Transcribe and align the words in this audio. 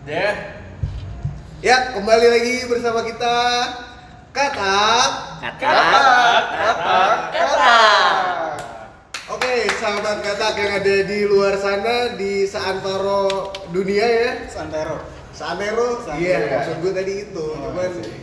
Deh. 0.00 0.32
Ya, 1.60 1.92
kembali 1.92 2.26
lagi 2.26 2.54
bersama 2.66 3.04
kita 3.04 3.36
Kata 4.30 4.80
Kata, 5.40 5.72
kata, 6.48 6.98
kata. 7.28 7.78
Oke, 9.30 9.54
sahabat 9.74 10.20
Katak 10.20 10.54
yang 10.56 10.72
ada 10.80 10.96
di 11.04 11.20
luar 11.24 11.54
sana 11.54 12.14
di 12.14 12.44
seantero 12.44 13.52
dunia 13.68 14.04
ya 14.04 14.30
Santero. 14.46 15.04
Saantero, 15.30 16.00
Santero. 16.00 16.18
iya 16.18 16.38
maksud 16.50 16.76
gue 16.80 16.92
tadi 16.92 17.12
itu 17.26 17.46
Oh, 17.50 17.70
Cuman 17.70 17.90
sih. 17.96 18.20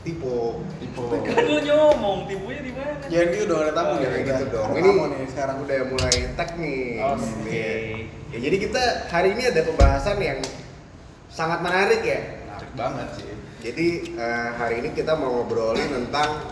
tipe 0.00 0.36
Tipe. 0.78 1.04
Kan 1.26 1.44
lu 1.44 1.56
nyomong 1.60 2.24
tipunya 2.24 2.60
di 2.60 2.72
mana? 2.72 3.04
Jangan 3.04 3.28
gitu 3.30 3.44
dong 3.46 3.60
ada 3.62 3.72
tamu 3.72 3.90
Oh, 3.90 3.96
ya 3.98 4.08
kayak 4.10 4.24
gitu 4.26 4.44
dong 4.48 4.68
Ini 4.72 4.80
tamu 4.82 5.04
nih 5.06 5.24
sekarang. 5.28 5.56
udah 5.60 5.78
mulai 5.86 6.16
tag 6.34 6.50
nih 6.56 6.82
Oke. 7.04 7.44
Iya. 7.46 7.72
Ya, 8.28 8.38
jadi 8.44 8.56
kita 8.58 8.82
hari 9.08 9.28
ini 9.32 9.42
ada 9.46 9.60
pembahasan 9.62 10.16
yang 10.18 10.38
sangat 11.28 11.60
menarik 11.60 12.00
ya 12.02 12.20
Menarik 12.44 12.72
banget 12.74 13.08
sih. 13.14 13.30
Jadi 13.58 13.88
eh, 14.14 14.48
hari 14.54 14.82
ini 14.82 14.88
kita 14.92 15.14
mau 15.14 15.42
ngobrolin 15.42 15.86
tentang 15.86 16.42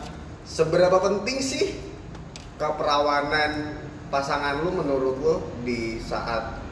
seberapa 0.43 0.99
penting 0.99 1.39
sih 1.39 1.75
keperawanan 2.57 3.79
pasangan 4.09 4.62
lu 4.62 4.71
menurut 4.73 5.16
lu 5.19 5.35
di 5.62 5.99
saat 5.99 6.62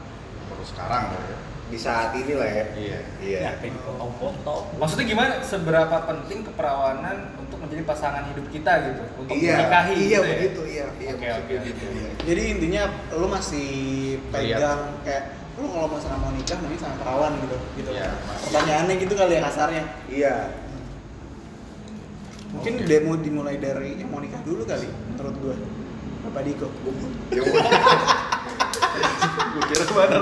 Baru 0.45 0.63
sekarang 0.63 1.11
ya. 1.11 1.37
di 1.65 1.77
saat 1.77 2.13
ini 2.13 2.33
lah 2.37 2.45
ya. 2.47 2.65
Iya. 2.77 2.99
Iya. 3.19 3.39
Ya, 3.41 3.51
potong-potong. 3.81 4.77
Maksudnya 4.77 5.05
gimana? 5.07 5.33
Seberapa 5.41 5.97
penting 6.05 6.45
keperawanan 6.45 7.33
untuk 7.35 7.57
menjadi 7.57 7.83
pasangan 7.83 8.23
hidup 8.29 8.45
kita 8.53 8.71
gitu? 8.85 9.01
Untuk 9.17 9.33
Iya, 9.35 9.55
menikahi 9.57 9.93
iya 9.97 10.05
gitu 10.05 10.13
ya? 10.21 10.29
begitu, 10.29 10.61
iya, 10.69 10.85
iya 11.01 11.11
Oke, 11.11 11.25
maksudnya 11.25 11.57
oke, 11.57 11.65
gitu. 11.65 11.83
oke. 11.89 12.23
Jadi 12.23 12.41
intinya 12.47 12.83
lu 13.17 13.27
masih 13.27 13.69
pegang 14.29 14.81
kayak 15.01 15.23
lu 15.55 15.67
kalau 15.67 15.87
misalnya 15.87 16.19
mau 16.19 16.31
nikah 16.31 16.57
mending 16.59 16.77
sama 16.77 16.95
perawan 16.99 17.31
gitu 17.39 17.57
gitu. 17.75 17.89
Iya. 17.89 18.11
Pertanyaannya 18.43 18.95
gitu 18.99 19.13
kali 19.13 19.33
ya 19.33 19.41
kasarnya. 19.41 19.83
Iya. 20.05 20.33
Mungkin 22.51 22.73
demo 22.83 23.13
dimulai 23.15 23.55
dari 23.57 23.95
yang 23.95 24.09
mau 24.09 24.19
nikah 24.19 24.39
dulu 24.41 24.63
kali 24.63 24.87
menurut 25.09 25.35
gua. 25.39 25.55
Bapak 26.23 26.41
Diko. 26.43 26.67
Ya. 27.31 27.41
Gua 29.53 29.63
kira 29.65 29.85
mana. 29.87 30.17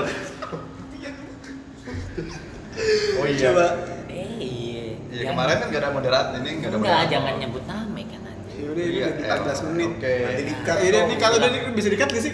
Oh 3.14 3.26
iya. 3.26 3.42
Coba. 3.44 3.66
Eh, 4.06 4.28
iya. 4.38 4.84
Iya 5.10 5.20
Yang- 5.20 5.30
kemarin 5.30 5.56
kan 5.56 5.66
gak 5.68 5.80
ada 5.80 5.90
moderat 5.90 6.26
ini 6.32 6.50
gak 6.58 6.70
ada 6.70 6.76
Enggak, 6.76 6.78
moderator. 6.78 7.10
jangan 7.10 7.34
nyebut 7.38 7.64
nama 7.64 8.00
kan 8.04 8.20
anjing. 8.22 8.54
Ya 8.54 8.66
udah 8.70 8.82
ini 8.82 8.94
Iya, 8.94 9.06
udah 9.06 9.14
di 9.14 9.22
elah. 9.24 9.38
14 9.42 9.58
menit. 9.64 9.90
Oke. 9.90 10.12
Nanti 10.14 10.42
Ya 10.42 10.54
udah 10.62 10.90
dong. 10.94 11.06
nih 11.10 11.18
kalau 11.18 11.36
udah 11.38 11.50
bisa 11.72 11.88
dikat 11.90 12.08
gak 12.08 12.22
sih? 12.22 12.32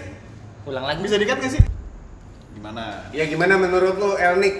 Ulang 0.64 0.84
lagi. 0.84 1.00
Bisa 1.00 1.16
dikat 1.16 1.38
gak 1.38 1.52
sih? 1.52 1.62
Gimana? 2.70 3.02
Ya 3.10 3.26
gimana 3.26 3.58
menurut 3.58 3.98
lu 3.98 4.14
Elnik? 4.14 4.54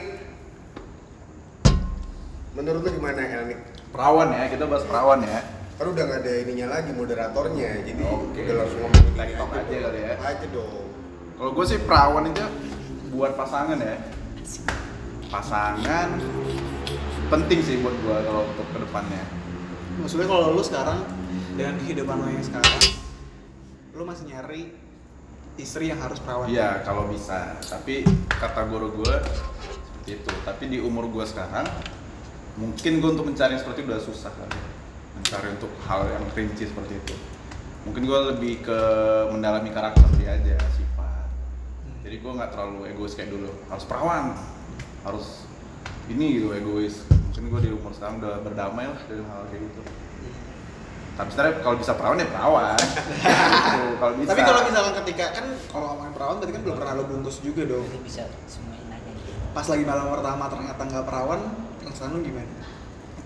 Menurut 2.59 2.83
lu 2.83 2.91
gimana 2.99 3.23
Elnik? 3.23 3.63
Perawan 3.95 4.35
ya, 4.35 4.51
kita 4.51 4.67
bahas 4.67 4.83
perawan 4.83 5.23
ya. 5.23 5.47
Kan 5.79 5.95
udah 5.95 6.03
nggak 6.11 6.27
ada 6.27 6.33
ininya 6.43 6.67
lagi 6.75 6.91
moderatornya, 6.91 7.87
jadi 7.87 8.03
Oke. 8.03 8.43
udah 8.43 8.55
langsung 8.67 8.81
ngomong 8.83 9.15
Tektok 9.15 9.51
aja 9.55 9.63
dong. 9.63 9.83
kali 9.87 10.01
ya. 10.03 10.15
Aja 10.27 10.47
dong. 10.51 10.87
Kalau 11.39 11.51
gue 11.55 11.65
sih 11.71 11.79
perawan 11.87 12.27
aja 12.35 12.47
buat 13.15 13.33
pasangan 13.39 13.79
ya. 13.79 13.97
Pasangan 15.31 16.09
penting 17.31 17.59
sih 17.63 17.79
buat 17.79 17.95
gue 17.95 18.17
kalau 18.27 18.43
untuk 18.43 18.67
ke 18.75 18.79
depannya. 18.91 19.23
Maksudnya 20.03 20.27
kalau 20.27 20.59
lu 20.59 20.63
sekarang 20.67 20.99
dengan 21.55 21.79
kehidupan 21.79 22.19
lo 22.19 22.27
yang 22.27 22.43
sekarang, 22.43 22.83
lu 23.95 24.03
masih 24.03 24.27
nyari 24.35 24.75
istri 25.61 25.93
yang 25.93 26.01
harus 26.01 26.19
perawan. 26.19 26.49
Iya 26.49 26.81
kalau 26.83 27.07
bisa. 27.13 27.55
Tapi 27.61 28.03
kata 28.29 28.67
guru 28.67 29.05
gue 29.05 29.15
seperti 29.21 30.11
itu. 30.17 30.33
Tapi 30.43 30.65
di 30.73 30.79
umur 30.81 31.07
gue 31.13 31.25
sekarang 31.29 31.69
mungkin 32.59 32.93
gue 32.99 33.11
untuk 33.13 33.29
mencari 33.29 33.57
yang 33.57 33.63
seperti 33.63 33.85
itu 33.85 33.89
udah 33.93 34.03
susah 34.03 34.33
kali. 34.33 34.61
Mencari 35.21 35.47
untuk 35.53 35.71
hal 35.85 36.01
yang 36.09 36.25
rinci 36.33 36.65
seperti 36.67 36.97
itu. 36.97 37.15
Mungkin 37.85 38.03
gue 38.05 38.21
lebih 38.37 38.55
ke 38.65 38.81
mendalami 39.33 39.71
karakter 39.73 40.05
dia 40.21 40.37
aja 40.37 40.57
sifat. 40.77 41.29
Jadi 42.05 42.17
gue 42.21 42.33
nggak 42.33 42.51
terlalu 42.53 42.93
egois 42.93 43.13
kayak 43.17 43.31
dulu. 43.33 43.53
Harus 43.69 43.85
perawan, 43.85 44.37
harus 45.05 45.45
ini 46.09 46.41
gitu 46.41 46.53
egois. 46.57 47.05
Mungkin 47.31 47.45
gue 47.57 47.61
di 47.69 47.71
umur 47.73 47.93
sekarang 47.97 48.21
udah 48.21 48.43
berdamai 48.45 48.85
lah 48.89 49.01
dengan 49.09 49.29
hal 49.33 49.49
kayak 49.49 49.65
gitu. 49.65 49.83
Tapi 51.21 51.29
sebenarnya 51.31 51.55
kalau 51.61 51.77
bisa 51.77 51.93
perawan 51.93 52.17
ya 52.17 52.27
perawan. 52.27 52.81
Gitu, 53.61 53.85
kalau 54.01 54.13
bisa. 54.17 54.29
Tapi 54.33 54.41
kalau 54.43 54.61
misalkan 54.65 54.95
ketika 55.05 55.25
kan 55.31 55.45
kalau 55.69 55.85
ngomongin 55.93 56.13
perawan 56.13 56.35
berarti 56.41 56.53
kan 56.53 56.63
belum 56.65 56.77
pernah 56.81 56.93
lo 56.95 57.05
bungkus 57.05 57.37
juga 57.41 57.63
dong. 57.67 57.85
Jadi 57.85 58.01
bisa 58.01 58.23
semuanya 58.49 58.97
gitu. 59.05 59.31
Pas 59.53 59.67
lagi 59.67 59.85
malam 59.85 60.07
pertama 60.09 60.45
ternyata 60.49 60.81
nggak 60.83 61.05
perawan, 61.05 61.41
perasaan 61.79 62.11
lu 62.11 62.21
gimana? 62.23 62.53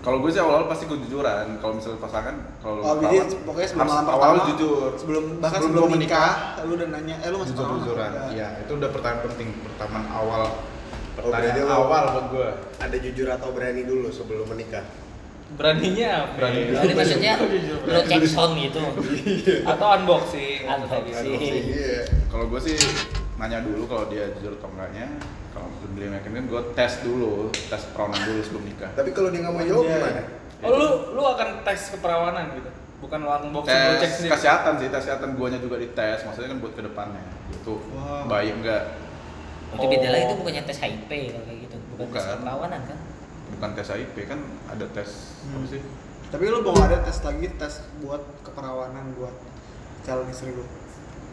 Kalau 0.03 0.21
gue 0.21 0.29
sih 0.29 0.37
awal-awal 0.37 0.67
pasti 0.67 0.85
kejujuran. 0.85 1.57
Kalau 1.57 1.73
misalnya 1.73 1.97
pasangan, 1.97 2.35
kalau 2.59 2.77
Oh, 2.77 2.95
jadi 2.99 3.15
pokoknya 3.41 3.67
sebelum 3.71 3.87
malam 3.87 4.05
awal 4.05 4.19
pertama 4.35 4.49
jujur. 4.51 4.89
sebelum 4.93 5.23
bahkan 5.39 5.57
Sebelum 5.57 5.71
sebelum, 5.71 5.89
gua 5.89 5.97
nikah, 5.97 6.31
lu 6.61 6.73
udah 6.75 6.87
nanya, 6.91 7.15
eh 7.17 7.29
lu 7.31 7.37
masih 7.39 7.53
apa 7.55 7.73
enggak? 7.73 8.27
Iya, 8.29 8.47
itu 8.61 8.71
udah 8.75 8.89
pertanyaan 8.91 9.21
penting. 9.25 9.49
Pertanyaan 9.65 10.05
awal. 10.11 10.43
Oh, 11.15 11.31
Pertanyaan 11.31 11.57
lo- 11.63 11.77
awal 11.81 12.03
buat 12.11 12.25
gue. 12.29 12.49
Ada 12.77 12.97
jujur 13.01 13.27
atau 13.31 13.49
berani 13.49 13.81
dulu 13.81 14.07
sebelum 14.11 14.45
menikah. 14.45 14.85
Beraninya 15.45 16.25
apa? 16.25 16.31
Berani. 16.35 16.59
Jadi 16.73 16.93
maksudnya 16.93 17.33
lu 17.85 18.01
cek 18.01 18.23
sound 18.25 18.57
gitu. 18.57 18.81
Atau 19.71 19.85
unboxing. 19.93 20.65
Unboxing. 20.65 21.53
Iya. 21.69 22.01
Kalau 22.27 22.49
gue 22.49 22.59
sih 22.59 22.75
nanya 23.35 23.61
dulu 23.61 23.85
kalau 23.85 24.09
dia 24.09 24.33
jujur 24.33 24.57
atau 24.57 24.73
enggaknya. 24.73 25.05
Kalau 25.53 25.69
beliau 25.93 26.11
yakin 26.11 26.31
kan 26.33 26.43
gue 26.45 26.61
tes 26.73 26.93
dulu, 26.99 27.47
tes 27.53 27.81
perawanan 27.93 28.19
dulu 28.25 28.39
sebelum 28.41 28.63
nikah. 28.65 28.91
Tapi 28.91 29.09
kalau 29.11 29.29
dia 29.29 29.39
nggak 29.39 29.53
mau 29.53 29.63
jawab 29.63 29.85
Iya. 29.85 29.95
gimana? 29.95 30.21
Oh 30.65 30.71
lu 30.71 30.87
lu 31.13 31.23
akan 31.23 31.47
tes 31.61 31.81
keperawanan 31.93 32.45
gitu? 32.51 32.69
Bukan 32.99 33.17
lu 33.21 33.29
unboxing 33.29 33.71
lu 33.71 33.93
cek 33.93 34.01
tes 34.01 34.11
sendiri. 34.17 34.31
kesehatan 34.33 34.73
sih, 34.75 34.87
tes 34.89 35.01
kesehatan 35.03 35.29
guanya 35.35 35.59
juga 35.59 35.75
dites. 35.77 36.19
Maksudnya 36.21 36.49
kan 36.51 36.59
buat 36.59 36.73
ke 36.73 36.81
depannya. 36.81 37.23
Itu 37.53 37.79
Wow. 37.93 38.27
baik 38.27 38.51
enggak? 38.59 38.83
Berarti 39.71 39.85
beda 39.89 40.07
lagi 40.09 40.23
itu 40.25 40.35
bukannya 40.35 40.63
tes 40.63 40.77
HIV 40.77 41.09
kalau 41.29 41.43
kayak 41.43 41.59
gitu, 41.61 41.75
bukan, 41.93 42.07
tes 42.09 42.23
Bukan. 42.23 42.35
keperawanan 42.35 42.81
kan? 42.83 42.97
Bukan 43.55 43.69
tes 43.73 43.87
HIV 43.87 44.15
kan 44.27 44.39
ada 44.67 44.85
tes 44.91 45.09
apa 45.41 45.55
Hmm. 45.55 45.67
sih? 45.67 45.81
Tapi 46.27 46.43
lu 46.45 46.59
mau 46.59 46.75
ada 46.75 46.99
tes 46.99 47.17
lagi 47.21 47.47
tes 47.55 47.73
buat 47.99 48.19
keperawanan 48.43 49.15
buat 49.15 49.35
calon 50.03 50.27
istri 50.27 50.51
lu. 50.51 50.65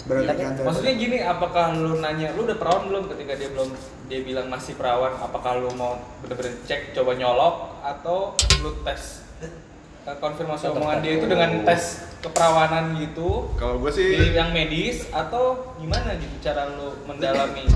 Berarti 0.02 0.26
Tapi 0.26 0.42
kan 0.42 0.52
Maksudnya 0.66 0.94
gini, 0.98 1.18
apakah 1.22 1.78
lu 1.78 2.02
nanya, 2.02 2.34
lu 2.34 2.42
udah 2.42 2.58
perawan 2.58 2.90
belum 2.90 3.04
ketika 3.06 3.38
dia 3.38 3.54
belum 3.54 3.70
dia 4.06 4.20
bilang 4.22 4.50
masih 4.50 4.74
perawan? 4.74 5.14
Apakah 5.14 5.62
lu 5.62 5.70
mau 5.74 5.94
bener-bener 6.18 6.58
cek, 6.66 6.90
coba 6.90 7.14
nyolok 7.14 7.54
atau 7.82 8.34
lu 8.62 8.82
tes 8.82 9.22
konfirmasi 10.02 10.66
Tetap 10.66 10.74
omongan 10.74 10.98
dia 10.98 11.12
itu 11.14 11.26
dengan 11.30 11.50
tes 11.62 11.82
keperawanan 12.18 12.98
gitu 12.98 13.54
Kalau 13.54 13.78
gue 13.78 13.92
sih 13.94 14.34
yang 14.34 14.50
medis 14.50 15.06
atau 15.14 15.74
gimana 15.78 16.18
gitu 16.18 16.34
cara 16.42 16.66
lu 16.74 16.98
mendalami? 17.06 17.70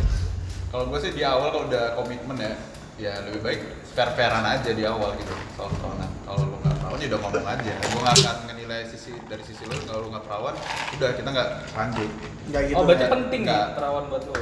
Kalau 0.66 0.90
gue 0.90 0.98
sih 0.98 1.14
di 1.14 1.22
awal 1.22 1.54
kalau 1.54 1.70
udah 1.70 1.94
komitmen 1.94 2.34
ya, 2.34 2.54
ya 2.98 3.12
lebih 3.22 3.46
baik 3.46 3.60
fair-fairan 3.96 4.44
aja 4.44 4.70
di 4.70 4.84
awal 4.84 5.16
gitu 5.16 5.32
soal 5.56 5.72
perawanan. 5.72 6.10
Kalau 6.22 6.42
lu 6.44 6.56
nggak 6.58 6.76
perawan 6.76 6.98
ya 7.00 7.06
udah 7.08 7.20
ngomong 7.24 7.46
aja. 7.48 7.72
Gue 7.80 8.00
nggak 8.02 8.16
akan 8.18 8.36
menilai 8.46 8.80
sisi 8.84 9.10
dari 9.24 9.40
sisi 9.40 9.62
lu 9.64 9.74
kalau 9.82 10.00
lu 10.04 10.08
nggak 10.12 10.24
perawan, 10.28 10.54
udah 10.92 11.10
kita 11.16 11.28
nggak 11.30 11.48
lanjut. 11.72 12.10
Nggak 12.46 12.62
gitu. 12.62 12.76
oh 12.76 12.82
berarti 12.84 13.04
ya? 13.04 13.10
penting 13.10 13.40
Nggak. 13.42 13.64
ya 13.64 13.74
perawan 13.74 14.04
buat 14.06 14.22
lu? 14.22 14.34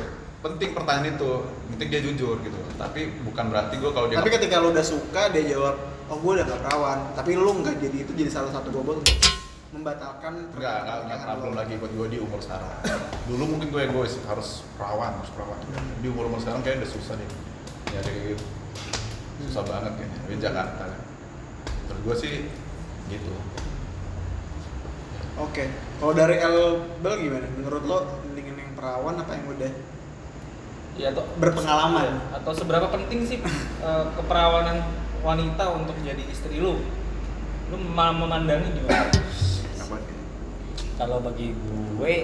Penting 0.45 0.71
pertanyaan 0.77 1.07
itu, 1.09 1.31
penting 1.73 1.89
dia 1.89 2.01
jujur 2.03 2.37
gitu. 2.43 2.59
Tapi 2.75 3.01
bukan 3.23 3.45
berarti 3.49 3.75
gue 3.79 3.91
kalau 3.95 4.07
dia 4.11 4.17
Tapi 4.19 4.27
nggak- 4.27 4.43
ketika 4.43 4.57
lu 4.59 4.69
udah 4.75 4.85
suka 4.85 5.23
dia 5.31 5.45
jawab, 5.49 5.75
"Oh, 6.05 6.19
gue 6.21 6.33
udah 6.35 6.45
gak 6.45 6.61
perawan." 6.61 6.99
Tapi 7.15 7.31
lu 7.33 7.51
nggak 7.63 7.77
jadi 7.79 7.97
itu 8.03 8.13
jadi 8.13 8.29
salah 8.29 8.51
satu 8.51 8.69
bobot 8.69 9.01
membatalkan 9.71 10.51
Enggak, 10.55 10.75
enggak, 10.85 10.97
enggak 11.03 11.19
problem 11.25 11.55
lagi 11.55 11.75
buat 11.79 11.91
gue 11.91 12.07
di 12.11 12.19
umur 12.19 12.39
sekarang. 12.39 12.71
Dulu 13.27 13.45
mungkin 13.49 13.69
gue 13.71 13.83
egois, 13.83 14.19
harus 14.23 14.63
perawan, 14.75 15.15
harus 15.15 15.31
perawan. 15.31 15.59
Di 15.99 16.07
umur 16.07 16.27
umur 16.29 16.39
sekarang 16.39 16.61
kayaknya 16.61 16.87
udah 16.87 16.93
susah 16.93 17.15
deh. 17.17 17.29
Kayak 17.89 18.35
gitu. 18.35 18.45
Susah 19.43 19.65
banget 19.67 19.93
kayaknya, 19.99 20.19
di 20.31 20.37
Jakarta 20.39 20.83
kan. 20.87 21.01
Terus 21.91 22.01
gue 22.07 22.17
sih 22.23 22.35
gitu. 23.11 23.33
Oke. 25.35 25.67
Kalau 25.99 26.15
dari 26.15 26.39
Elbel 26.39 27.15
gimana? 27.19 27.47
Menurut 27.59 27.83
lo 27.87 27.99
mendingan 28.31 28.55
yang 28.55 28.73
perawan 28.79 29.19
apa 29.19 29.33
yang 29.35 29.47
udah 29.51 29.73
Ya 30.95 31.11
atau 31.11 31.27
Berpengalaman. 31.43 32.23
Atau 32.31 32.55
seberapa 32.55 32.87
penting 32.87 33.27
sih 33.27 33.39
eh, 33.89 34.05
keperawanan 34.15 34.87
wanita 35.27 35.75
untuk 35.75 35.99
jadi 36.07 36.23
istri 36.31 36.63
lu? 36.63 36.79
Lu 37.73 37.77
mem- 37.77 38.19
memandangi 38.23 38.79
gimana? 38.79 39.11
Kalau 40.95 41.19
bagi 41.19 41.51
gue 41.99 42.15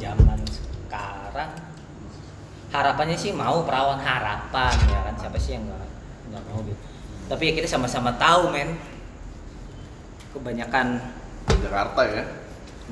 zaman 0.00 0.40
sekarang 0.48 1.50
harapannya 2.72 3.16
sih 3.20 3.36
mau 3.36 3.64
perawan 3.68 4.00
harapan 4.00 4.72
ya 4.88 5.00
kan 5.04 5.14
siapa 5.20 5.36
sih 5.36 5.56
yang 5.56 5.68
nggak 5.68 5.87
nggak 6.38 6.46
mau 6.54 6.62
gitu. 6.62 6.82
Tapi 7.28 7.42
ya 7.50 7.52
kita 7.58 7.68
sama-sama 7.68 8.14
tahu 8.16 8.54
men 8.54 8.78
kebanyakan 10.32 11.02
Di 11.48 11.56
Jakarta 11.64 12.00
ya, 12.04 12.22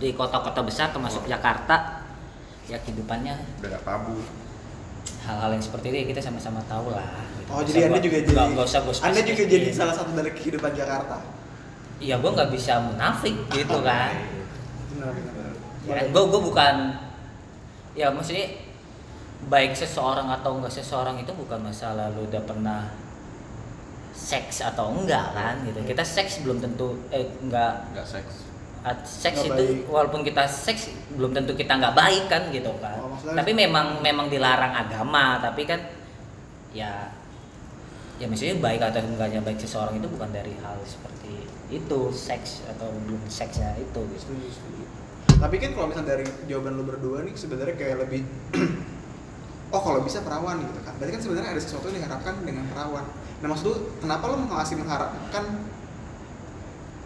di 0.00 0.08
kota-kota 0.16 0.60
besar 0.64 0.90
termasuk 0.90 1.28
Jakarta 1.28 2.02
ya 2.66 2.80
kehidupannya 2.82 3.62
udah 3.62 3.68
gak 3.78 3.84
tabu. 3.86 4.16
hal-hal 5.22 5.50
yang 5.54 5.62
seperti 5.62 5.90
itu 5.90 5.96
ya 6.02 6.06
kita 6.10 6.20
sama-sama 6.22 6.58
tahu 6.66 6.90
lah 6.90 7.06
gitu. 7.38 7.50
Oh 7.50 7.62
jadi 7.62 7.90
anda 7.90 7.98
juga 8.02 8.18
jadi 8.22 8.34
nggak 8.54 8.66
usah 8.66 8.80
gua 8.82 8.94
Anda 9.06 9.20
juga 9.22 9.42
jadi 9.46 9.68
salah 9.70 9.94
satu 9.94 10.10
dari 10.14 10.30
kehidupan 10.34 10.74
Jakarta. 10.74 11.22
Iya, 11.96 12.20
gue 12.20 12.30
nggak 12.30 12.50
bisa 12.52 12.76
munafik 12.84 13.36
gitu 13.54 13.80
kan. 13.80 14.12
Benar 14.92 15.12
benar. 15.16 15.52
Ya 15.86 16.02
gue 16.10 16.22
gue 16.28 16.40
bukan 16.42 16.74
ya 17.96 18.10
maksudnya 18.12 18.52
baik 19.48 19.72
seseorang 19.78 20.28
atau 20.28 20.58
enggak 20.58 20.74
seseorang 20.74 21.16
itu 21.22 21.30
bukan 21.32 21.62
masalah 21.62 22.10
lu 22.12 22.26
udah 22.26 22.42
pernah 22.44 22.90
seks 24.16 24.64
atau 24.64 24.96
enggak 24.96 25.36
kan 25.36 25.60
gitu. 25.62 25.84
Kita 25.84 26.00
seks 26.00 26.40
belum 26.40 26.58
tentu 26.58 26.96
eh 27.12 27.28
enggak 27.44 27.92
nggak 27.92 28.06
seks 28.08 28.48
at- 28.80 29.04
seks 29.04 29.44
itu 29.44 29.52
baik. 29.52 29.84
walaupun 29.86 30.24
kita 30.24 30.48
seks 30.48 30.88
belum 31.14 31.36
tentu 31.36 31.52
kita 31.52 31.76
nggak 31.76 31.92
baik 31.92 32.24
kan 32.26 32.48
gitu 32.48 32.72
kan. 32.80 32.96
Oh, 32.96 33.12
tapi 33.12 33.52
memang 33.52 34.00
memang 34.00 34.32
dilarang 34.32 34.72
agama, 34.72 35.36
tapi 35.38 35.68
kan 35.68 35.78
ya 36.72 37.12
ya 38.16 38.24
maksudnya 38.24 38.56
baik 38.56 38.80
atau 38.80 39.04
enggaknya 39.04 39.44
baik 39.44 39.60
seseorang 39.60 40.00
itu 40.00 40.08
bukan 40.08 40.32
dari 40.32 40.56
hal 40.64 40.80
seperti 40.88 41.44
itu 41.68 42.00
seks 42.08 42.64
atau 42.64 42.88
belum 43.04 43.20
seksnya 43.28 43.76
itu 43.76 44.00
gitu. 44.16 44.22
Setuju, 44.32 44.48
setuju. 44.48 44.84
Tapi 45.36 45.56
kan 45.60 45.70
kalau 45.76 45.86
misalnya 45.92 46.16
dari 46.16 46.24
jawaban 46.48 46.80
lu 46.80 46.84
berdua 46.88 47.20
nih 47.28 47.36
sebenarnya 47.36 47.76
kayak 47.76 47.96
lebih 48.08 48.22
oh 49.68 49.80
kalau 49.80 50.00
bisa 50.00 50.20
perawan 50.20 50.60
gitu 50.60 50.80
kan. 50.80 50.94
Berarti 50.96 51.12
kan 51.12 51.22
sebenarnya 51.22 51.50
ada 51.52 51.60
sesuatu 51.60 51.88
yang 51.88 51.98
diharapkan 52.00 52.34
dengan 52.40 52.64
perawan. 52.66 53.04
Nah 53.36 53.46
maksud 53.46 53.64
lu 53.64 53.74
kenapa 53.98 54.24
lu 54.28 54.36
masih 54.42 54.76
mengharapkan 54.76 55.44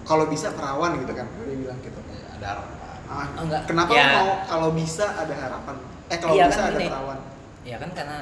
kalau 0.02 0.26
bisa 0.26 0.52
perawan 0.52 0.98
gitu 0.98 1.12
kan? 1.12 1.26
Dia 1.38 1.56
bilang 1.56 1.78
gitu. 1.80 1.98
ya, 2.06 2.36
ada 2.36 2.46
harapan 2.56 2.76
Ah, 3.10 3.26
Oh, 3.34 3.42
enggak. 3.42 3.66
Kenapa 3.66 3.90
Ya. 3.90 3.98
lu 3.98 4.10
mau 4.14 4.28
kalau 4.46 4.68
bisa 4.70 5.02
ada 5.18 5.34
harapan? 5.34 5.74
Eh 6.06 6.16
kalau 6.16 6.30
Iya 6.32 6.46
bisa 6.46 6.56
kan 6.56 6.64
ada 6.64 6.78
gini. 6.78 6.86
perawan. 6.86 7.18
Ya 7.62 7.76
kan 7.76 7.90
karena 7.90 8.18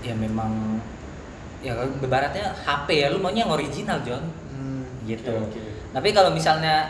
ya 0.00 0.14
memang 0.14 0.50
ya 1.58 1.72
ibaratnya 1.78 2.54
HP 2.56 2.88
ya 2.96 3.06
lu 3.08 3.18
maunya 3.18 3.42
yang 3.42 3.50
original 3.50 3.98
John 4.02 4.22
Hmm. 4.48 4.82
gitu. 5.02 5.30
Oke, 5.32 5.58
oke. 5.58 5.70
Tapi 5.90 6.08
kalau 6.10 6.30
misalnya 6.30 6.86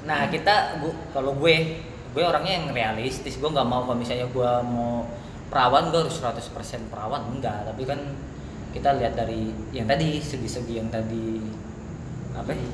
nah 0.00 0.26
kita 0.26 0.78
gua, 0.78 0.94
kalau 1.10 1.34
gue 1.34 1.82
gue 2.08 2.22
orangnya 2.22 2.54
yang 2.56 2.66
realistis 2.70 3.36
gue 3.36 3.46
nggak 3.46 3.66
mau 3.66 3.82
kalau 3.82 3.98
misalnya 3.98 4.26
gue 4.26 4.50
mau 4.64 5.02
perawan 5.48 5.90
gue 5.90 6.00
harus 6.04 6.16
100% 6.20 6.92
perawan 6.92 7.22
enggak. 7.32 7.64
Tapi 7.66 7.82
kan 7.84 8.00
kita 8.72 9.00
lihat 9.00 9.16
dari 9.16 9.48
yang 9.72 9.88
tadi 9.88 10.20
segi-segi 10.20 10.74
yang 10.76 10.88
tadi 10.88 11.40
apa 12.36 12.52
ya, 12.52 12.68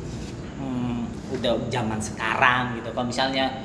hmm, 0.58 1.00
udah 1.38 1.52
zaman 1.70 1.98
sekarang 1.98 2.76
gitu. 2.76 2.90
Kalau 2.90 3.06
misalnya 3.06 3.64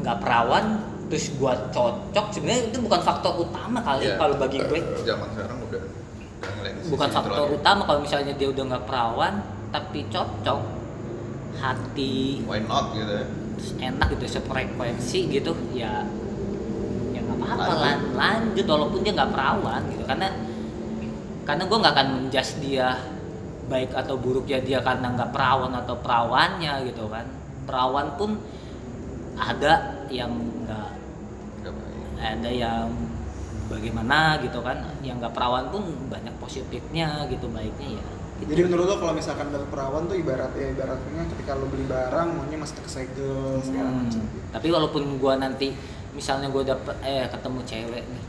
nggak 0.00 0.18
perawan 0.20 0.64
terus 1.06 1.30
gua 1.38 1.54
cocok 1.70 2.26
sebenarnya 2.34 2.74
itu 2.74 2.78
bukan 2.82 2.98
faktor 2.98 3.38
utama 3.38 3.78
kali 3.78 4.10
Iya, 4.10 4.18
kalau 4.18 4.34
bagi 4.42 4.58
gue 4.58 4.80
eh, 4.82 5.06
zaman 5.06 5.28
sekarang 5.30 5.58
udah 5.62 5.82
bukan 6.90 7.08
faktor 7.10 7.46
lagi. 7.46 7.56
utama 7.58 7.80
kalau 7.86 8.00
misalnya 8.02 8.32
dia 8.34 8.48
udah 8.50 8.64
nggak 8.66 8.84
perawan 8.90 9.34
tapi 9.70 10.02
cocok 10.10 10.60
hati 11.56 12.42
why 12.44 12.58
not 12.60 12.90
gitu 12.92 13.06
ya? 13.08 13.26
terus 13.56 13.70
enak 13.78 14.06
gitu 14.12 14.24
sefrekuensi 14.28 15.18
gitu 15.30 15.52
ya 15.72 16.04
apa-apa 17.46 17.62
Lanjut. 17.64 17.80
lan 17.80 17.98
lanjut 18.14 18.66
walaupun 18.66 18.98
dia 19.00 19.12
nggak 19.14 19.30
perawan 19.30 19.82
gitu 19.88 20.04
karena 20.04 20.28
karena 21.42 21.62
gue 21.62 21.78
nggak 21.78 21.94
akan 21.94 22.08
menjudge 22.12 22.52
dia 22.60 22.88
baik 23.66 23.90
atau 23.92 24.14
buruk 24.14 24.46
ya 24.46 24.58
dia 24.58 24.78
karena 24.80 25.10
nggak 25.10 25.30
perawan 25.30 25.72
atau 25.74 25.94
perawannya 25.98 26.72
gitu 26.84 27.06
kan 27.06 27.26
perawan 27.66 28.14
pun 28.14 28.38
ada 29.36 29.72
yang 30.08 30.30
nggak 30.62 30.88
ada 32.16 32.50
yang 32.50 32.88
bagaimana 33.66 34.38
gitu 34.40 34.62
kan 34.62 34.78
yang 35.02 35.18
nggak 35.18 35.34
perawan 35.34 35.66
pun 35.68 35.82
banyak 36.06 36.32
positifnya 36.38 37.26
gitu 37.26 37.50
baiknya 37.50 37.98
ya 37.98 38.04
gitu. 38.36 38.50
Jadi 38.52 38.60
menurut 38.68 38.86
lo 38.86 38.96
kalau 39.00 39.14
misalkan 39.16 39.48
dapet 39.48 39.68
perawan 39.68 40.06
tuh 40.06 40.14
ibarat 40.14 40.52
ya 40.54 40.70
ibaratnya 40.70 41.22
ketika 41.34 41.56
lo 41.56 41.66
beli 41.66 41.84
barang 41.84 42.28
maunya 42.32 42.58
masih 42.60 42.78
segala 42.84 43.58
Hmm, 43.64 44.06
macam. 44.06 44.22
tapi 44.52 44.68
walaupun 44.70 45.02
gua 45.16 45.34
nanti 45.36 45.72
misalnya 46.16 46.48
gua 46.48 46.64
dapet 46.64 46.96
eh 47.02 47.28
ketemu 47.28 47.60
cewek 47.62 48.04
nih 48.04 48.24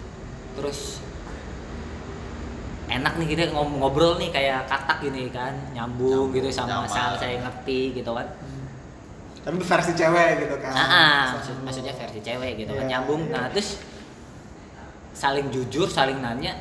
terus 0.53 0.99
enak 2.87 3.13
nih 3.15 3.27
kita 3.27 3.41
ngob- 3.49 3.75
ngobrol 3.77 4.15
nih 4.15 4.29
kayak 4.29 4.63
katak 4.65 4.99
gini 5.01 5.27
kan 5.29 5.51
nyambung, 5.71 6.07
Nyambung, 6.27 6.27
gitu 6.33 6.47
sama 6.49 6.83
nyaman. 6.83 6.87
asal 6.87 7.09
saya 7.15 7.35
ngerti 7.41 7.79
gitu 7.93 8.11
kan 8.11 8.27
Tapi 9.39 9.55
versi 9.57 9.91
cewek 9.93 10.29
gitu 10.43 10.55
kan. 10.57 10.71
ah, 10.71 10.83
ah, 10.83 11.23
maksud, 11.33 11.55
maksudnya 11.63 11.93
versi 11.93 12.19
cewek 12.19 12.51
gitu 12.57 12.71
kan 12.73 12.83
Iya, 12.83 12.89
nyambung 12.89 13.21
iya. 13.23 13.33
nah 13.33 13.45
terus 13.47 13.79
saling 15.13 15.47
jujur 15.47 15.87
saling 15.87 16.19
nanya 16.19 16.51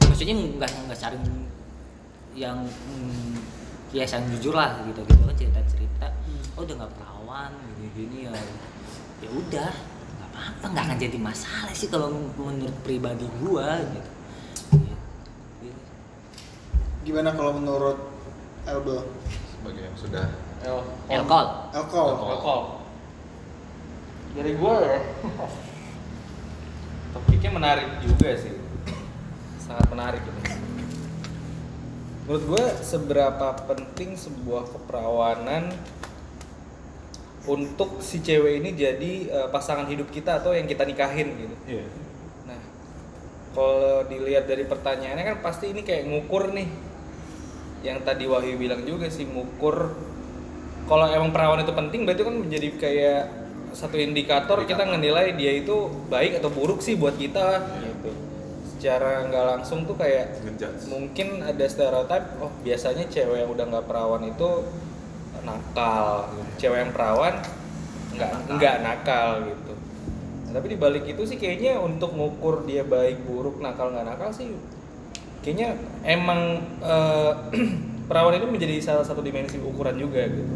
maksudnya 0.00 0.34
nggak 0.34 0.70
nggak 0.86 0.98
saling 1.00 1.22
yang 2.32 2.58
hmm, 2.62 3.38
ya 3.88 4.04
saling 4.04 4.26
jujur 4.28 4.52
lah 4.52 4.82
gitu 4.84 5.00
gitu 5.02 5.22
kan 5.24 5.34
cerita 5.34 5.60
cerita 5.64 6.06
Hmm. 6.26 6.42
oh 6.54 6.62
udah 6.62 6.74
nggak 6.76 6.92
perawan 6.92 7.50
gini 7.72 7.88
gini 7.96 8.16
ya 8.22 8.34
ya 9.18 9.30
udah 9.32 9.70
nggak 10.36 10.52
apa 10.52 10.60
apa 10.60 10.66
nggak 10.68 10.84
akan 10.84 10.98
jadi 11.00 11.18
masalah 11.18 11.72
sih 11.72 11.88
kalau 11.88 12.12
menurut 12.36 12.76
pribadi 12.84 13.24
gua 13.40 13.80
gitu 13.80 14.10
Gitu. 15.62 15.80
Gimana 17.06 17.32
kalau 17.32 17.56
menurut 17.56 17.98
Elbo? 18.66 19.06
sebagai 19.46 19.82
yang 19.82 19.98
sudah 19.98 20.26
El, 20.62 20.78
Elkol 21.10 21.46
Elko. 21.74 22.02
Elkol. 22.34 22.60
Dari 24.36 24.52
gue 24.52 24.76
ya. 24.84 24.98
Topiknya 27.16 27.50
menarik 27.50 27.88
juga 28.04 28.36
sih. 28.36 28.54
Sangat 29.58 29.86
menarik 29.88 30.22
ini. 30.22 30.42
Menurut 32.26 32.44
gue 32.46 32.64
seberapa 32.82 33.54
penting 33.64 34.18
sebuah 34.18 34.70
keperawanan 34.70 35.72
untuk 37.46 38.02
si 38.02 38.20
cewek 38.20 38.62
ini 38.62 38.70
jadi 38.74 39.12
eh, 39.30 39.48
pasangan 39.54 39.86
hidup 39.86 40.10
kita 40.10 40.42
atau 40.42 40.52
yang 40.52 40.66
kita 40.66 40.82
nikahin 40.82 41.30
gitu. 41.38 41.56
iya 41.70 41.86
Nah, 42.46 42.60
kalau 43.54 44.02
dilihat 44.06 44.46
dari 44.50 44.66
pertanyaannya 44.66 45.24
kan 45.24 45.36
pasti 45.42 45.70
ini 45.70 45.82
kayak 45.86 46.06
ngukur 46.10 46.50
nih. 46.54 46.68
Yang 47.86 47.98
tadi 48.02 48.24
Wahyu 48.26 48.58
bilang 48.58 48.82
juga 48.82 49.06
sih 49.06 49.26
ngukur 49.30 49.94
kalau 50.86 51.06
emang 51.10 51.34
perawan 51.34 51.62
itu 51.62 51.74
penting 51.74 52.06
berarti 52.06 52.22
kan 52.22 52.36
menjadi 52.38 52.68
kayak 52.78 53.22
satu 53.74 53.98
indikator 53.98 54.62
kita 54.64 54.86
Indikator. 54.86 54.94
menilai 54.94 55.26
dia 55.34 55.52
itu 55.58 55.90
baik 56.06 56.38
atau 56.38 56.48
buruk 56.48 56.78
sih 56.80 56.94
buat 56.94 57.18
kita 57.18 57.62
gitu. 57.82 58.10
Secara 58.78 59.26
nggak 59.26 59.44
langsung 59.50 59.82
tuh 59.82 59.98
kayak 59.98 60.38
mungkin 60.86 61.42
ada 61.42 61.64
stereotip 61.66 62.38
oh 62.38 62.54
biasanya 62.62 63.10
cewek 63.10 63.44
yang 63.44 63.50
udah 63.50 63.64
nggak 63.66 63.86
perawan 63.90 64.30
itu 64.30 64.50
nakal 65.46 66.26
gitu. 66.34 66.50
cewek 66.66 66.78
yang 66.82 66.92
perawan 66.92 67.34
nggak 68.12 68.30
Nakal. 68.34 68.52
nggak 68.58 68.76
nakal 68.82 69.28
gitu 69.46 69.72
Nah, 70.46 70.62
tapi 70.62 70.78
dibalik 70.78 71.02
itu 71.10 71.26
sih 71.26 71.42
kayaknya 71.42 71.74
untuk 71.82 72.14
ngukur 72.14 72.62
dia 72.70 72.86
baik 72.86 73.26
buruk 73.26 73.58
nakal 73.58 73.90
nggak 73.90 74.06
nakal 74.06 74.30
sih 74.30 74.54
kayaknya 75.42 75.74
emang 76.06 76.62
eh, 76.86 77.32
perawan 78.08 78.38
itu 78.38 78.46
menjadi 78.46 78.78
salah 78.78 79.02
satu 79.02 79.26
dimensi 79.26 79.58
ukuran 79.58 79.98
juga 79.98 80.22
gitu 80.22 80.46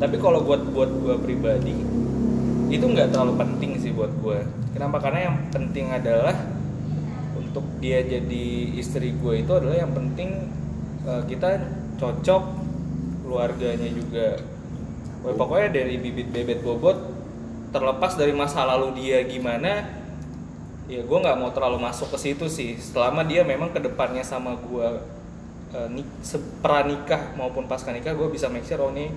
tapi 0.00 0.16
kalau 0.16 0.40
buat 0.48 0.64
buat 0.72 0.88
gua 0.96 1.20
pribadi 1.20 1.76
itu 2.72 2.82
nggak 2.82 3.12
terlalu 3.12 3.36
penting 3.36 3.76
sih 3.76 3.92
buat 3.92 4.10
gua 4.24 4.40
kenapa 4.72 4.96
karena 5.04 5.28
yang 5.28 5.36
penting 5.52 5.92
adalah 5.92 6.34
untuk 7.36 7.68
dia 7.78 8.00
jadi 8.02 8.46
istri 8.74 9.14
gue 9.14 9.44
itu 9.44 9.52
adalah 9.54 9.76
yang 9.78 9.92
penting 9.94 10.50
eh, 11.06 11.22
kita 11.30 11.62
cocok 12.00 12.63
keluarganya 13.34 13.90
juga. 13.90 14.38
Wah, 15.26 15.34
pokoknya 15.34 15.82
dari 15.82 15.98
bibit 15.98 16.30
bebet 16.30 16.62
bobot 16.62 16.94
terlepas 17.74 18.14
dari 18.14 18.30
masa 18.30 18.62
lalu 18.62 19.02
dia 19.02 19.18
gimana 19.26 19.82
ya 20.86 21.02
gue 21.02 21.18
nggak 21.18 21.34
mau 21.42 21.50
terlalu 21.50 21.82
masuk 21.82 22.14
ke 22.14 22.18
situ 22.22 22.46
sih. 22.46 22.78
Selama 22.78 23.26
dia 23.26 23.42
memang 23.42 23.74
ke 23.74 23.82
depannya 23.82 24.22
sama 24.22 24.54
gue 24.54 24.88
nik 25.90 26.06
pranikah 26.62 27.34
maupun 27.34 27.66
pasca 27.66 27.90
nikah 27.90 28.14
gue 28.14 28.30
bisa 28.30 28.46
make 28.46 28.62
sure 28.62 28.78
oh 28.78 28.94
ini 28.94 29.10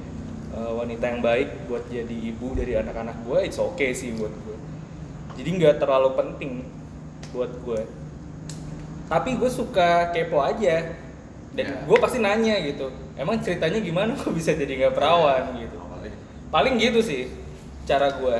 eh, 0.58 0.72
wanita 0.74 1.06
yang 1.06 1.22
baik 1.22 1.70
buat 1.70 1.86
jadi 1.86 2.34
ibu 2.34 2.58
dari 2.58 2.74
anak-anak 2.74 3.14
gue 3.30 3.46
it's 3.46 3.62
okay 3.62 3.94
sih 3.94 4.18
buat 4.18 4.34
gue 4.34 4.58
jadi 5.38 5.50
nggak 5.54 5.76
terlalu 5.78 6.18
penting 6.18 6.66
buat 7.30 7.54
gue 7.62 7.86
tapi 9.06 9.38
gue 9.38 9.48
suka 9.54 10.10
kepo 10.10 10.42
aja. 10.42 10.98
Dan 11.54 11.66
Ya. 11.66 11.78
gue 11.90 11.98
pasti 11.98 12.18
nanya 12.22 12.58
gitu 12.66 12.90
emang 13.18 13.42
ceritanya 13.42 13.80
gimana? 13.82 14.14
Kok 14.22 14.34
bisa 14.34 14.54
jadi 14.54 14.70
nggak 14.86 14.96
perawan 14.96 15.58
gitu? 15.58 15.76
awalnya. 15.78 16.14
Paling 16.54 16.74
gitu 16.80 17.00
sih 17.04 17.28
cara 17.88 18.12
gue 18.14 18.38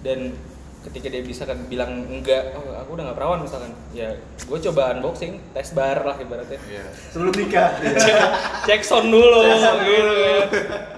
dan 0.00 0.32
ketika 0.78 1.10
dia 1.10 1.20
bisa 1.20 1.42
kan 1.44 1.58
bilang 1.68 2.06
enggak 2.06 2.54
oh, 2.56 2.72
aku 2.80 2.96
udah 2.96 3.10
nggak 3.10 3.18
perawan 3.18 3.40
misalkan. 3.42 3.72
Ya 3.92 4.14
gue 4.18 4.58
coba 4.70 4.96
unboxing 4.96 5.36
tes 5.52 5.74
bar 5.74 6.00
lah 6.06 6.16
ibaratnya. 6.16 6.56
Iya. 6.64 6.84
Sebelum 7.12 7.34
nikah. 7.34 7.70
cek 8.68 8.82
sound 8.86 9.10
dulu. 9.10 9.42
Gitu. 9.44 9.58
Kan 9.58 9.76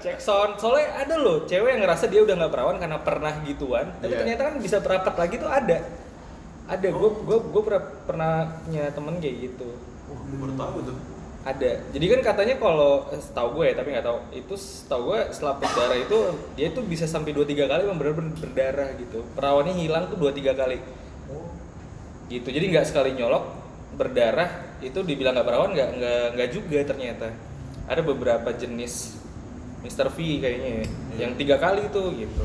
cek 0.05 0.19
sound. 0.21 0.53
Soalnya 0.61 0.89
ada 1.01 1.15
loh 1.19 1.49
cewek 1.49 1.75
yang 1.75 1.83
ngerasa 1.83 2.07
dia 2.07 2.21
udah 2.23 2.35
nggak 2.39 2.53
perawan 2.53 2.77
karena 2.79 2.99
pernah 3.01 3.33
gituan 3.43 3.87
tapi 3.99 4.13
Iya. 4.15 4.21
ternyata 4.23 4.43
kan 4.53 4.55
bisa 4.61 4.77
berapat 4.79 5.15
lagi 5.17 5.35
tuh 5.41 5.51
ada. 5.51 5.79
Ada. 6.71 6.89
Gue 6.95 7.11
gue 7.27 7.39
gue 7.51 7.63
pernah 7.67 7.83
pernah 8.07 8.33
punya 8.63 8.85
temen 8.95 9.15
kayak 9.19 9.37
gitu. 9.49 9.69
Gue 10.07 10.39
baru 10.39 10.55
tahu 10.55 10.79
tuh. 10.87 10.97
Ada 11.41 11.81
jadi 11.97 12.05
kan 12.17 12.21
katanya 12.21 12.61
kalau 12.61 13.09
eh, 13.09 13.17
setahu 13.17 13.49
gue 13.57 13.73
ya 13.73 13.75
tapi 13.81 13.97
nggak 13.97 14.05
tahu 14.05 14.19
itu 14.37 14.55
setahu 14.61 15.01
gue 15.09 15.21
selaput 15.33 15.71
darah 15.73 15.97
itu 15.97 16.19
dia 16.53 16.69
tuh 16.69 16.85
bisa 16.85 17.09
sampai 17.09 17.33
dua 17.33 17.49
tiga 17.49 17.65
kali 17.65 17.89
benar-benar 17.89 18.37
berdarah 18.37 18.91
gitu 19.01 19.25
perawannya 19.33 19.73
hilang 19.73 20.13
tuh 20.13 20.21
dua 20.21 20.37
tiga 20.37 20.53
kali 20.53 20.77
gitu 22.29 22.45
jadi 22.45 22.65
nggak 22.69 22.87
sekali 22.93 23.17
nyolok 23.17 23.57
berdarah 23.97 24.77
itu 24.85 25.01
dibilang 25.01 25.33
nggak 25.33 25.49
perawan 25.49 25.73
nggak 25.73 25.89
nggak 25.97 26.25
nggak 26.37 26.49
juga 26.53 26.79
ternyata 26.85 27.29
ada 27.89 28.01
beberapa 28.05 28.53
jenis 28.53 29.17
Mr. 29.81 30.13
V 30.13 30.45
kayaknya 30.45 30.71
ya, 30.85 30.87
yang 31.25 31.33
tiga 31.41 31.57
kali 31.57 31.89
tuh 31.89 32.13
gitu 32.21 32.45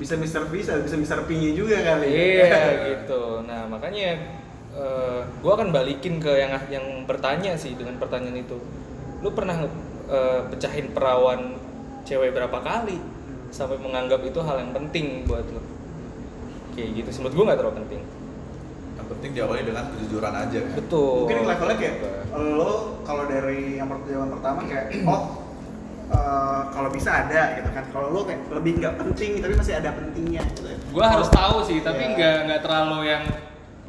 Bisa 0.00 0.16
Mr. 0.16 0.48
Bisa, 0.48 0.80
bisa 0.80 0.96
Mr. 0.96 1.28
P-nya 1.28 1.52
juga 1.52 1.76
kali. 1.76 2.08
ya. 2.08 2.16
iya 2.16 2.62
gitu 2.96 3.44
nah 3.46 3.68
makanya 3.70 4.39
eh, 4.72 5.20
gua 5.38 5.52
akan 5.54 5.68
balikin 5.70 6.16
ke 6.16 6.32
yang 6.32 6.52
yang 6.68 6.84
bertanya 7.04 7.54
sih 7.54 7.74
dengan 7.74 7.96
pertanyaan 7.96 8.38
itu 8.38 8.58
lu 9.20 9.30
pernah 9.30 9.56
eh, 10.06 10.40
pecahin 10.46 10.90
perawan 10.90 11.56
cewek 12.02 12.30
berapa 12.30 12.58
kali 12.58 12.96
sampai 13.50 13.76
menganggap 13.76 14.22
itu 14.22 14.38
hal 14.38 14.58
yang 14.58 14.72
penting 14.72 15.24
buat 15.24 15.44
lu 15.44 15.60
kayak 16.70 16.90
gitu 16.96 17.08
sih 17.10 17.20
menurut 17.20 17.34
gua 17.34 17.44
nggak 17.46 17.58
terlalu 17.58 17.76
penting 17.78 18.02
Yang 18.90 19.06
penting 19.10 19.30
diawali 19.32 19.62
dengan 19.64 19.84
kejujuran 19.90 20.34
aja 20.34 20.58
kan. 20.60 20.72
betul 20.76 21.16
Mungkin 21.24 21.38
levelnya 21.42 21.76
kayak 21.76 21.94
lo 22.52 22.72
kalau 23.02 23.24
dari 23.26 23.74
yang 23.74 23.88
pertanyaan 23.88 24.30
pertama 24.30 24.60
kayak 24.62 24.86
oh 25.04 25.22
eh, 26.08 26.62
kalau 26.70 26.88
bisa 26.88 27.10
ada 27.18 27.42
gitu 27.56 27.70
kan. 27.70 27.84
Kalau 27.88 28.08
lo 28.08 28.20
kayak 28.22 28.40
lebih 28.52 28.72
nggak 28.78 28.94
penting 28.96 29.30
tapi 29.38 29.54
masih 29.56 29.74
ada 29.74 29.90
pentingnya 29.92 30.42
gitu. 30.48 30.62
gua 30.90 31.06
harus 31.08 31.26
tahu 31.28 31.56
sih 31.64 31.80
tapi 31.80 32.02
Iya. 32.02 32.14
nggak 32.14 32.36
nggak 32.46 32.60
terlalu 32.62 32.98
yang 33.04 33.24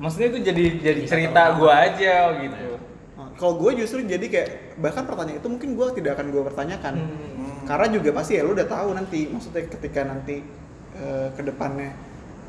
maksudnya 0.02 0.28
itu 0.34 0.40
jadi 0.42 0.64
jadi 0.82 1.02
Bisa 1.06 1.16
cerita 1.22 1.44
gua 1.62 1.74
aja 1.86 2.14
oh 2.28 2.32
gitu. 2.42 2.56
Nah, 3.16 3.30
Kalau 3.38 3.54
gue 3.62 3.72
justru 3.86 4.02
jadi 4.04 4.26
kayak 4.26 4.50
bahkan 4.82 5.06
pertanyaan 5.06 5.38
itu 5.38 5.50
mungkin 5.50 5.78
gue 5.78 5.88
tidak 5.94 6.18
akan 6.18 6.28
gue 6.34 6.42
pertanyakan. 6.42 6.94
Hmm. 6.98 7.62
Karena 7.70 7.88
juga 7.94 8.10
pasti 8.18 8.36
ya 8.36 8.42
lu 8.42 8.58
udah 8.58 8.66
tahu 8.66 8.98
nanti 8.98 9.30
maksudnya 9.30 9.70
ketika 9.70 10.02
nanti 10.02 10.42
eh, 10.98 11.28
ke 11.38 11.42
depannya 11.46 11.94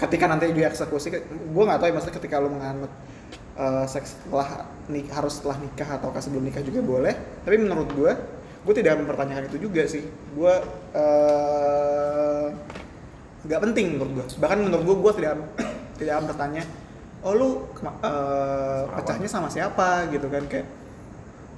ketika 0.01 0.25
nanti 0.27 0.51
dia 0.51 0.67
eksekusi 0.67 1.15
gue 1.31 1.63
nggak 1.63 1.79
tahu 1.79 1.89
ya 1.93 1.95
maksudnya 1.95 2.17
ketika 2.19 2.35
lu 2.41 2.49
menganut 2.51 2.93
eh, 3.61 3.85
seks 3.87 4.17
setelah 4.17 4.67
nik 4.89 5.07
harus 5.13 5.33
setelah 5.39 5.57
nikah 5.61 5.89
ataukah 6.01 6.21
sebelum 6.25 6.45
nikah 6.49 6.65
juga 6.65 6.81
boleh. 6.81 7.15
Tapi 7.45 7.57
menurut 7.61 7.89
gue 7.93 8.13
gue 8.63 8.75
tidak 8.81 8.97
mempertanyakan 8.97 9.53
itu 9.53 9.69
juga 9.69 9.85
sih. 9.85 10.03
Gue 10.33 10.55
eh, 10.97 12.47
nggak 13.43 13.61
penting 13.61 13.87
menurut 13.99 14.13
gue 14.17 14.25
bahkan 14.39 14.59
menurut 14.63 14.85
gue 14.89 14.97
gue 15.05 15.13
tidak 15.21 15.33
tidak 16.01 16.13
akan 16.17 16.27
bertanya 16.33 16.63
oh 17.23 17.33
lu 17.39 17.51
eh, 18.03 18.83
pecahnya 18.99 19.29
sama 19.31 19.47
siapa 19.47 20.11
gitu 20.11 20.27
kan 20.27 20.43
kayak 20.51 20.67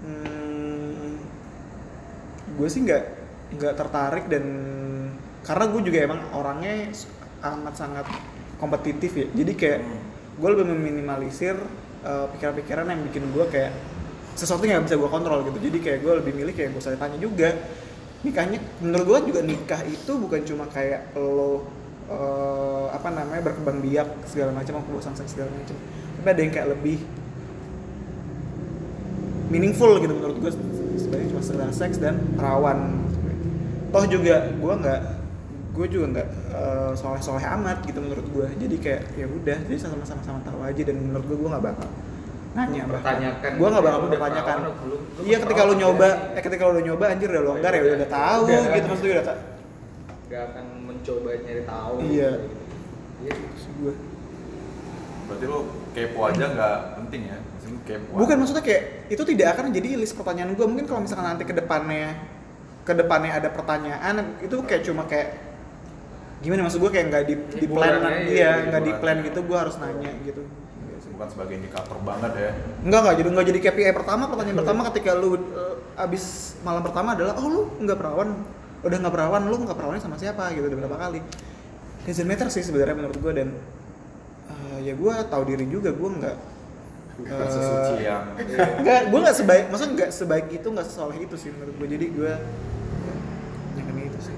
hmm, 0.04 1.16
gue 2.54 2.68
sih 2.68 2.84
nggak 2.84 3.04
nggak 3.58 3.74
tertarik 3.74 4.24
dan 4.28 4.44
karena 5.44 5.64
gue 5.68 5.80
juga 5.84 5.98
emang 6.04 6.20
orangnya 6.32 6.88
amat 7.44 7.74
sangat 7.76 8.06
kompetitif 8.56 9.12
ya. 9.12 9.26
Jadi 9.28 9.52
kayak 9.54 9.80
gue 10.40 10.48
lebih 10.48 10.66
meminimalisir 10.72 11.56
eh, 12.04 12.26
pikiran-pikiran 12.36 12.88
yang 12.88 13.00
bikin 13.12 13.24
gue 13.30 13.44
kayak 13.52 13.72
sesuatu 14.34 14.64
yang 14.66 14.82
bisa 14.82 14.96
gue 14.96 15.10
kontrol 15.12 15.44
gitu. 15.46 15.58
Jadi 15.60 15.78
kayak 15.84 15.98
gue 16.00 16.12
lebih 16.24 16.32
milih 16.32 16.54
kayak 16.56 16.72
gue 16.72 16.80
usah 16.80 16.96
tanya 16.96 17.20
juga. 17.20 17.52
Nikahnya 18.24 18.58
menurut 18.80 19.04
gue 19.04 19.18
juga 19.36 19.40
nikah 19.44 19.84
itu 19.84 20.12
bukan 20.16 20.40
cuma 20.48 20.64
kayak 20.72 21.12
lo 21.12 21.68
eh, 22.06 22.86
apa 22.90 23.08
namanya 23.08 23.42
berkembang 23.42 23.78
biak 23.80 24.08
segala 24.24 24.50
macam 24.52 24.74
aku 24.76 24.88
bosan 24.94 25.12
segala 25.14 25.48
macam. 25.50 25.76
Tapi 26.14 26.28
ada 26.28 26.40
yang 26.40 26.52
kayak 26.52 26.68
lebih 26.70 26.98
meaningful 29.46 29.96
gitu 29.96 30.10
menurut 30.10 30.36
gue 30.38 30.52
sebenarnya 30.96 31.26
cuma 31.30 31.42
sekedar 31.42 31.70
seks 31.70 31.96
dan 31.98 32.16
perawan 32.34 33.06
toh 33.90 34.04
juga 34.04 34.50
gue 34.50 34.74
nggak 34.74 35.00
gue 35.70 35.86
juga 35.88 36.06
nggak 36.10 36.28
eh, 36.50 36.92
soleh-soleh 36.94 37.44
amat 37.52 37.84
gitu 37.84 37.98
menurut 38.00 38.26
gue 38.26 38.46
jadi 38.58 38.76
kayak 38.76 39.02
ya 39.14 39.26
udah 39.28 39.58
jadi 39.64 39.78
sama-sama 39.78 40.22
sama 40.22 40.40
tahu 40.42 40.58
aja 40.60 40.82
dan 40.82 40.96
menurut 40.98 41.24
gue 41.24 41.36
gue 41.36 41.50
nggak 41.50 41.64
bakal 41.64 41.88
nanya 42.54 42.82
Pertanyakan. 42.86 43.50
gue 43.52 43.68
nggak 43.68 43.84
bakal 43.84 43.98
Ya, 43.98 44.04
mempertanyakan. 44.06 44.56
belum- 44.56 44.78
belum 44.80 45.24
iya 45.26 45.36
ketika 45.36 45.60
lu 45.60 45.66
perawan, 45.68 45.82
nyoba 45.84 46.06
ya. 46.08 46.34
eh 46.34 46.42
ketika 46.42 46.62
lu 46.64 46.70
udah 46.72 46.84
nyoba 46.84 47.04
anjir 47.04 47.28
udah 47.28 47.44
longgar 47.44 47.72
ya 47.74 47.80
udah, 47.82 47.94
udah 47.94 48.10
tahu 48.10 48.40
Udah. 48.44 48.60
gitu 48.72 48.86
maksud 48.88 49.04
gue 49.04 49.14
udah 49.14 49.26
nggak 50.24 50.42
akan 50.50 50.66
mencoba 50.88 51.30
nyari 51.36 51.62
tahu 51.64 51.94
Iya. 52.00 52.30
iya 53.20 53.32
sih. 53.34 53.72
gue 53.76 53.94
Berarti 55.24 55.44
lo 55.48 55.58
kepo 55.96 56.20
aja 56.28 56.44
nggak 56.52 56.76
penting 57.00 57.22
ya? 57.32 57.38
Maksudnya 57.40 57.80
kepo. 57.88 58.10
Bukan 58.12 58.34
aja. 58.36 58.40
maksudnya 58.44 58.64
kayak 58.64 58.82
itu 59.08 59.22
tidak 59.24 59.46
akan 59.56 59.64
jadi 59.72 59.88
list 59.96 60.14
pertanyaan 60.20 60.52
gue. 60.52 60.66
Mungkin 60.68 60.84
kalau 60.84 61.00
misalkan 61.00 61.24
nanti 61.24 61.48
ke 61.48 61.56
depannya 61.56 62.12
ke 62.84 62.92
depannya 62.92 63.32
ada 63.32 63.48
pertanyaan 63.48 64.36
itu 64.44 64.56
kayak 64.68 64.84
cuma 64.84 65.08
kayak 65.08 65.40
gimana 66.44 66.68
maksud 66.68 66.76
gue 66.84 66.92
kayak 66.92 67.06
nggak 67.08 67.24
di 67.24 67.34
di 67.56 67.66
plan 67.72 67.96
iya 68.28 68.68
nggak 68.68 68.82
di 68.84 68.92
plan 69.00 69.16
gitu 69.24 69.40
gue 69.40 69.56
harus 69.56 69.80
nanya 69.80 70.12
gitu. 70.28 70.44
Bukan 71.16 71.28
sebagai 71.32 71.56
indikator 71.56 71.96
banget 72.04 72.32
ya. 72.36 72.50
Enggak 72.84 73.00
enggak 73.00 73.16
jadi 73.16 73.28
enggak 73.32 73.46
jadi 73.48 73.58
KPI 73.64 73.92
pertama 73.96 74.22
pertanyaan 74.28 74.58
pertama 74.60 74.80
ketika 74.92 75.10
lu 75.16 75.40
eh, 75.40 75.74
abis 76.04 76.52
malam 76.60 76.84
pertama 76.84 77.16
adalah 77.16 77.32
oh 77.40 77.48
lu 77.48 77.62
nggak 77.80 77.96
perawan 77.96 78.44
udah 78.84 78.96
nggak 78.98 79.12
perawan 79.12 79.42
lu 79.44 79.56
nggak 79.60 79.74
perawannya 79.74 79.98
sama 79.98 80.16
siapa 80.16 80.52
gitu 80.52 80.64
udah 80.64 80.78
berapa 80.78 80.96
kali 80.98 81.20
doesn't 82.04 82.24
matter 82.24 82.46
sih 82.46 82.60
sebenarnya 82.60 82.94
menurut 82.94 83.16
gue 83.16 83.32
dan 83.34 83.48
eh, 84.46 84.78
ya 84.82 84.92
gue 84.92 85.14
tahu 85.26 85.42
diri 85.44 85.64
juga 85.66 85.90
gue 85.90 86.10
nggak 86.14 86.38
Eh, 87.14 87.30
sesuci 87.46 88.02
yang 88.02 88.26
Enggak, 88.74 89.06
gue 89.06 89.20
nggak 89.22 89.36
sebaik, 89.36 89.64
maksudnya 89.70 89.92
nggak 89.94 90.10
sebaik 90.10 90.46
itu, 90.50 90.66
nggak 90.66 90.82
sesoleh 90.82 91.14
itu 91.16 91.38
sih 91.38 91.46
menurut 91.48 91.78
gue. 91.78 91.86
Jadi 91.86 92.06
gue 92.10 92.32
yang 93.72 93.86
ini 93.88 94.02
itu 94.10 94.18
sih. 94.18 94.34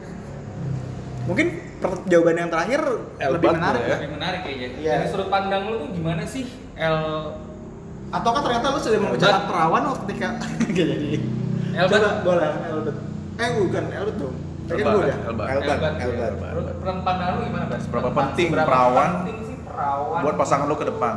Mungkin 1.24 1.46
per- 1.76 2.04
jawaban 2.04 2.36
yang 2.36 2.50
terakhir 2.52 2.84
lebih 2.84 3.48
Elbat 3.48 3.56
menarik 3.56 3.80
ya. 3.80 3.96
lebih 3.96 4.10
menarik 4.12 4.40
kayaknya 4.44 4.68
Iya. 4.76 4.92
dari 4.92 5.06
sudut 5.08 5.28
pandang 5.28 5.62
lu 5.66 5.76
tuh 5.80 5.90
gimana 5.90 6.22
sih 6.22 6.44
El 6.76 6.98
Ataukah 8.06 8.44
ternyata 8.44 8.66
lu 8.68 8.78
sudah 8.78 9.00
memecahkan 9.00 9.42
perawan 9.48 9.82
waktu 9.82 10.02
ketika 10.04 10.28
Gak 10.68 10.86
jadi. 10.86 11.08
Elbat. 11.74 11.90
Coba 11.90 12.08
boleh 12.22 12.50
Elbet. 12.70 12.96
Eh 13.36 13.48
bukan 13.54 13.84
Elbet 13.92 14.16
dong. 14.16 14.36
Tadi 14.66 14.82
kan 14.82 14.86
Elbat, 14.86 14.90
gue 14.90 15.02
udah. 15.04 15.16
Elbat. 15.30 15.46
Elbat, 15.46 15.76
Elbat, 15.78 15.92
Elbat. 15.94 16.16
ya. 16.18 16.30
Menurut 16.34 16.66
menurut 16.76 17.00
pandangan 17.04 17.32
lu 17.32 17.40
gimana 17.44 17.64
Bas? 17.68 17.80
Seberapa 17.84 18.10
penting 18.10 18.46
seberapa 18.50 18.66
perawan 18.66 19.10
penting 19.22 19.38
sih 19.44 19.56
perawan 19.62 20.20
buat 20.24 20.36
pasangan 20.36 20.66
lo 20.66 20.76
ke 20.76 20.86
depan. 20.86 21.14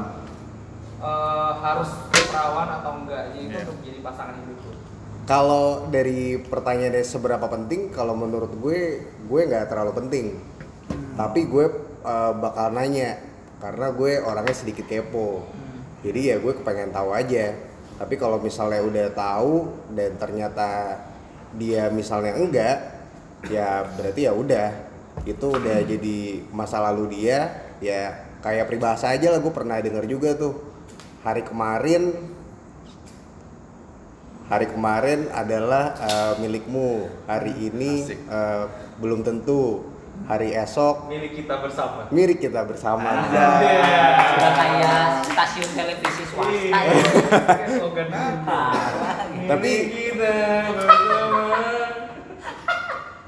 eh, 1.00 1.52
harus 1.64 1.90
perawan 2.12 2.68
atau 2.76 2.92
enggak 3.00 3.22
jadi 3.32 3.40
itu 3.40 3.56
Iya. 3.56 3.64
untuk 3.64 3.78
jadi 3.82 4.00
pasangan 4.04 4.36
hidup 4.36 4.60
lu 4.60 4.72
Kalau 5.24 5.66
dari 5.88 6.20
pertanyaannya 6.42 7.06
seberapa 7.06 7.46
penting, 7.46 7.94
kalau 7.94 8.18
menurut 8.18 8.50
gue, 8.58 8.82
gue 9.06 9.42
nggak 9.46 9.70
terlalu 9.70 9.94
penting. 9.96 10.26
Tapi 11.14 11.46
gue 11.46 11.66
uh, 12.02 12.34
bakal 12.34 12.74
nanya 12.74 13.22
karena 13.60 13.94
gue 13.94 14.18
orangnya 14.20 14.58
sedikit 14.58 14.90
kepo. 14.90 15.46
Jadi 16.02 16.34
ya 16.34 16.42
gue 16.42 16.50
kepengen 16.50 16.90
tahu 16.90 17.14
aja. 17.14 17.54
Tapi 17.96 18.18
kalau 18.18 18.42
misalnya 18.42 18.82
udah 18.82 19.08
tahu 19.14 19.54
dan 19.94 20.18
ternyata 20.18 20.98
dia 21.56 21.89
misalnya 21.89 22.36
enggak, 22.36 22.77
ya 23.50 23.88
berarti 23.98 24.22
ya 24.27 24.34
udah. 24.36 24.70
Itu 25.25 25.51
udah 25.51 25.82
jadi 25.84 26.46
masa 26.51 26.79
lalu 26.79 27.18
dia. 27.18 27.50
Ya 27.79 28.27
kayak 28.39 28.68
peribahasa 28.68 29.12
aja 29.12 29.32
lah 29.32 29.39
gue 29.39 29.51
pernah 29.51 29.79
denger 29.79 30.06
juga 30.06 30.36
tuh. 30.36 30.60
Hari 31.24 31.44
kemarin 31.44 32.15
hari 34.50 34.65
kemarin 34.65 35.29
adalah 35.32 35.94
eh, 36.00 36.34
milikmu. 36.41 37.08
Hari 37.27 37.53
ini 37.60 37.91
Asik. 38.06 38.18
eh, 38.27 38.65
belum 39.00 39.22
tentu. 39.24 39.86
Hari 40.20 40.51
esok 40.51 41.08
milik 41.08 41.32
kita 41.32 41.63
bersama. 41.63 42.03
milik 42.12 42.44
kita 42.44 42.68
bersama. 42.68 43.24
Sudah 43.32 44.51
kayak 44.51 45.24
stasiun 45.24 45.70
televisi 45.72 46.24
swasta 46.27 46.60
ya. 46.60 46.75
Parah 48.44 49.32
gitu. 49.32 49.48
tapi 49.48 49.72
kita 49.96 50.36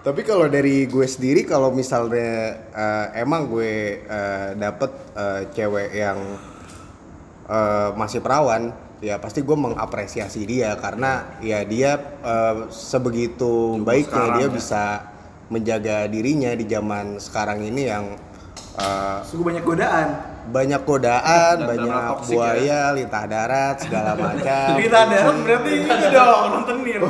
tapi 0.01 0.25
kalau 0.25 0.49
dari 0.49 0.89
gue 0.89 1.05
sendiri 1.05 1.45
kalau 1.45 1.69
misalnya 1.69 2.57
eh, 2.73 3.05
emang 3.21 3.45
gue 3.45 4.01
eh, 4.01 4.49
dapet 4.57 4.89
eh, 5.13 5.41
cewek 5.53 5.89
yang 5.93 6.17
eh, 7.45 7.89
masih 7.93 8.17
perawan 8.17 8.73
ya 9.01 9.17
pasti 9.21 9.41
gue 9.41 9.57
mengapresiasi 9.57 10.45
dia 10.45 10.73
karena 10.77 11.37
ya 11.41 11.61
dia 11.65 12.01
eh, 12.21 12.55
sebegitu 12.73 13.77
Juga 13.77 13.85
baiknya 13.93 14.09
sekarang 14.09 14.37
dia 14.37 14.47
ya. 14.49 14.49
bisa 14.49 14.83
menjaga 15.51 15.97
dirinya 16.09 16.51
di 16.57 16.65
zaman 16.65 17.21
sekarang 17.21 17.61
ini 17.61 17.81
yang 17.85 18.05
eh, 18.81 19.17
Sungguh 19.21 19.53
banyak 19.53 19.63
godaan. 19.65 20.30
Banyak 20.49 20.81
godaan, 20.81 21.55
Dan 21.61 21.67
banyak 21.69 22.15
buaya, 22.25 22.81
lintah 22.97 23.25
darat, 23.29 23.75
segala 23.85 24.17
macam. 24.23 24.73
Berita 24.79 24.99
darat 25.05 25.37
berarti 25.45 25.71
ini 25.85 26.07
dong 26.09 26.45
nonton 26.49 26.77
Nir. 26.81 27.01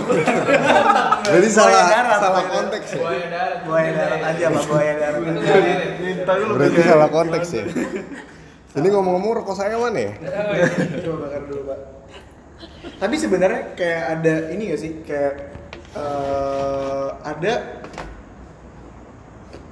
Jadi 1.23 1.47
salah 1.47 1.83
darat, 1.87 2.19
salah 2.19 2.43
konteks 2.51 2.87
ya. 2.91 2.99
buaya 2.99 3.25
darat 3.31 3.59
Buaya 3.63 3.89
darat 3.95 4.21
aja 4.25 4.43
apa 4.51 4.61
buaya 4.67 4.93
darat. 4.99 5.21
Itu. 5.23 6.53
Berarti 6.59 6.81
salah 6.83 7.09
konteks 7.09 7.49
ya. 7.55 7.63
Ini 8.71 8.87
ngomong-ngomong 8.87 9.43
rokok 9.43 9.55
saya 9.55 9.75
mana 9.75 9.99
ya? 9.99 10.13
Coba 11.03 11.27
bakar 11.27 11.43
dulu, 11.43 11.61
Pak. 11.67 11.79
Tapi 13.03 13.15
sebenarnya 13.19 13.75
kayak 13.75 14.03
ada 14.15 14.33
ini 14.55 14.63
gak 14.71 14.79
sih? 14.79 14.91
Kayak 15.03 15.33
eh, 15.91 17.07
ada 17.19 17.53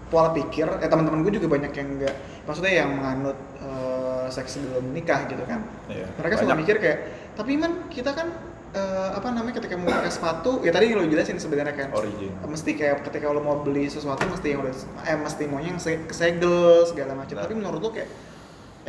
pola 0.10 0.34
pikir, 0.34 0.66
eh 0.82 0.90
teman-teman 0.90 1.22
gue 1.22 1.38
juga 1.38 1.48
banyak 1.48 1.72
yang 1.72 1.88
enggak 1.98 2.16
maksudnya 2.44 2.74
yang 2.82 2.90
menganut 2.98 3.38
eh, 3.62 4.26
seks 4.30 4.58
sebelum 4.58 4.90
nikah 4.90 5.26
gitu 5.30 5.42
kan. 5.46 5.62
Iya, 5.86 6.06
Mereka 6.18 6.34
suka 6.38 6.46
banyak. 6.50 6.60
mikir 6.66 6.76
kayak, 6.82 6.98
tapi 7.34 7.58
man 7.58 7.90
kita 7.94 8.14
kan 8.14 8.34
eh, 8.74 9.10
apa 9.14 9.30
namanya 9.30 9.62
ketika 9.62 9.78
mau 9.78 9.90
pakai 9.90 10.10
sepatu, 10.10 10.62
ya 10.66 10.74
tadi 10.74 10.94
lo 10.94 11.06
jelasin 11.06 11.38
sebenarnya 11.38 11.74
kan. 11.78 11.90
Origin. 11.94 12.34
Mesti 12.42 12.74
kayak 12.74 13.06
ketika 13.06 13.30
lo 13.30 13.42
mau 13.42 13.62
beli 13.62 13.86
sesuatu 13.86 14.26
mesti 14.26 14.48
yang 14.50 14.66
udah 14.66 14.74
eh 15.06 15.18
mesti 15.18 15.44
maunya 15.46 15.74
yang 15.74 15.82
se- 15.82 16.06
kesegel 16.06 16.86
segala 16.86 17.14
macam. 17.14 17.38
Nah. 17.38 17.46
Tapi 17.46 17.54
menurut 17.54 17.82
lo 17.82 17.90
kayak 17.90 18.10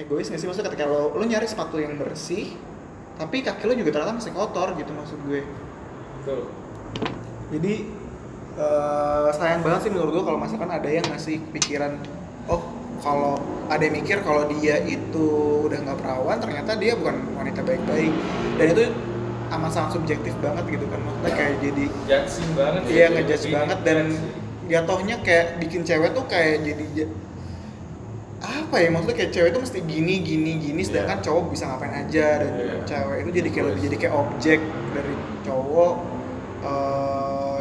egois 0.00 0.29
nggak 0.33 0.41
sih 0.41 0.49
maksudnya 0.49 0.73
ketika 0.73 0.89
lo 0.89 1.12
lo 1.12 1.25
nyari 1.25 1.45
sepatu 1.45 1.77
yang 1.77 2.00
bersih 2.00 2.57
tapi 3.21 3.45
kaki 3.45 3.69
lo 3.69 3.77
juga 3.77 3.93
ternyata 3.93 4.17
masih 4.17 4.33
kotor 4.33 4.73
gitu 4.73 4.89
maksud 4.97 5.19
gue 5.29 5.45
Betul. 6.23 6.49
jadi 7.53 7.75
eh, 8.52 9.28
sayang 9.33 9.61
banget 9.61 9.80
sih 9.83 9.90
menurut 9.90 10.12
gue 10.12 10.25
kalau 10.25 10.38
misalkan 10.38 10.69
ada 10.69 10.87
yang 10.87 11.04
ngasih 11.04 11.38
pikiran 11.50 11.99
oh 12.47 12.61
kalau 13.00 13.40
ada 13.66 13.80
yang 13.80 13.95
mikir 13.95 14.21
kalau 14.21 14.45
dia 14.50 14.76
itu 14.80 15.26
udah 15.64 15.78
nggak 15.80 15.99
perawan 15.99 16.37
ternyata 16.37 16.75
dia 16.75 16.92
bukan 16.95 17.16
wanita 17.33 17.61
baik-baik 17.61 18.12
dan 18.57 18.66
itu 18.69 18.83
amat 19.50 19.71
sangat 19.71 19.90
subjektif 19.92 20.35
banget 20.38 20.64
gitu 20.69 20.87
kan 20.87 21.00
maksudnya 21.00 21.33
kayak 21.33 21.54
jadi 21.59 21.85
Judging 22.07 22.50
banget 22.54 22.80
sih. 22.83 22.92
iya 22.92 23.07
ngejudge 23.09 23.47
banget 23.50 23.78
dan 23.83 23.99
jatuhnya 24.64 25.16
kayak 25.21 25.59
bikin 25.59 25.83
cewek 25.83 26.11
tuh 26.12 26.25
kayak 26.25 26.62
jadi 26.62 26.85
ja- 26.95 27.14
apa 28.40 28.76
ya 28.76 28.88
maksudnya 28.88 29.16
kayak 29.19 29.33
cewek 29.33 29.50
tuh 29.50 29.61
mesti 29.61 29.78
gini 29.83 30.14
gini 30.23 30.52
gini 30.57 30.80
sedangkan 30.80 31.19
Iya. 31.19 31.25
cowok 31.26 31.45
bisa 31.50 31.64
ngapain 31.66 31.95
aja 31.99 32.26
dan 32.38 32.50
Iya. 32.52 32.76
cewek 32.85 33.16
itu 33.21 33.30
jadi 33.35 33.49
kayak 33.50 33.66
lebih 33.66 33.83
jadi 33.83 33.97
kayak 33.99 34.14
objek 34.16 34.61
dari 34.92 35.14
cowok 35.42 35.95
eh, 36.62 37.20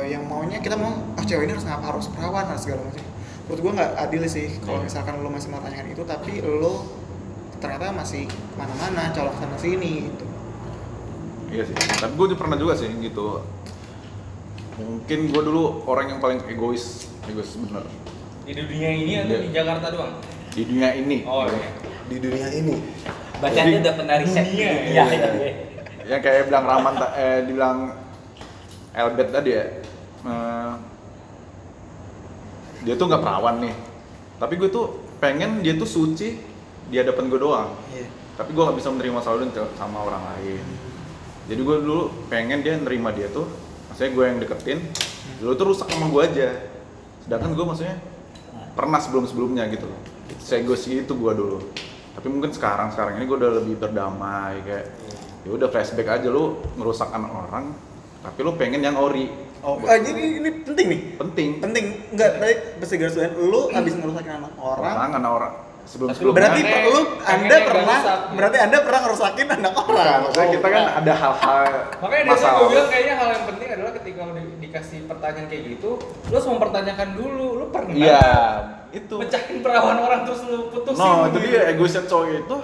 yang 0.09 0.25
maunya 0.25 0.57
kita 0.57 0.73
mau 0.73 0.89
oh 0.91 1.23
cewek 1.23 1.45
ini 1.45 1.53
harus 1.53 1.63
ngapa 1.63 1.85
harus 1.87 2.09
perawan 2.09 2.43
harus 2.43 2.61
segala 2.61 2.81
macam 2.83 3.05
menurut 3.45 3.59
gua 3.59 3.71
nggak 3.75 3.91
adil 3.99 4.21
sih 4.25 4.47
kalau 4.59 4.77
Iya. 4.77 4.85
misalkan 4.85 5.13
lo 5.17 5.29
masih 5.29 5.47
mempertanyakan 5.47 5.87
itu 5.89 6.03
tapi 6.03 6.31
lo 6.39 6.73
ternyata 7.57 7.91
masih 7.91 8.23
ke 8.23 8.37
mana-mana 8.53 9.11
colok 9.11 9.35
sana 9.35 9.55
sini 9.55 10.07
gitu 10.07 10.25
Iya 11.49 11.65
sih. 11.65 11.73
Tapi 11.73 12.13
gue 12.13 12.37
pernah 12.37 12.53
juga 12.53 12.77
sih 12.77 12.93
gitu. 12.93 13.41
Mungkin 14.75 15.19
gue 15.27 15.41
dulu 15.41 15.81
orang 15.83 16.07
yang 16.07 16.19
paling 16.19 16.45
egois, 16.45 17.09
egois 17.25 17.57
bener 17.57 17.83
Di 18.45 18.53
dunia 18.53 18.89
ini 18.91 19.13
atau 19.17 19.33
Iya. 19.33 19.39
di 19.41 19.49
Jakarta 19.51 19.87
doang? 19.89 20.13
di 20.49 20.61
dunia 20.63 20.93
ini. 20.93 21.25
Oh 21.25 21.45
iya. 21.45 21.69
Di 22.05 22.17
dunia 22.17 22.47
ini. 22.51 22.75
Bacanya 23.37 23.81
udah 23.81 23.93
pernah 23.95 24.15
riset 24.17 24.45
Dunia, 24.45 24.69
Iya, 24.85 25.03
iya. 25.03 25.03
iya. 25.31 25.51
Ya 26.05 26.17
kayak 26.19 26.49
bilang 26.49 26.65
Rahman, 26.65 26.93
ta- 26.95 27.13
eh 27.13 27.41
dibilang 27.43 27.97
Elbet 28.91 29.29
tadi 29.29 29.49
ya. 29.51 29.63
Eh, 30.25 30.73
dia 32.83 32.95
tuh 32.95 33.05
nggak 33.07 33.21
perawan 33.23 33.59
nih. 33.63 33.75
Tapi 34.39 34.53
gue 34.55 34.69
tuh 34.71 34.85
pengen 35.19 35.59
dia 35.59 35.75
tuh 35.75 35.87
suci 35.87 36.39
di 36.87 36.95
hadapan 36.95 37.27
gue 37.27 37.39
doang. 37.39 37.75
Iya. 37.91 38.07
Tapi 38.39 38.55
gue 38.55 38.63
nggak 38.63 38.77
bisa 38.79 38.89
menerima 38.89 39.19
selalu 39.19 39.51
sama 39.75 39.97
orang 40.07 40.23
lain. 40.35 40.63
Jadi 41.51 41.61
gue 41.65 41.77
dulu 41.81 42.03
pengen 42.31 42.63
dia 42.63 42.79
nerima 42.79 43.11
dia 43.11 43.27
tuh, 43.33 43.49
maksudnya 43.89 44.11
gue 44.15 44.23
yang 44.23 44.37
deketin, 44.37 44.79
dulu 45.41 45.51
tuh 45.57 45.65
rusak 45.73 45.87
sama 45.91 46.07
gue 46.07 46.21
aja. 46.23 46.49
Sedangkan 47.25 47.51
gue 47.57 47.65
maksudnya 47.65 47.97
pernah 48.77 49.01
sebelum 49.01 49.25
sebelumnya 49.27 49.65
gitu 49.67 49.89
loh. 49.89 50.01
Segos 50.39 50.85
itu 50.87 51.09
gue 51.09 51.33
dulu. 51.35 51.59
Tapi 52.15 52.27
mungkin 52.29 52.53
sekarang 52.53 52.93
sekarang 52.93 53.17
ini 53.17 53.25
gue 53.27 53.37
udah 53.37 53.51
lebih 53.59 53.75
berdamai 53.81 54.61
kayak 54.63 54.87
ya 55.43 55.49
udah 55.55 55.67
flashback 55.67 56.21
aja 56.21 56.27
lu 56.29 56.61
ngerusakkan 56.79 57.27
orang, 57.27 57.75
tapi 58.23 58.39
lu 58.39 58.53
pengen 58.55 58.85
yang 58.85 58.95
ori. 58.95 59.48
Oh 59.61 59.75
ah, 59.81 59.97
jadi 59.97 60.21
ini 60.37 60.49
penting 60.63 60.85
nih 60.87 60.99
Penting. 61.15 61.49
penting 61.59 61.85
enggak 62.09 62.29
tadi 62.37 62.53
mesti 62.77 62.95
garis 62.95 63.15
lu 63.35 63.67
abis 63.69 63.93
ngerusakin 63.93 64.31
anak 64.37 64.51
orang 64.55 64.93
Orang 64.93 65.11
anak 65.13 65.31
orang 65.33 65.53
sebelum 65.81 66.07
Tapi 66.07 66.15
sebelumnya. 66.15 66.37
berarti 66.37 66.61
Pengen- 66.61 66.85
lu 66.85 67.01
pengen 67.01 67.33
anda 67.41 67.55
pernah 67.61 67.97
rusak. 67.97 68.19
berarti 68.31 68.57
anda 68.59 68.77
pernah 68.79 68.99
ngerusakin 69.01 69.47
anak 69.51 69.73
orang 69.75 70.17
maksudnya 70.21 70.49
kita 70.51 70.67
kan 70.69 70.83
ada 70.95 71.13
hal-hal 71.13 71.63
Makanya 71.99 72.23
masalah. 72.29 72.55
gue 72.55 72.67
bilang 72.69 72.87
kayaknya 72.87 73.15
hal 73.15 73.27
yang 73.29 73.45
penting 73.47 73.67
adalah 73.69 73.91
ketika 73.93 74.19
udah 74.23 74.43
dikasih 74.59 74.99
pertanyaan 75.03 75.47
kayak 75.47 75.63
gitu, 75.67 75.89
lu 75.97 76.31
harus 76.31 76.47
mempertanyakan 76.47 77.09
dulu, 77.15 77.47
lu 77.57 77.65
pernah 77.67 77.95
Iya, 77.95 78.21
itu. 78.91 79.15
mecahin 79.17 79.57
perawan 79.59 79.97
orang 79.97 80.21
terus 80.23 80.41
lu 80.45 80.69
putusin. 80.69 81.01
No, 81.01 81.25
itu 81.25 81.37
dia 81.41 81.61
egoisnya 81.67 82.05
cowok 82.05 82.27
itu 82.37 82.55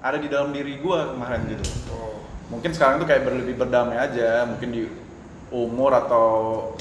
ada 0.00 0.16
di 0.16 0.28
dalam 0.30 0.48
diri 0.48 0.80
gua 0.80 1.12
kemarin 1.12 1.44
gitu. 1.46 1.64
Mungkin 2.46 2.70
sekarang 2.72 2.96
tuh 2.96 3.06
kayak 3.06 3.20
berlebih 3.22 3.52
berdamai 3.54 3.98
aja, 3.98 4.46
mungkin 4.46 4.68
di 4.70 4.82
umur 5.54 5.94
atau 5.94 6.26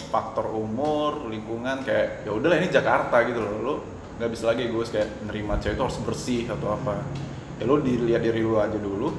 faktor 0.09 0.49
umur, 0.49 1.29
lingkungan 1.29 1.85
kayak 1.85 2.25
ya 2.25 2.31
udahlah 2.33 2.57
ini 2.57 2.69
Jakarta 2.73 3.21
gitu 3.29 3.39
loh. 3.41 3.53
Lu 3.61 3.75
nggak 4.17 4.29
bisa 4.31 4.49
lagi 4.49 4.65
egois 4.65 4.89
kayak 4.89 5.27
nerima 5.27 5.59
cewek 5.61 5.77
itu 5.77 5.83
harus 5.85 5.99
bersih 6.01 6.43
atau 6.49 6.73
apa. 6.73 7.03
Ya 7.61 7.63
lu 7.69 7.79
dilihat 7.83 8.25
diri 8.25 8.41
lu 8.41 8.57
aja 8.57 8.77
dulu. 8.79 9.13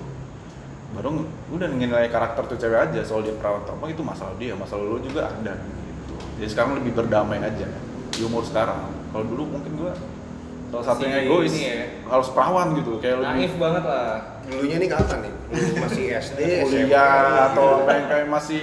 Baru 0.96 1.28
udah 1.52 1.68
nilai 1.70 2.08
karakter 2.08 2.48
tuh 2.48 2.58
cewek 2.58 2.90
aja 2.90 3.00
soal 3.04 3.22
dia 3.22 3.36
perawat 3.36 3.68
atau 3.68 3.76
apa 3.78 3.92
itu 3.92 4.02
masalah 4.02 4.34
dia, 4.40 4.56
masalah 4.56 4.82
lu 4.82 4.98
juga 4.98 5.30
ada 5.30 5.54
gitu. 5.54 6.14
Jadi 6.42 6.48
sekarang 6.50 6.72
lebih 6.82 6.96
berdamai 6.98 7.38
aja 7.38 7.68
di 8.10 8.20
umur 8.24 8.42
sekarang. 8.42 8.90
Kalau 9.14 9.24
dulu 9.28 9.46
mungkin 9.46 9.72
gua 9.78 9.92
salah 10.66 10.86
satu 10.92 11.06
yang 11.06 11.22
Si 11.22 11.26
egois 11.30 11.52
ini 11.54 11.62
ya. 11.62 11.86
harus 12.10 12.28
perawan 12.34 12.74
gitu 12.74 12.98
kayak 12.98 13.22
naif 13.22 13.54
lebih 13.54 13.62
banget 13.62 13.84
lah. 13.86 14.10
Dulunya 14.46 14.76
nih 14.82 14.88
kapan 14.90 15.18
nih? 15.22 15.32
Masih 15.78 16.04
SD, 16.18 16.40
kuliah 16.66 17.54
atau 17.54 17.86
kayak 17.86 18.04
kayak 18.10 18.26
masih 18.26 18.62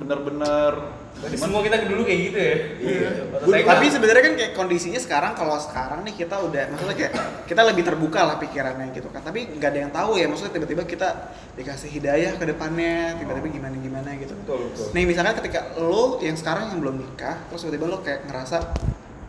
bener-bener 0.00 1.02
Berarti 1.22 1.38
semua 1.38 1.60
kita 1.62 1.76
dulu 1.86 2.02
kayak 2.02 2.20
gitu 2.26 2.38
ya. 2.40 2.56
Iya. 2.82 3.08
Saya 3.46 3.62
tapi 3.62 3.86
sebenarnya 3.92 4.22
kan 4.26 4.34
kayak 4.34 4.52
kondisinya 4.58 4.98
sekarang 4.98 5.32
kalau 5.38 5.54
sekarang 5.60 6.00
nih 6.02 6.14
kita 6.18 6.34
udah 6.40 6.62
maksudnya 6.72 6.96
kayak 6.98 7.12
kita 7.46 7.62
lebih 7.62 7.82
terbuka 7.86 8.20
lah 8.26 8.36
pikirannya 8.42 8.90
gitu 8.90 9.06
kan 9.12 9.22
tapi 9.22 9.54
nggak 9.54 9.70
ada 9.70 9.78
yang 9.86 9.92
tahu 9.94 10.18
ya 10.18 10.26
maksudnya 10.26 10.58
tiba-tiba 10.58 10.82
kita 10.82 11.30
dikasih 11.54 11.90
hidayah 11.94 12.32
ke 12.40 12.44
depannya 12.48 13.22
tiba-tiba 13.22 13.48
gimana 13.54 13.76
gimana 13.78 14.08
gitu 14.18 14.34
betul 14.34 14.72
betul. 14.72 14.86
nih 14.96 15.04
misalkan 15.06 15.34
ketika 15.38 15.60
lo 15.78 16.18
yang 16.18 16.34
sekarang 16.34 16.74
yang 16.74 16.80
belum 16.82 16.96
nikah 16.98 17.36
terus 17.52 17.60
tiba-tiba 17.62 17.86
lo 17.86 17.98
kayak 18.02 18.20
ngerasa 18.26 18.56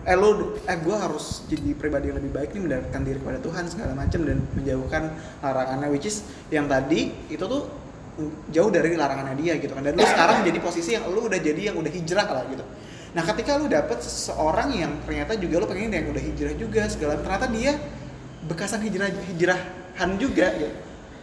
eh 0.04 0.18
lo 0.18 0.58
eh 0.66 0.78
gue 0.82 0.96
harus 0.98 1.46
jadi 1.46 1.70
pribadi 1.78 2.10
yang 2.10 2.18
lebih 2.18 2.32
baik 2.34 2.50
nih 2.58 2.62
mendekatkan 2.64 3.02
diri 3.06 3.20
kepada 3.22 3.40
Tuhan 3.44 3.64
segala 3.70 3.94
macam 3.94 4.20
dan 4.26 4.38
menjauhkan 4.56 5.04
larangannya 5.46 5.88
which 5.94 6.10
is 6.10 6.26
yang 6.50 6.66
tadi 6.66 7.14
itu 7.30 7.44
tuh 7.44 7.83
jauh 8.54 8.70
dari 8.70 8.94
larangannya 8.94 9.36
dia 9.42 9.54
gitu 9.58 9.74
kan. 9.74 9.84
Dan 9.86 9.98
lu 9.98 10.06
sekarang 10.06 10.46
jadi 10.46 10.60
posisi 10.62 10.94
yang 10.94 11.10
lu 11.10 11.26
udah 11.26 11.40
jadi 11.42 11.74
yang 11.74 11.76
udah 11.78 11.92
hijrah 11.92 12.28
lah 12.30 12.44
gitu. 12.50 12.66
Nah 13.14 13.24
ketika 13.26 13.58
lu 13.58 13.70
dapet 13.70 14.02
seseorang 14.02 14.70
yang 14.74 14.92
ternyata 15.06 15.38
juga 15.38 15.56
lu 15.62 15.68
pengen 15.70 15.94
yang 15.94 16.06
udah 16.10 16.22
hijrah 16.22 16.54
juga 16.58 16.82
segala 16.90 17.18
ternyata 17.22 17.46
dia 17.50 17.74
bekasan 18.46 18.82
hijrah 18.86 19.10
hijrahan 19.34 20.10
juga 20.22 20.48
gitu. 20.58 20.74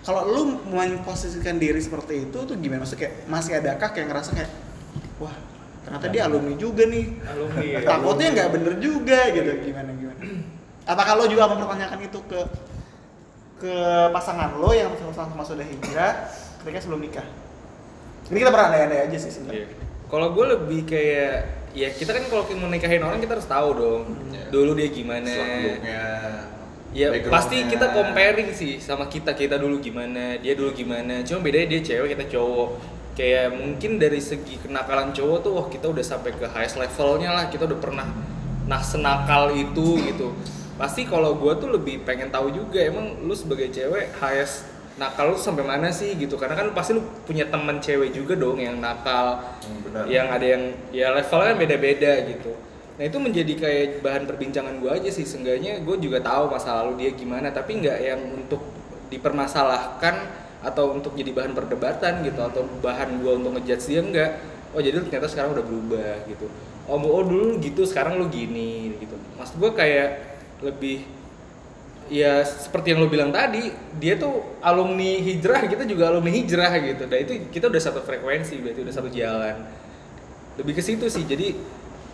Kalau 0.01 0.23
lu 0.25 0.43
memposisikan 0.65 1.61
diri 1.61 1.79
seperti 1.79 2.31
itu 2.31 2.39
tuh 2.43 2.57
gimana? 2.57 2.83
Maksudnya 2.83 3.07
kayak 3.07 3.15
masih 3.29 3.53
adakah 3.61 3.89
kayak 3.93 4.07
ngerasa 4.11 4.31
kayak 4.33 4.51
wah 5.21 5.35
ternyata 5.85 6.07
dia 6.09 6.23
alumni 6.27 6.55
juga 6.57 6.83
nih. 6.89 7.07
Alumni 7.27 7.67
ya. 7.75 7.79
takutnya 7.85 8.29
nggak 8.35 8.49
bener 8.55 8.75
juga 8.81 9.21
gitu 9.31 9.51
gimana 9.63 9.91
gimana? 9.95 10.21
Apakah 10.89 11.13
lo 11.21 11.25
juga 11.29 11.45
mempertanyakan 11.47 11.99
itu 12.03 12.19
ke 12.27 12.41
ke 13.61 13.77
pasangan 14.09 14.57
lo 14.57 14.73
yang 14.73 14.89
sama-sama 14.97 15.45
sudah 15.45 15.67
hijrah 15.69 16.33
ketika 16.61 16.79
sebelum 16.81 17.01
nikah 17.03 17.27
ini 18.31 18.39
kita 18.39 18.53
berandai-andai 18.55 19.11
aja 19.11 19.17
sih 19.19 19.33
sebenarnya 19.33 19.67
Iya. 19.67 19.89
Kalau 20.11 20.35
gue 20.35 20.43
lebih 20.43 20.81
kayak 20.91 21.35
ya 21.71 21.87
kita 21.95 22.11
kan 22.11 22.27
kalau 22.27 22.43
mau 22.59 22.67
nikahin 22.67 22.99
orang 22.99 23.23
kita 23.23 23.39
harus 23.39 23.47
tahu 23.47 23.69
dong 23.79 24.03
Iya. 24.35 24.51
dulu 24.51 24.75
dia 24.75 24.89
gimana. 24.91 25.31
Ya 26.91 27.15
pasti 27.31 27.63
kita 27.71 27.95
comparing 27.95 28.51
sih 28.51 28.83
sama 28.83 29.07
kita 29.07 29.39
kita 29.39 29.55
dulu 29.55 29.79
gimana, 29.79 30.35
dia 30.43 30.59
dulu 30.59 30.75
gimana. 30.75 31.23
Cuma 31.23 31.39
bedanya 31.39 31.79
dia 31.79 31.81
cewek 31.87 32.19
kita 32.19 32.27
cowok. 32.27 32.69
Kayak 33.15 33.55
mungkin 33.55 34.03
dari 34.03 34.19
segi 34.19 34.59
kenakalan 34.59 35.15
cowok 35.15 35.39
tuh 35.47 35.53
wah 35.55 35.67
kita 35.71 35.87
udah 35.87 36.03
sampai 36.03 36.35
ke 36.35 36.47
highest 36.51 36.83
levelnya 36.83 37.31
lah, 37.31 37.47
kita 37.47 37.71
udah 37.71 37.79
pernah 37.79 38.11
nah 38.67 38.83
senakal 38.83 39.55
itu 39.55 40.03
gitu. 40.11 40.35
Pasti 40.75 41.07
kalau 41.07 41.39
gue 41.39 41.55
tuh 41.63 41.71
lebih 41.71 42.03
pengen 42.03 42.35
tahu 42.35 42.51
juga 42.51 42.83
emang 42.83 43.23
lu 43.23 43.35
sebagai 43.39 43.71
cewek 43.71 44.11
highest 44.19 44.67
nakal 45.01 45.33
lu 45.33 45.39
sampai 45.41 45.65
mana 45.65 45.89
sih 45.89 46.13
gitu? 46.21 46.37
Karena 46.37 46.53
kan 46.61 46.69
pasti 46.77 46.93
lu 46.93 47.03
punya 47.25 47.49
temen 47.49 47.81
cewek 47.81 48.13
juga 48.13 48.37
dong 48.37 48.61
yang 48.61 48.77
nakal 48.77 49.41
Hmm, 49.65 49.81
benar. 49.89 50.05
yang 50.05 50.27
ada 50.29 50.45
yang 50.45 50.63
ya 50.93 51.09
levelnya 51.17 51.57
kan 51.57 51.59
beda-beda 51.59 52.13
gitu. 52.29 52.53
Nah 53.01 53.05
itu 53.09 53.17
menjadi 53.17 53.53
kayak 53.57 54.05
bahan 54.05 54.29
perbincangan 54.29 54.77
gue 54.77 54.91
aja 54.93 55.09
sih. 55.09 55.25
Seenggaknya 55.25 55.81
gue 55.81 55.97
juga 55.97 56.21
tahu 56.21 56.53
masa 56.53 56.85
lalu 56.85 57.09
dia 57.09 57.11
gimana. 57.17 57.49
Tapi 57.49 57.81
nggak 57.81 57.99
yang 58.05 58.21
untuk 58.37 58.61
dipermasalahkan 59.09 60.15
atau 60.61 60.93
untuk 60.93 61.17
jadi 61.17 61.33
bahan 61.33 61.57
perdebatan 61.57 62.21
gitu 62.21 62.45
atau 62.45 62.69
bahan 62.85 63.25
gue 63.25 63.33
untuk 63.33 63.57
ngejudge 63.57 63.89
dia 63.89 64.05
enggak 64.05 64.31
oh 64.77 64.81
jadi 64.85 65.01
lu 65.01 65.09
ternyata 65.09 65.27
sekarang 65.33 65.57
udah 65.57 65.65
berubah 65.65 66.15
gitu. 66.29 66.47
Oh, 66.85 66.99
oh 67.01 67.23
dulu 67.25 67.59
gitu 67.63 67.83
sekarang 67.87 68.19
lu 68.21 68.29
gini 68.29 68.95
gitu. 68.99 69.17
Maksud 69.39 69.57
gue 69.59 69.71
kayak 69.75 70.09
lebih 70.61 71.07
ya 72.11 72.43
seperti 72.43 72.91
yang 72.91 73.07
lo 73.07 73.09
bilang 73.09 73.31
tadi 73.31 73.71
dia 74.03 74.19
tuh 74.19 74.59
alumni 74.59 75.23
hijrah 75.23 75.63
kita 75.71 75.87
juga 75.87 76.11
alumni 76.11 76.35
hijrah 76.35 76.75
gitu. 76.83 77.07
Dan 77.07 77.19
itu 77.23 77.33
kita 77.49 77.71
udah 77.71 77.81
satu 77.81 78.03
frekuensi 78.03 78.59
berarti 78.59 78.81
udah 78.83 78.95
satu 78.95 79.09
jalan. 79.09 79.57
Lebih 80.59 80.75
ke 80.75 80.83
situ 80.83 81.07
sih 81.07 81.23
jadi 81.25 81.55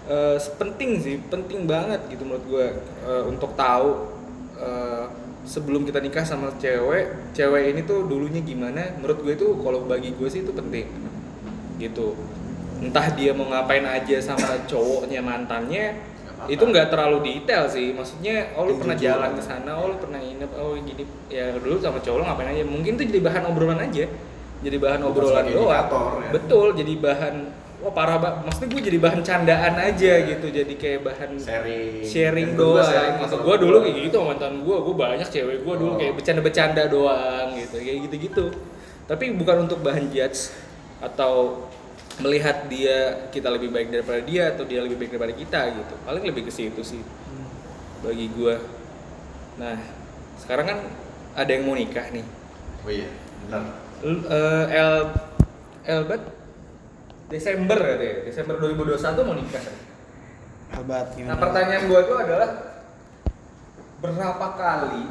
eh, 0.07 0.39
penting 0.61 1.01
sih 1.01 1.17
penting 1.33 1.65
banget 1.65 2.05
gitu 2.13 2.29
menurut 2.29 2.45
gue 2.45 2.67
eh, 3.09 3.25
untuk 3.25 3.57
tahu 3.57 4.13
eh, 4.61 5.05
sebelum 5.49 5.89
kita 5.89 6.05
nikah 6.05 6.27
sama 6.27 6.53
cewek 6.61 7.33
cewek 7.33 7.73
ini 7.73 7.81
tuh 7.89 8.05
dulunya 8.05 8.45
gimana. 8.45 8.93
Menurut 9.01 9.25
gue 9.25 9.33
itu 9.33 9.49
kalau 9.65 9.89
bagi 9.89 10.13
gue 10.13 10.29
sih 10.29 10.45
itu 10.45 10.53
penting 10.53 10.87
gitu. 11.81 12.13
Entah 12.77 13.09
dia 13.17 13.33
mau 13.33 13.49
ngapain 13.49 13.89
aja 13.89 14.21
sama 14.21 14.61
cowoknya 14.69 15.25
mantannya. 15.25 16.15
Itu 16.49 16.63
nggak 16.63 16.87
terlalu 16.89 17.19
detail 17.23 17.67
sih. 17.67 17.91
Maksudnya 17.91 18.55
oh 18.55 18.65
lu 18.65 18.77
pernah 18.77 18.95
jalan 18.95 19.31
ke 19.33 19.43
sana 19.43 19.71
oh 19.73 19.91
lu 19.91 19.97
pernah 19.97 20.17
nginep 20.17 20.51
oh 20.55 20.75
gini. 20.75 21.03
Ya 21.27 21.51
dulu 21.53 21.77
sama 21.77 21.99
cowok 21.99 22.17
lu 22.17 22.25
ngapain 22.25 22.49
aja? 22.49 22.63
Mungkin 22.63 22.93
itu 22.95 23.05
jadi 23.07 23.21
bahan 23.21 23.43
obrolan 23.45 23.81
aja. 23.81 24.05
Jadi 24.57 24.77
bahan 24.77 25.01
Bukan 25.01 25.11
obrolan 25.13 25.45
doang. 25.47 25.69
ya. 25.69 26.31
betul 26.33 26.67
jadi 26.73 26.95
bahan 26.97 27.35
wah 27.77 27.93
parah 27.93 28.17
banget 28.17 28.41
maksudnya 28.43 28.69
gue 28.73 28.83
jadi 28.89 28.99
bahan 28.99 29.21
candaan 29.21 29.75
aja 29.77 30.13
gitu. 30.25 30.47
Jadi 30.49 30.75
kayak 30.75 31.01
bahan 31.03 31.31
sharing. 31.37 32.01
sharing 32.03 32.49
Dan 32.53 32.59
doang. 32.59 32.83
sharing 32.83 33.15
masalah 33.21 33.43
gue 33.43 33.57
dulu 33.61 33.77
kayak 33.81 33.97
gitu 34.03 34.17
sama 34.17 34.27
mantan 34.33 34.55
gue 34.65 34.77
gue 34.81 34.95
banyak 34.97 35.29
cewek 35.29 35.57
gue 35.61 35.75
dulu 35.77 35.91
Oh. 35.91 35.99
kayak 36.01 36.13
bercanda-bercanda 36.15 36.83
doang 36.89 37.49
gitu 37.53 37.77
kayak 37.77 37.99
gitu-gitu. 38.09 38.45
Tapi 39.05 39.25
bukan 39.35 39.57
untuk 39.65 39.85
bahan 39.85 40.09
judge 40.09 40.51
atau 40.99 41.63
melihat 42.16 42.64
dia 42.72 43.29
kita 43.29 43.52
lebih 43.52 43.68
baik 43.68 43.92
daripada 43.92 44.20
dia 44.24 44.57
atau 44.57 44.64
dia 44.64 44.81
lebih 44.81 44.96
baik 44.96 45.11
daripada 45.12 45.35
kita 45.37 45.61
gitu. 45.76 45.94
Paling 46.05 46.24
lebih 46.24 46.48
ke 46.48 46.52
situ 46.52 46.81
sih 46.81 47.02
bagi 48.05 48.29
gue 48.31 48.55
nah 49.57 49.72
sekarang 50.37 50.68
kan 50.68 50.79
ada 51.33 51.48
yang 51.48 51.64
mau 51.64 51.72
nikah 51.72 52.12
nih. 52.12 52.24
Oh 52.85 52.92
iya 52.92 53.09
benar 53.48 53.62
L- 54.05 54.26
eh, 54.29 54.64
El 54.76 54.96
Elbat 55.87 56.22
Desember 57.33 57.79
ya 57.81 57.94
deh 57.96 58.14
Desember 58.29 58.61
2021 58.61 59.26
mau 59.26 59.35
nikah. 59.35 59.64
Albat 60.76 61.16
Nah 61.24 61.37
pertanyaan 61.40 61.88
gue 61.88 62.00
itu 62.05 62.14
adalah 62.14 62.50
berapa 63.96 64.46
kali 64.61 65.02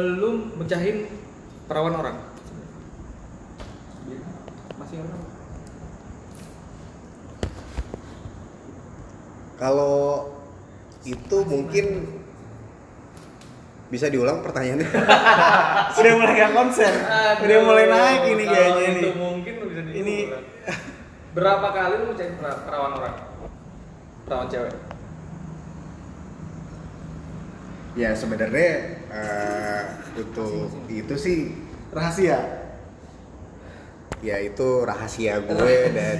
lu 0.00 0.54
mecahin 0.56 1.06
perawan 1.68 1.94
orang? 1.98 2.16
Masih 4.80 4.96
orang? 5.04 5.22
Kalau 9.60 10.24
itu 11.02 11.36
mungkin 11.44 12.08
bisa 13.90 14.06
diulang 14.06 14.40
pertanyaannya. 14.40 14.88
Udah 15.98 16.12
mulai 16.16 16.32
gak 16.34 16.52
konsen. 16.52 16.94
Udah 17.40 17.58
mulai 17.60 17.84
naik 17.86 18.22
ini 18.30 18.44
Kalau 18.44 18.54
kayaknya 18.54 18.86
itu 18.88 18.96
nih. 18.96 19.12
mungkin 19.14 19.54
bisa 19.60 19.80
Ini 19.84 20.16
diulang. 20.24 20.44
berapa 21.30 21.68
kali 21.70 21.94
lu 22.00 22.12
pera- 22.14 22.60
perawan 22.64 22.92
orang? 22.96 23.14
Perawan 24.24 24.48
cewek? 24.48 24.74
ya 27.90 28.14
sebenarnya 28.14 28.70
eh, 29.10 29.82
untuk 30.14 30.70
itu 30.86 31.14
sih 31.18 31.38
rahasia. 31.90 32.38
ya 34.20 34.36
itu 34.38 34.84
rahasia 34.84 35.42
gue 35.42 35.76
dan 35.90 36.18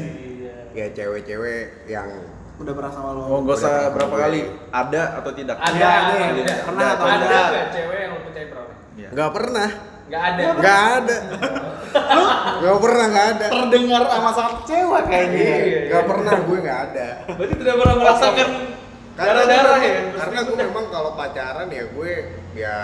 ya 0.73 0.87
cewek-cewek 0.89 1.63
yang 1.87 2.09
Udah 2.57 2.73
pernah 2.73 2.93
sama 2.93 3.11
lo. 3.11 3.23
oh 3.25 3.41
gak 3.43 3.57
usah 3.57 3.89
berapa 3.89 4.11
pernah. 4.11 4.25
kali 4.27 4.41
ada 4.69 5.03
atau 5.17 5.31
tidak 5.33 5.57
Ada, 5.57 5.73
Iya, 5.73 5.89
ada, 5.89 6.13
ada. 6.13 6.21
ada. 6.37 6.55
Pernah 6.63 6.87
atau 6.91 7.05
ada 7.05 7.17
enggak? 7.17 7.47
nggak 7.49 7.67
cewek 7.71 7.99
yang 7.99 8.11
lu 8.11 8.21
pecahin 8.23 8.49
perawan? 8.49 8.77
Iya. 8.93 9.09
nggak 9.11 9.31
pernah 9.33 9.69
Nggak 10.11 10.23
ada. 10.27 10.43
nggak 10.53 10.79
ada 10.91 11.17
nggak 12.61 12.79
pernah 12.79 13.07
nggak 13.07 13.27
ada 13.31 13.47
Terdengar 13.49 14.03
sama 14.07 14.31
sangat 14.31 14.57
cewek 14.65 15.03
kayaknya. 15.07 15.41
Iya. 15.41 15.81
nggak 15.89 16.05
pernah 16.05 16.35
gue 16.39 16.59
nggak 16.61 16.81
ada 16.85 17.09
Berarti 17.31 17.55
tidak 17.57 17.75
pernah 17.77 17.95
merasakan 17.97 18.49
Karena 19.11 19.33
darah-darah 19.37 19.77
gue 19.77 19.87
ya? 19.87 20.01
Karena 20.15 20.39
gue 20.43 20.57
memang 20.59 20.85
kalau 20.89 21.11
pacaran 21.15 21.69
ya 21.69 21.85
gue 21.87 22.13
ya 22.53 22.77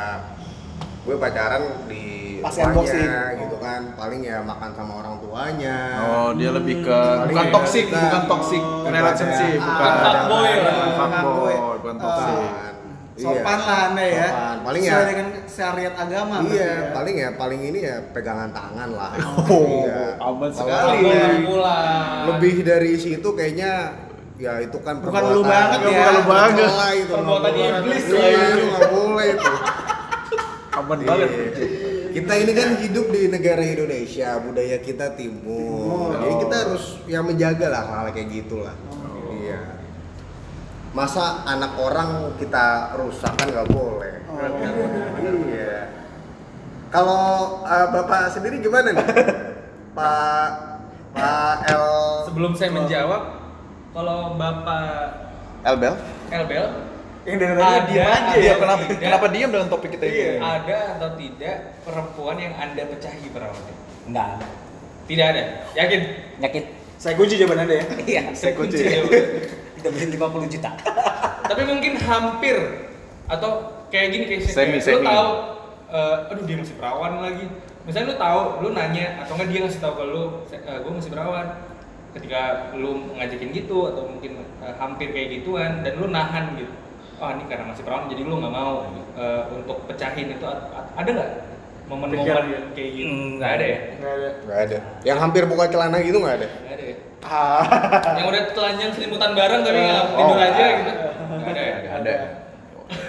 gue 1.07 1.17
pacaran 1.17 1.63
di 1.87 2.05
rumahnya, 2.37 2.67
unboxing. 2.69 3.09
gitu 3.41 3.57
kan 3.59 3.81
paling 3.95 4.21
ya 4.21 4.39
makan 4.41 4.71
sama 4.71 4.93
orang 4.97 5.15
tuanya 5.19 5.79
oh 6.01 6.31
dia 6.35 6.51
lebih 6.53 6.77
ke 6.81 6.99
Paling 6.99 7.31
bukan 7.33 7.47
ya, 7.47 7.87
kita- 7.87 8.03
bukan 8.03 8.23
toxic 8.29 8.63
bukan 8.63 8.91
relationship 8.93 9.57
ada- 9.57 9.67
bukan 9.67 9.87
Ah, 9.89 10.03
fuckboy 10.03 10.53
fuckboy 10.93 11.55
bukan 11.79 11.97
Ah. 11.97 12.03
toxic 12.03 12.37
Bukan. 12.37 12.75
Sopan 13.17 13.57
Iya. 13.57 13.65
lah 13.65 14.05
ya. 14.05 14.29
Sopan. 14.29 14.57
Paling 14.61 14.83
Sesuai 14.83 14.93
ya- 14.93 15.09
dengan 15.09 15.27
syariat 15.49 15.95
agama. 15.97 16.37
iya 16.45 16.53
ya. 16.53 16.77
paling 16.93 17.15
ya 17.17 17.29
paling 17.33 17.61
ini 17.65 17.79
ya 17.81 17.97
pegangan 18.13 18.51
tangan 18.53 18.89
lah 18.93 19.11
Oh, 19.49 19.65
Iya. 19.81 20.21
aman 20.21 20.51
sekali. 20.53 21.01
lebih- 22.29 22.61
dari 22.61 22.93
situ 22.95 23.29
kayaknya 23.33 23.73
ya 24.37 24.61
itu 24.61 24.77
kan 24.79 25.01
Bukan 25.01 25.23
lu 25.33 25.41
banget 25.41 25.81
ya. 25.81 25.89
bukan 25.89 26.13
lu 26.13 26.23
banget 26.29 26.69
Perbuatan 27.09 27.53
iblis 27.57 28.05
Iya, 28.05 28.13
lah 28.13 28.29
itu. 28.29 28.53
itu 28.53 28.67
nggak 28.69 28.89
boleh 28.93 29.27
itu 29.33 29.53
aman 30.77 30.99
Iya. 31.01 31.09
banget 31.09 31.31
Kita 32.17 32.33
ini 32.33 32.53
kan 32.57 32.81
hidup 32.81 33.13
di 33.13 33.29
negara 33.29 33.61
Indonesia, 33.61 34.41
budaya 34.41 34.81
kita 34.81 35.13
timur. 35.21 36.17
Oh. 36.17 36.17
Jadi 36.17 36.35
kita 36.49 36.55
harus 36.65 36.85
ya 37.05 37.21
menjaga 37.21 37.69
lah 37.69 37.85
hal 37.85 38.09
kayak 38.09 38.33
gitulah. 38.33 38.73
Iya. 39.37 39.85
Masa 40.97 41.45
anak 41.45 41.77
orang 41.77 42.33
kita 42.41 42.97
rusak 42.97 43.37
kan 43.37 43.53
nggak 43.53 43.69
boleh. 43.69 44.25
Oh. 44.33 44.41
Iya. 45.45 45.93
Kalau 46.89 47.21
eh, 47.69 47.87
bapak 47.93 48.33
sendiri 48.33 48.65
gimana 48.65 48.97
nih, 48.97 49.07
Pak 49.97 50.49
Pak 51.13 51.57
L? 51.69 51.85
Sebelum 52.33 52.57
saya 52.57 52.73
menjawab, 52.73 53.23
kalau 53.93 54.41
Bapak 54.41 55.29
Elbel 55.65 55.95
Elbel 56.33 56.65
Yang 57.27 57.37
dari 57.37 57.53
tadi 57.53 57.67
ada, 57.67 57.85
diem 57.85 58.07
aja 58.07 58.21
ada 58.23 58.39
ya. 58.39 58.55
kenapa 58.55 58.83
tidak- 58.87 59.03
kenapa 59.03 59.27
diam 59.29 59.51
dalam 59.51 59.67
topik 59.67 59.91
kita 59.91 60.05
ini? 60.07 60.15
Iya. 60.17 60.33
ada 60.39 60.79
atau 60.95 61.09
tidak 61.19 61.57
perempuan 61.83 62.37
yang 62.39 62.55
anda 62.55 62.83
pecahi 62.87 63.27
perawannya? 63.29 63.75
Enggak 64.07 64.27
ada. 64.33 64.47
Tidak 65.07 65.27
ada. 65.27 65.43
Yakin? 65.75 66.01
Yakin? 66.39 66.63
Saya 66.97 67.15
kunci 67.15 67.35
jawaban 67.35 67.59
anda 67.63 67.75
ya. 67.77 67.85
Iya. 68.07 68.23
Saya 68.33 68.53
kunci. 68.55 68.79
Kita 69.77 69.89
beli 69.91 70.07
50 70.09 70.47
juta. 70.49 70.71
Tapi 71.43 71.63
mungkin 71.63 71.93
hampir 71.99 72.57
atau 73.27 73.51
kayak 73.89 74.09
gini 74.09 74.25
kayak 74.27 74.41
Semi, 74.47 74.79
kayak, 74.79 74.87
lu 74.87 75.03
semi. 75.03 75.07
tahu 75.07 75.31
eh, 75.89 76.31
aduh 76.31 76.45
dia 76.47 76.57
masih 76.57 76.75
perawan 76.75 77.13
lagi. 77.21 77.47
Misalnya 77.83 78.07
lu 78.11 78.17
tahu, 78.17 78.41
lu 78.61 78.69
nanya 78.71 79.07
atau 79.19 79.35
enggak 79.35 79.49
dia 79.51 79.61
ngasih 79.63 79.79
tahu 79.79 79.95
ke 79.95 80.05
lu, 80.07 80.23
gue 80.51 80.93
masih 80.95 81.11
perawan. 81.11 81.47
Ketika 82.11 82.41
lu 82.75 83.13
ngajakin 83.15 83.51
gitu 83.53 83.79
atau 83.91 84.03
mungkin 84.09 84.33
eh, 84.63 84.75
hampir 84.79 85.11
kayak 85.11 85.43
gituan 85.43 85.83
dan 85.83 85.99
lu 85.99 86.07
nahan 86.07 86.55
gitu. 86.55 86.71
Oh 87.17 87.29
ini 87.31 87.45
karena 87.47 87.65
masih 87.67 87.83
perawan 87.83 88.07
jadi 88.07 88.23
lu 88.23 88.37
nggak 88.37 88.53
mau 88.53 88.85
eh, 89.15 89.43
untuk 89.51 89.89
pecahin 89.89 90.29
itu 90.29 90.45
ada 90.93 91.09
nggak 91.09 91.31
momen-momen 91.87 92.27
Pikir. 92.27 92.75
kayak 92.75 92.91
gitu? 92.93 93.09
Hmm, 93.09 93.31
Nggak 93.39 93.53
ada 93.53 93.65
ya? 93.65 93.79
Enggak 93.89 94.13
ada. 94.13 94.29
Nggak 94.43 94.59
ada. 94.61 94.79
Yang 95.03 95.19
hampir 95.19 95.43
buka 95.47 95.65
celana 95.67 95.99
gitu 95.99 96.19
nggak 96.19 96.35
ada. 96.35 96.49
Nggak 96.51 96.75
ada 96.75 96.85
ya? 96.85 96.97
Ah. 97.23 97.63
Yang 98.19 98.27
udah 98.27 98.43
telanjang 98.53 98.91
selimutan 98.93 99.31
bareng 99.33 99.61
tapi 99.63 99.79
nggak 99.81 100.03
Oh. 100.03 100.17
tidur 100.19 100.39
aja 100.39 100.65
gitu? 100.75 100.91
Nggak 101.33 101.51
ada 101.51 101.63
ya? 101.63 101.75
Ada. 101.97 102.15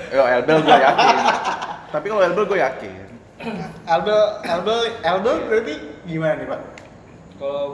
Yo, 0.08 0.24
Elbel 0.26 0.58
gue 0.64 0.78
yakin. 0.80 1.16
Tapi 1.88 2.06
kalau 2.08 2.22
Elbel 2.24 2.46
gue 2.46 2.60
yakin. 2.60 2.94
Albel, 3.86 4.20
Albel, 4.44 4.78
Albel 5.04 5.36
berarti 5.46 5.74
gimana 6.04 6.34
nih 6.36 6.48
pak? 6.48 6.62
Kalau 7.38 7.66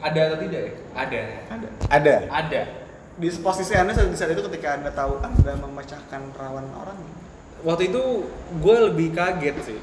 ada 0.00 0.20
atau 0.24 0.38
tidak 0.40 0.60
ya? 0.60 0.72
Ada. 0.96 1.20
Ada. 1.50 1.68
Ada. 1.88 2.14
Ada. 2.32 2.62
Di 3.14 3.28
posisi 3.38 3.72
anda 3.72 3.94
saat 3.94 4.10
di 4.10 4.18
saat 4.18 4.30
itu 4.30 4.42
ketika 4.50 4.74
anda 4.74 4.90
tahu 4.90 5.22
anda 5.22 5.52
memecahkan 5.54 6.34
perawan 6.34 6.66
orang. 6.74 6.98
Waktu 7.62 7.88
itu 7.88 8.02
gue 8.58 8.76
lebih 8.84 9.14
kaget 9.14 9.56
sih. 9.62 9.78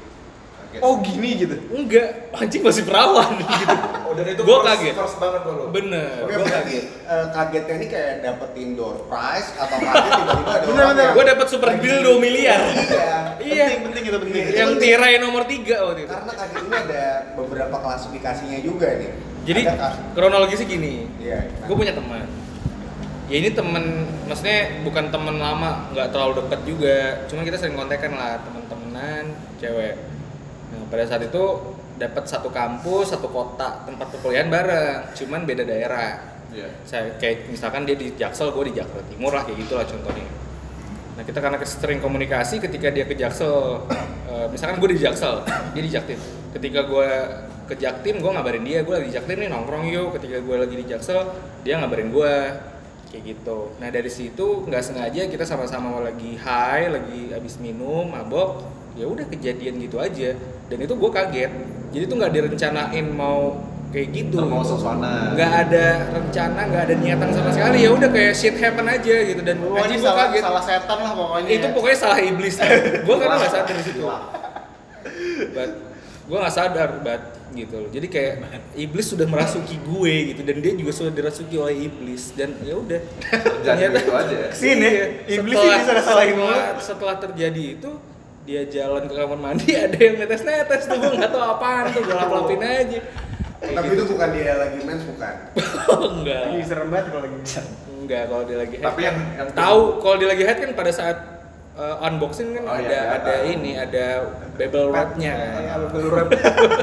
Oh 0.80 1.00
gini 1.00 1.36
gitu. 1.36 1.52
Enggak, 1.68 2.32
anjing 2.32 2.60
masih 2.60 2.84
perawan 2.84 3.36
gitu. 3.36 3.74
Oh, 4.02 4.16
dan 4.20 4.28
itu 4.28 4.44
Gue 4.44 4.58
kaget. 4.60 4.92
first 4.92 5.16
banget 5.16 5.40
dulu. 5.40 5.72
Bener. 5.72 6.28
Gue 6.28 6.44
kaget. 6.44 6.84
eh, 6.84 7.26
kagetnya 7.32 7.74
ini 7.80 7.86
kayak 7.88 8.14
dapetin 8.20 8.76
door 8.76 9.08
prize 9.08 9.56
atau 9.56 9.72
kaget 9.80 10.10
tiba-tiba 10.12 10.50
ada 10.52 10.64
Bener, 10.68 10.84
bener. 10.92 11.08
Gue 11.16 11.24
dapat 11.24 11.46
super 11.48 11.70
deal 11.80 11.96
2 12.04 12.20
miliar. 12.20 12.60
Iya. 12.60 13.08
Iya. 13.40 13.64
Penting, 13.72 13.80
penting 13.88 14.02
itu 14.04 14.18
penting. 14.20 14.36
Iya. 14.36 14.52
Yang 14.52 14.70
penting. 14.76 14.92
tirai 14.92 15.12
nomor 15.16 15.42
3 15.48 15.64
waktu 15.80 16.00
itu. 16.04 16.12
Karena 16.12 16.32
kaget 16.36 16.60
ini 16.60 16.76
ada 16.76 17.04
beberapa 17.32 17.76
klasifikasinya 17.80 18.58
juga 18.60 18.88
nih. 19.00 19.10
Jadi 19.42 19.60
Ada 19.64 19.88
kronologisnya 20.12 20.66
gini. 20.68 20.94
Iya. 21.16 21.38
Gue 21.64 21.72
punya 21.74 21.96
teman. 21.96 22.28
Ya 23.32 23.40
ini 23.40 23.56
temen, 23.56 24.04
maksudnya 24.28 24.84
bukan 24.84 25.08
temen 25.08 25.40
lama, 25.40 25.88
nggak 25.96 26.12
terlalu 26.12 26.44
deket 26.44 26.60
juga. 26.68 26.98
Cuma 27.32 27.40
kita 27.48 27.56
sering 27.56 27.80
kontekan 27.80 28.12
lah, 28.12 28.36
temen-temenan, 28.44 29.32
cewek. 29.56 29.96
Nah 30.68 30.84
pada 30.92 31.08
saat 31.08 31.24
itu 31.24 31.40
dapat 31.96 32.28
satu 32.28 32.52
kampus, 32.52 33.16
satu 33.16 33.32
kota 33.32 33.88
tempat 33.88 34.12
perkuliahan 34.12 34.52
bareng, 34.52 35.16
cuman 35.16 35.48
beda 35.48 35.64
daerah. 35.64 36.20
Iya. 36.52 36.68
Saya 36.84 37.16
kayak 37.16 37.48
misalkan 37.48 37.88
dia 37.88 37.96
di 37.96 38.12
Jaksel, 38.12 38.52
gue 38.52 38.68
di 38.68 38.76
Jakarta 38.76 39.00
Timur 39.08 39.32
lah 39.32 39.48
kayak 39.48 39.64
gitulah 39.64 39.88
contohnya. 39.88 40.28
Nah 41.16 41.22
Nah 41.22 41.24
kita 41.24 41.38
karena 41.40 41.56
sering 41.64 42.04
komunikasi 42.04 42.60
ketika 42.60 42.92
dia 42.92 43.08
ke 43.08 43.16
Jaksel, 43.16 43.80
eh, 44.28 44.46
misalkan 44.52 44.76
gue 44.76 44.92
di 44.92 45.00
Jaksel, 45.00 45.40
dia 45.72 45.82
di 45.86 45.88
Jaktim. 45.88 46.20
Ketika 46.52 46.84
gue 46.84 47.10
ke 47.64 47.80
Jaktim, 47.80 48.20
gue 48.20 48.28
ngabarin 48.28 48.60
dia, 48.60 48.84
gue 48.84 48.92
lagi 48.92 49.08
di 49.08 49.14
Jaktim 49.16 49.40
nih 49.40 49.48
nongkrong 49.48 49.88
yuk. 49.88 50.20
Ketika 50.20 50.36
gue 50.44 50.56
lagi 50.60 50.74
di 50.76 50.84
Jaksel, 50.84 51.32
dia 51.64 51.80
ngabarin 51.80 52.12
gue 52.12 52.32
kayak 53.12 53.36
gitu. 53.36 53.76
Nah 53.76 53.92
dari 53.92 54.08
situ 54.08 54.64
nggak 54.64 54.80
sengaja 54.80 55.28
kita 55.28 55.44
sama-sama 55.44 56.00
lagi 56.00 56.40
high, 56.40 56.88
lagi 56.88 57.28
habis 57.28 57.60
minum, 57.60 58.08
mabok, 58.08 58.64
ya 58.96 59.04
udah 59.04 59.28
kejadian 59.28 59.76
gitu 59.84 60.00
aja. 60.00 60.32
Dan 60.72 60.80
itu 60.80 60.96
gue 60.96 61.10
kaget. 61.12 61.52
Jadi 61.92 62.04
tuh 62.08 62.16
nggak 62.16 62.32
direncanain 62.32 63.06
mau 63.12 63.60
kayak 63.92 64.08
gitu. 64.16 64.40
Terbawa 64.40 64.64
suasana. 64.64 65.36
Nggak 65.36 65.52
ada 65.68 65.86
rencana, 66.08 66.60
nggak 66.72 66.82
ada 66.88 66.94
niatan 66.96 67.28
sama 67.36 67.50
sekali. 67.52 67.84
Ya 67.84 67.90
udah 67.92 68.08
kayak 68.08 68.32
shit 68.32 68.56
happen 68.56 68.88
aja 68.88 69.16
gitu. 69.28 69.44
Dan 69.44 69.60
Wah, 69.60 69.84
anjing 69.84 70.00
gue 70.00 70.08
salah, 70.08 70.32
kaget 70.32 70.42
salah 70.48 70.64
setan 70.64 70.98
lah 71.04 71.12
pokoknya. 71.12 71.48
itu 71.52 71.66
ya. 71.68 71.74
pokoknya 71.76 71.98
salah 72.00 72.18
iblis 72.24 72.56
gue 73.04 73.16
karena 73.20 73.34
nggak 73.36 73.52
sadar 73.52 73.74
di 73.76 73.84
situ 73.84 74.02
but 75.52 75.70
gue 76.24 76.38
nggak 76.40 76.54
sadar 76.54 76.88
but 77.04 77.22
gitu 77.54 77.74
loh 77.76 77.88
jadi 77.88 78.06
kayak 78.06 78.34
iblis 78.74 79.06
sudah 79.06 79.24
merasuki 79.24 79.76
gue 79.78 80.14
gitu 80.28 80.40
dan 80.42 80.56
dia 80.58 80.72
juga 80.74 80.92
sudah 80.92 81.10
dirasuki 81.10 81.54
oleh 81.54 81.76
iblis 81.82 82.32
dan 82.32 82.56
ya 82.60 82.74
udah 82.74 83.00
Jadi 83.62 83.82
gitu 83.94 84.10
aja. 84.10 84.36
Ke 84.44 84.56
sini, 84.56 84.88
Iya. 84.88 85.06
iblis 85.32 85.54
Setelah- 85.54 85.76
ini 85.76 85.86
salah 85.86 86.02
salahin 86.02 86.34
setelah, 86.34 86.60
setelah 86.80 87.16
terjadi 87.18 87.64
itu 87.74 87.90
dia 88.42 88.62
jalan 88.64 89.04
ke 89.04 89.14
kamar 89.14 89.38
mandi 89.38 89.70
ada 89.78 89.94
yang 89.94 90.14
netes 90.16 90.42
netes 90.42 90.82
tuh 90.84 90.96
gue 90.96 91.12
nggak 91.12 91.30
tahu 91.30 91.44
apaan 91.48 91.84
tuh 91.88 92.00
gue 92.00 92.12
lap 92.12 92.28
lapin 92.28 92.60
aja 92.60 93.00
Kayak 93.54 93.74
Tapi 93.78 93.86
gitu. 93.86 93.94
itu 93.94 94.04
bukan 94.10 94.28
dia 94.32 94.52
lagi 94.56 94.78
mens 94.82 95.02
bukan. 95.04 95.34
enggak 96.18 96.42
Ih, 96.50 96.64
serem 96.64 96.88
banget 96.88 97.06
kalau 97.08 97.22
lagi. 97.22 97.36
enggak 97.94 98.22
kalau 98.26 98.42
dia 98.42 98.58
lagi 98.58 98.74
head 98.74 98.84
Tapi 98.84 99.00
yang 99.00 99.16
yang 99.32 99.48
tahu 99.52 99.80
kalau 99.98 100.16
dia 100.16 100.28
lagi 100.28 100.42
head 100.42 100.58
kan 100.58 100.70
pada 100.72 100.90
saat 100.90 101.16
uh, 101.74 101.96
unboxing 102.02 102.52
kan 102.52 102.62
Oh, 102.64 102.74
ada 102.74 102.84
iya, 102.84 103.00
ada 103.10 103.32
kelihatan. 103.34 103.54
ini 103.54 103.70
ada 103.74 104.04
bubble 104.52 104.86
wrapnya 104.88 105.32
kan 105.32 105.50
Iya, 105.58 105.74
bubble 105.82 106.08
wrap. 106.08 106.28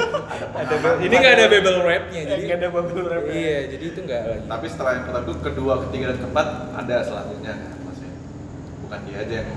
ada 0.59 0.73
ini 0.99 1.15
nggak 1.15 1.33
ada 1.33 1.45
bubble 1.47 1.79
wrapnya 1.81 2.21
jadi 2.27 2.41
Nggak 2.43 2.57
ada 2.57 2.67
bubble 2.69 3.03
wrap. 3.03 3.23
iya 3.27 3.57
jadi 3.67 3.83
itu 3.85 3.99
nggak 4.01 4.21
lagi 4.23 4.45
Tapi 4.45 4.65
setelah 4.67 4.91
yang 4.93 5.03
pertama 5.05 5.23
itu 5.23 5.33
kedua, 5.39 5.73
ketiga 5.83 6.05
dan 6.07 6.17
keempat 6.19 6.47
ada 6.75 6.95
selanjutnya 7.01 7.53
kan 7.55 7.77
maksudnya. 7.81 8.13
Bukan 8.79 8.99
dia 9.03 9.17
aja 9.19 9.35
yang 9.39 9.49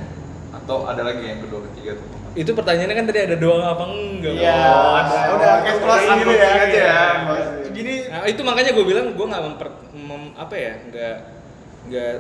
atau 0.53 0.77
ada 0.85 1.03
lagi 1.03 1.25
yang 1.25 1.40
kedua, 1.40 1.61
ketiga 1.66 1.92
keempat. 1.95 2.21
itu 2.35 2.51
pertanyaannya 2.51 2.95
kan 2.95 3.07
tadi 3.07 3.21
ada 3.23 3.37
doang 3.37 3.61
apa 3.62 3.85
enggak 3.87 4.33
Iya, 4.35 4.57
Oh. 4.62 5.35
Udah 5.35 5.53
kayak 5.61 5.79
close 5.79 6.05
gitu 6.09 6.33
ya. 6.33 6.49
aja 6.59 6.81
ya. 6.81 7.03
Gini 7.68 7.95
nah 8.07 8.25
itu 8.25 8.40
makanya 8.40 8.71
gue 8.71 8.85
bilang 8.85 9.07
gue 9.11 9.27
nggak 9.27 9.42
memper 9.42 9.68
mem- 9.95 10.33
apa 10.35 10.55
ya 10.55 10.73
nggak 10.83 11.16
nggak 11.83 12.12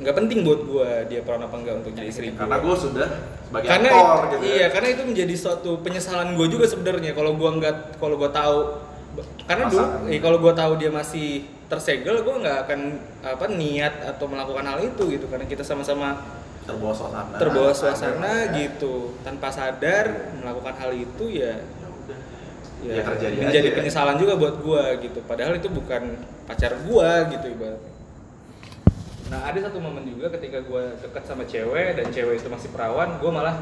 nggak 0.00 0.14
penting 0.16 0.38
buat 0.40 0.60
gue 0.62 0.88
dia 1.06 1.20
perawan 1.20 1.44
apa 1.44 1.56
enggak 1.56 1.74
untuk 1.78 1.92
jadi 1.92 2.08
istri 2.08 2.26
gue 2.28 2.38
Karena 2.38 2.56
gue 2.58 2.74
sudah 2.74 3.08
sebagai 3.44 3.68
karena 3.68 3.88
aktor 3.90 4.00
itu- 4.00 4.28
gitu 4.30 4.44
iya 4.46 4.56
ya. 4.58 4.66
karena 4.70 4.88
itu 4.90 5.02
menjadi 5.04 5.34
suatu 5.36 5.70
penyesalan 5.78 6.28
gue 6.32 6.46
juga 6.48 6.64
sebenarnya 6.64 7.12
kalau 7.12 7.32
gue 7.32 7.50
nggak 7.52 7.74
kalau 7.96 8.16
gue 8.16 8.30
tahu 8.30 8.58
karena 9.44 9.64
dulu 9.66 9.82
Pasangan. 9.82 10.08
eh, 10.08 10.18
kalau 10.18 10.38
gue 10.38 10.52
tahu 10.54 10.72
dia 10.76 10.90
masih 10.90 11.28
tersegel 11.66 12.16
gue 12.18 12.34
nggak 12.38 12.58
akan 12.64 12.80
apa 13.22 13.44
niat 13.46 13.94
atau 14.06 14.24
melakukan 14.24 14.64
hal 14.64 14.78
itu 14.80 15.02
gitu 15.10 15.26
karena 15.26 15.44
kita 15.44 15.60
sama-sama 15.60 16.16
terbawa 16.62 16.92
suasana. 16.92 17.36
terbawa 17.36 17.68
ada, 17.68 17.76
suasana 17.76 18.32
ya. 18.46 18.52
gitu 18.56 18.94
tanpa 19.20 19.48
sadar 19.48 20.06
melakukan 20.34 20.74
hal 20.76 20.90
itu 20.92 21.24
ya 21.28 21.54
Ya 22.80 23.04
terjadi 23.04 23.44
menjadi 23.44 23.68
aja. 23.68 23.76
penyesalan 23.76 24.16
juga 24.16 24.34
buat 24.34 24.56
gue 24.58 24.82
gitu 25.02 25.20
padahal 25.22 25.52
itu 25.52 25.68
bukan 25.68 26.16
pacar 26.46 26.72
gue 26.74 27.10
gitu 27.30 27.46
ibaratnya 27.50 27.92
nah 29.30 29.46
ada 29.46 29.58
satu 29.62 29.78
momen 29.78 30.02
juga 30.04 30.26
ketika 30.34 30.58
gue 30.60 30.82
deket 30.98 31.22
sama 31.22 31.46
cewek 31.46 31.94
dan 31.94 32.06
cewek 32.10 32.34
itu 32.36 32.48
masih 32.50 32.68
perawan 32.68 33.14
gue 33.16 33.30
malah 33.30 33.56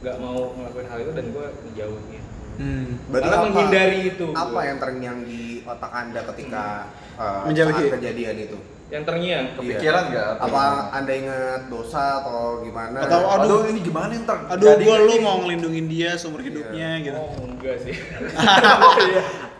nggak 0.00 0.16
mau 0.16 0.56
ngelakuin 0.56 0.88
hal 0.88 0.98
itu 0.98 1.12
dan 1.12 1.26
gue 1.28 1.46
ngejauhin 1.66 2.22
Hmm. 2.60 3.00
Malah 3.08 3.48
menghindari 3.48 4.12
itu. 4.12 4.36
Apa 4.36 4.68
yang 4.68 4.76
terngiang 4.76 5.24
di 5.24 5.64
otak 5.64 5.88
anda 5.96 6.20
ketika 6.28 6.92
uh, 7.16 7.48
Menjauhi. 7.48 7.72
saat 7.72 7.96
kejadian 7.96 8.36
itu? 8.36 8.58
yang 8.90 9.06
terngiang 9.06 9.56
Kepikiran 9.56 10.12
nggak? 10.12 10.30
Apa 10.44 10.62
anda 10.92 11.12
ingat 11.14 11.72
dosa 11.72 12.20
atau 12.20 12.60
gimana? 12.60 13.00
Atau 13.00 13.22
aduh, 13.22 13.64
Aduh, 13.64 13.72
ini 13.72 13.80
gimana 13.80 14.12
ntar? 14.12 14.44
aduh 14.44 14.76
Jadi 14.76 14.82
gua 14.84 14.92
kan 14.92 15.00
lu 15.00 15.14
ini. 15.14 15.24
mau 15.24 15.36
ngelindungin 15.40 15.86
dia 15.88 16.10
seumur 16.20 16.42
hidupnya 16.42 17.00
gitu. 17.00 17.16
oh 17.16 17.48
enggak 17.48 17.76
sih 17.80 17.96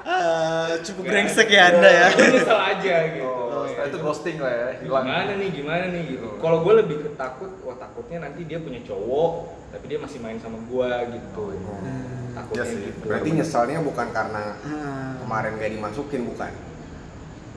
Eh, 0.01 0.71
cukup 0.83 1.03
brengsek 1.07 1.49
ya 1.49 1.71
anda 1.71 1.87
ya. 1.87 2.07
Gue 2.11 2.27
nyesel 2.33 2.59
aja 2.59 2.95
gitu 3.13 3.25
Oh, 3.25 3.50
setelah 3.73 3.87
itu 3.87 3.99
ghosting 4.01 4.37
lah 4.37 4.51
ya, 4.51 4.67
hilang. 4.77 5.05
gimana 5.05 5.33
nih 5.35 5.49
gimana 5.51 5.85
nih 5.89 6.03
gitu 6.09 6.27
kalau 6.37 6.59
gue 6.61 6.75
lebih 6.77 6.97
ketakut 7.03 7.51
wah 7.61 7.77
takutnya 7.77 8.19
nanti 8.21 8.41
dia 8.43 8.59
punya 8.59 8.81
cowok 8.81 9.33
tapi 9.71 9.85
dia 9.87 9.99
masih 9.99 10.19
main 10.19 10.37
sama 10.37 10.59
gue 10.61 10.91
gitu 11.13 11.45
Hmm. 11.51 12.33
takutnya 12.33 12.59
Iya 12.59 12.65
sih. 12.67 12.81
gitu 12.87 13.05
Berarti 13.07 13.29
nyesalnya 13.33 13.79
bukan 13.81 14.07
karena 14.09 14.45
Hmm. 14.61 15.13
kemarin 15.21 15.53
gak 15.57 15.71
dimasukin 15.71 16.23
bukan? 16.25 16.53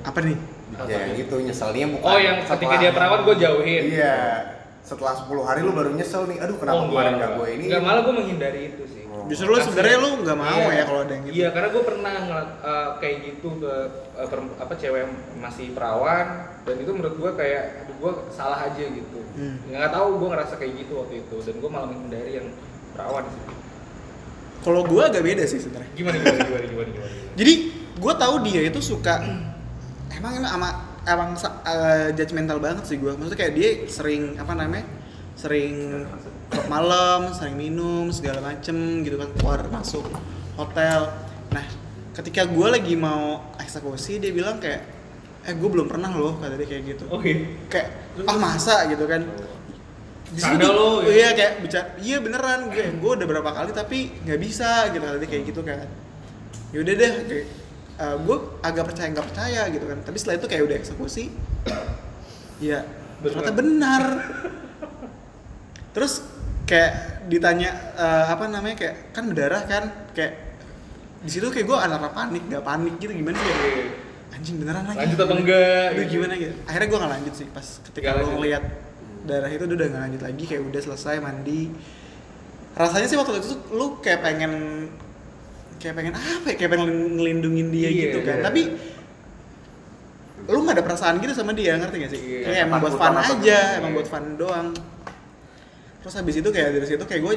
Apa 0.04 0.20
nih? 0.20 0.38
Ya 0.84 0.98
yang 1.06 1.16
itu 1.16 1.36
nyesalnya 1.40 1.86
bukan. 1.92 2.08
oh 2.08 2.18
yang 2.18 2.38
ketika 2.40 2.58
setelah- 2.58 2.80
dia 2.80 2.92
perawat 2.92 3.20
gue 3.24 3.36
jauhin 3.38 3.84
Iya. 3.92 4.18
Setelah 4.84 5.14
10 5.16 5.42
hari 5.42 5.62
lu 5.62 5.72
baru 5.72 5.90
nyesel 5.92 6.26
nih. 6.26 6.38
Aduh 6.38 6.58
kenapa 6.58 6.76
Oh, 6.78 6.88
kemarin 6.88 7.16
enggak. 7.16 7.24
gak 7.26 7.38
gue 7.38 7.48
ini? 7.52 7.64
Enggak, 7.66 7.82
malah 7.82 8.02
gue 8.04 8.14
menghindari 8.14 8.62
itu 8.68 8.84
sih 8.84 9.00
Oh. 9.00 9.03
Justru 9.30 9.48
lu 9.48 9.58
sebenarnya 9.58 9.98
lu 10.00 10.10
nggak 10.22 10.38
mau 10.38 10.60
Iya. 10.68 10.76
ya 10.76 10.84
kalau 10.84 11.00
ada 11.04 11.14
yang 11.16 11.24
gitu. 11.24 11.34
Iya, 11.40 11.48
karena 11.56 11.68
gue 11.72 11.84
pernah 11.84 12.14
eh, 12.60 12.90
kayak 13.00 13.18
gitu 13.24 13.48
ke 13.62 13.74
eh, 14.20 14.28
perem- 14.28 14.56
apa 14.60 14.74
cewek 14.76 15.00
yang 15.04 15.14
masih 15.40 15.66
perawan 15.72 16.26
dan 16.64 16.76
itu 16.80 16.92
menurut 16.92 17.16
gue 17.16 17.32
kayak 17.36 17.64
aduh 17.84 17.96
gue 17.98 18.12
salah 18.32 18.60
aja 18.64 18.84
gitu. 18.84 19.20
Hmm. 19.40 19.58
Nggak 19.68 19.92
tahu 19.92 20.08
gue 20.20 20.28
ngerasa 20.32 20.54
kayak 20.60 20.74
gitu 20.84 20.94
waktu 21.00 21.16
itu 21.24 21.36
dan 21.40 21.56
gue 21.58 21.70
malah 21.72 21.88
menghindari 21.88 22.32
yang 22.38 22.48
perawan 22.92 23.26
sih. 23.28 23.44
Kalau 24.64 24.80
gua 24.88 25.12
agak 25.12 25.28
beda 25.28 25.44
sih 25.44 25.60
sebenarnya. 25.60 25.92
Gimana 25.92 26.16
gimana 26.24 26.40
gimana 26.40 26.66
gimana 26.66 26.90
gimana. 26.96 27.12
Jadi 27.36 27.54
gue 28.00 28.14
tahu 28.16 28.36
dia 28.48 28.62
itu 28.64 28.80
suka 28.80 29.20
emang 30.08 30.34
emang 30.40 30.52
ama 30.56 30.70
emang 31.04 31.30
eh, 31.68 32.16
judgmental 32.16 32.64
banget 32.64 32.88
sih 32.88 32.96
gue. 32.96 33.12
Maksudnya 33.12 33.40
kayak 33.40 33.54
dia 33.60 33.70
sering 33.92 34.40
apa 34.40 34.56
namanya 34.56 34.88
sering 35.36 36.06
klub 36.54 36.68
malam, 36.70 37.34
sering 37.34 37.58
minum 37.58 38.08
segala 38.10 38.40
macem 38.40 39.02
gitu 39.02 39.18
kan 39.18 39.30
keluar 39.36 39.60
masuk 39.68 40.06
hotel. 40.54 41.10
Nah 41.50 41.66
ketika 42.14 42.46
gue 42.46 42.68
lagi 42.70 42.94
mau 42.94 43.42
eksekusi 43.58 44.22
dia 44.22 44.30
bilang 44.30 44.62
kayak 44.62 44.86
eh 45.44 45.52
gue 45.52 45.70
belum 45.70 45.90
pernah 45.90 46.14
loh 46.14 46.38
kata 46.38 46.56
dia 46.56 46.68
kayak 46.70 46.84
gitu. 46.96 47.06
Oke. 47.10 47.66
Kayak 47.68 47.90
ah 48.24 48.38
masa 48.38 48.86
gitu 48.88 49.04
kan. 49.04 49.26
Di 50.34 50.42
situ 50.42 50.50
Canda 50.50 50.66
tuh- 50.66 50.74
lo, 50.74 50.90
ya. 51.06 51.14
iya 51.14 51.30
kayak 51.38 51.54
bicara 51.62 51.86
iya 52.02 52.18
beneran 52.18 52.66
gue 52.74 52.86
gue 52.98 53.12
udah 53.22 53.28
berapa 53.30 53.50
kali 53.54 53.70
tapi 53.70 54.18
nggak 54.26 54.40
bisa 54.42 54.90
gitu 54.90 55.06
kata 55.06 55.22
dia 55.22 55.30
kayak 55.30 55.44
gitu 55.46 55.62
kan 55.62 55.86
yaudah 56.74 56.94
deh 56.98 57.12
kayak 57.30 57.46
gue 58.18 58.38
agak 58.66 58.84
percaya 58.90 59.08
nggak 59.14 59.28
percaya 59.30 59.62
gitu 59.70 59.86
kan 59.86 60.02
tapi 60.02 60.18
setelah 60.18 60.42
itu 60.42 60.48
kayak 60.50 60.64
udah 60.66 60.78
eksekusi 60.82 61.30
ya 62.58 62.82
ternyata 63.22 63.54
benar 63.54 64.04
terus 65.94 66.26
kayak 66.64 66.92
ditanya 67.28 67.70
eh, 67.96 68.26
apa 68.32 68.48
namanya 68.48 68.76
kayak 68.80 68.96
kan 69.12 69.24
berdarah 69.28 69.64
kan? 69.66 69.84
Kayak 70.16 70.34
di 71.24 71.32
situ 71.32 71.48
kayak 71.48 71.66
gue 71.68 71.78
antara 71.78 72.12
panik 72.12 72.44
nggak 72.52 72.64
panik 72.64 72.94
gitu 73.00 73.12
gimana 73.12 73.38
sih? 73.40 73.48
Ya? 73.48 73.58
anjing 74.34 74.58
beneran 74.60 74.84
lagi. 74.90 74.98
Lanjut 74.98 75.20
apa 75.24 75.34
enggak? 75.40 75.88
Gitu. 75.94 76.04
gimana 76.18 76.34
gitu. 76.36 76.54
Akhirnya 76.66 76.88
gue 76.90 77.00
nggak 77.00 77.14
lanjut 77.16 77.34
sih 77.38 77.48
pas 77.54 77.68
ketika 77.86 78.08
lo 78.18 78.26
ngeliat 78.34 78.64
darah 79.24 79.48
itu 79.48 79.64
udah 79.64 79.88
nggak 79.88 80.04
lanjut 80.10 80.22
lagi 80.26 80.44
kayak 80.50 80.64
udah 80.68 80.82
selesai 80.84 81.16
mandi. 81.22 81.62
Rasanya 82.74 83.08
sih 83.08 83.18
waktu 83.22 83.40
itu 83.40 83.48
tuh 83.54 83.60
lu 83.72 84.02
kayak 84.02 84.20
pengen 84.26 84.54
kayak 85.78 85.96
pengen 85.96 86.14
apa 86.18 86.48
ya 86.50 86.56
kayak 86.58 86.72
pengen 86.74 86.90
ngelindungin 87.20 87.68
dia 87.70 87.88
Iya, 87.92 88.02
gitu 88.10 88.20
kan. 88.24 88.40
iya. 88.40 88.44
tapi 88.44 88.62
lu 90.44 90.58
nggak 90.60 90.76
ada 90.76 90.84
perasaan 90.84 91.16
gitu 91.24 91.32
sama 91.32 91.56
dia 91.56 91.80
ngerti 91.80 91.96
gak 92.04 92.12
sih? 92.12 92.20
Iya, 92.20 92.40
kayak 92.44 92.60
emang 92.68 92.80
buat 92.84 92.96
fun 93.00 93.16
aja 93.16 93.60
emang 93.80 93.92
buat 93.96 94.08
fun 94.12 94.26
doang 94.36 94.68
terus 96.04 96.14
habis 96.20 96.36
itu 96.36 96.50
kayak 96.52 96.76
dari 96.76 96.86
situ 96.86 97.06
kayak 97.08 97.22
gue 97.24 97.36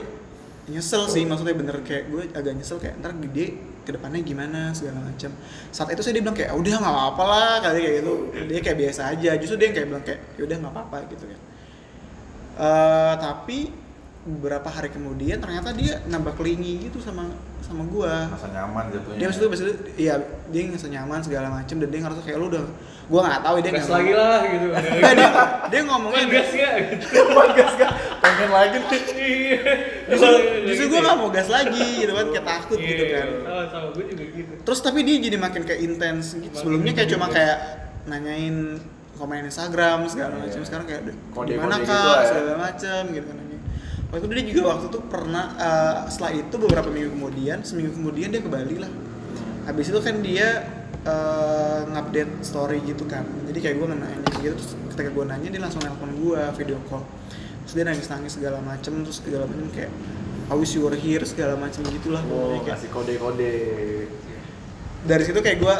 nyesel 0.66 1.06
sih 1.06 1.22
maksudnya 1.22 1.54
bener 1.54 1.78
kayak 1.86 2.10
gue 2.10 2.22
agak 2.34 2.52
nyesel 2.58 2.82
kayak 2.82 2.98
ntar 2.98 3.14
dia 3.30 3.54
ke 3.86 3.94
depannya 3.94 4.18
gimana 4.26 4.74
segala 4.74 4.98
macam 4.98 5.30
saat 5.70 5.94
itu 5.94 6.02
saya 6.02 6.18
dia 6.18 6.26
bilang 6.26 6.34
kayak 6.34 6.50
udah 6.58 6.74
nggak 6.82 6.94
apa-apa 6.98 7.22
lah 7.22 7.54
kali 7.62 7.78
kayak 7.86 7.96
gitu. 8.02 8.14
Dia 8.50 8.58
kayak 8.58 8.78
biasa 8.82 9.00
aja 9.14 9.30
justru 9.38 9.54
dia 9.62 9.66
yang 9.70 9.76
kayak 9.78 9.88
bilang 9.94 10.04
kayak 10.04 10.20
yaudah 10.34 10.56
nggak 10.58 10.74
apa-apa 10.74 10.96
gitu 11.14 11.24
kan. 11.30 11.40
Eh, 12.56 13.14
tapi 13.22 13.58
beberapa 14.26 14.66
hari 14.66 14.90
kemudian 14.90 15.38
ternyata 15.38 15.70
dia 15.70 16.02
nambah 16.04 16.34
kelingi 16.34 16.82
gitu 16.84 16.98
sama 16.98 17.30
sama 17.62 17.86
gua. 17.86 18.26
Masa 18.26 18.50
nyaman 18.50 18.90
jatuhnya. 18.90 19.16
dia 19.16 19.26
maksudnya 19.26 19.48
maksudnya 19.48 19.74
iya 19.94 20.14
dia 20.50 20.60
ngerasa 20.64 20.88
nyaman 20.88 21.20
segala 21.20 21.46
macem 21.48 21.78
dan 21.78 21.88
dia 21.88 22.00
ngerasa 22.00 22.20
kayak 22.20 22.34
lu 22.36 22.46
udah 22.48 22.64
gua 23.06 23.20
nggak 23.22 23.38
tahu 23.40 23.54
dia 23.56 23.70
Gas 23.70 23.78
nggak 23.80 23.94
lagi 23.94 24.12
lah 24.12 24.38
gitu. 24.44 24.66
Dia, 25.16 25.28
dia 25.68 25.80
ngomongnya 25.84 26.24
gas 26.26 26.50
ya 26.52 26.70
gitu. 26.84 27.06
gas 27.58 27.74
gas. 27.76 27.92
Pengen 28.18 28.50
lagi 28.50 28.76
nih. 28.76 29.02
Iya. 29.16 29.60
justru 30.08 30.30
justru 30.66 30.84
gue 30.88 31.00
nggak 31.00 31.16
mau 31.16 31.30
gas 31.30 31.46
lagi 31.48 31.86
gitu 31.96 32.12
kan. 32.12 32.26
Kayak 32.28 32.46
takut 32.48 32.78
gitu 32.78 33.04
Iya, 33.04 33.14
kan. 33.14 33.28
Sama 33.38 33.62
sama 33.70 33.88
gue 33.94 34.04
juga 34.10 34.24
gitu. 34.28 34.52
terus 34.60 34.80
tapi 34.82 34.98
dia 35.02 35.16
jadi 35.20 35.36
makin 35.36 35.62
kayak 35.62 35.80
intens 35.82 36.34
gitu. 36.34 36.50
Sebelumnya 36.52 36.92
kayak 36.92 37.08
cuma 37.08 37.26
kayak 37.28 37.56
nanyain 38.04 38.82
komen 39.14 39.46
Instagram 39.46 40.04
segala 40.06 40.34
macam 40.36 40.60
sekarang 40.60 40.84
kayak 40.84 41.00
"Duh, 41.04 41.14
Kode-kode 41.32 41.56
gimana 41.56 41.76
gitu 41.78 41.88
kak? 41.88 42.02
lah 42.04 42.18
ya. 42.18 42.26
segala 42.28 42.52
macam 42.60 43.00
gitu 43.08 43.26
kan 43.26 43.36
waktu 44.06 44.24
itu 44.24 44.34
dia 44.34 44.44
juga 44.48 44.62
waktu 44.70 44.86
itu 44.88 44.98
pernah 45.06 45.44
eh, 45.54 45.96
setelah 46.08 46.32
itu 46.34 46.54
beberapa 46.56 46.88
minggu 46.88 47.10
kemudian 47.12 47.58
seminggu 47.60 47.92
kemudian 47.92 48.28
dia 48.30 48.40
ke 48.40 48.48
Bali 48.48 48.76
lah. 48.78 48.92
Habis 49.66 49.90
itu 49.90 49.98
kan 49.98 50.22
dia 50.22 50.48
eh, 51.02 51.80
ngupdate 51.86 52.32
story 52.40 52.78
gitu 52.82 53.04
kan. 53.04 53.26
Jadi 53.44 53.58
kayak 53.58 53.76
gue 53.76 53.86
nanya 53.90 54.08
gitu 54.38 54.54
terus 54.54 54.70
ketika 54.94 55.10
gue 55.10 55.24
nanya 55.24 55.48
dia 55.48 55.60
langsung 55.60 55.82
nelpon 55.82 56.10
gue 56.12 56.40
video 56.54 56.78
call. 56.86 57.02
Terus 57.66 57.74
dia 57.74 57.84
nangis 57.84 58.06
nangis 58.06 58.32
segala 58.34 58.58
macem 58.60 59.02
terus 59.02 59.18
segala 59.18 59.44
macem 59.44 59.66
kayak 59.70 59.90
I 60.46 60.54
wish 60.54 60.78
you 60.78 60.86
were 60.86 60.94
here 60.94 61.26
segala 61.26 61.58
macem 61.58 61.82
gitulah 61.90 62.22
Oh, 62.30 62.62
kayak. 62.62 62.78
kasih 62.78 62.90
kode-kode. 62.90 63.54
dari 65.02 65.22
situ 65.22 65.38
kayak 65.38 65.58
gue 65.58 65.74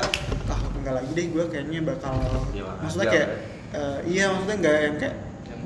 ah 0.47 0.61
enggak 0.75 1.03
lagi 1.03 1.11
deh 1.11 1.27
gue 1.31 1.45
kayaknya 1.47 1.83
bakal 1.83 2.15
Iya, 2.51 2.67
maksudnya 2.79 3.07
kayak 3.11 3.29
eh, 3.71 3.99
iya 4.07 4.25
maksudnya 4.31 4.57
enggak 4.59 4.77
yang 4.83 4.95
kayak 4.99 5.15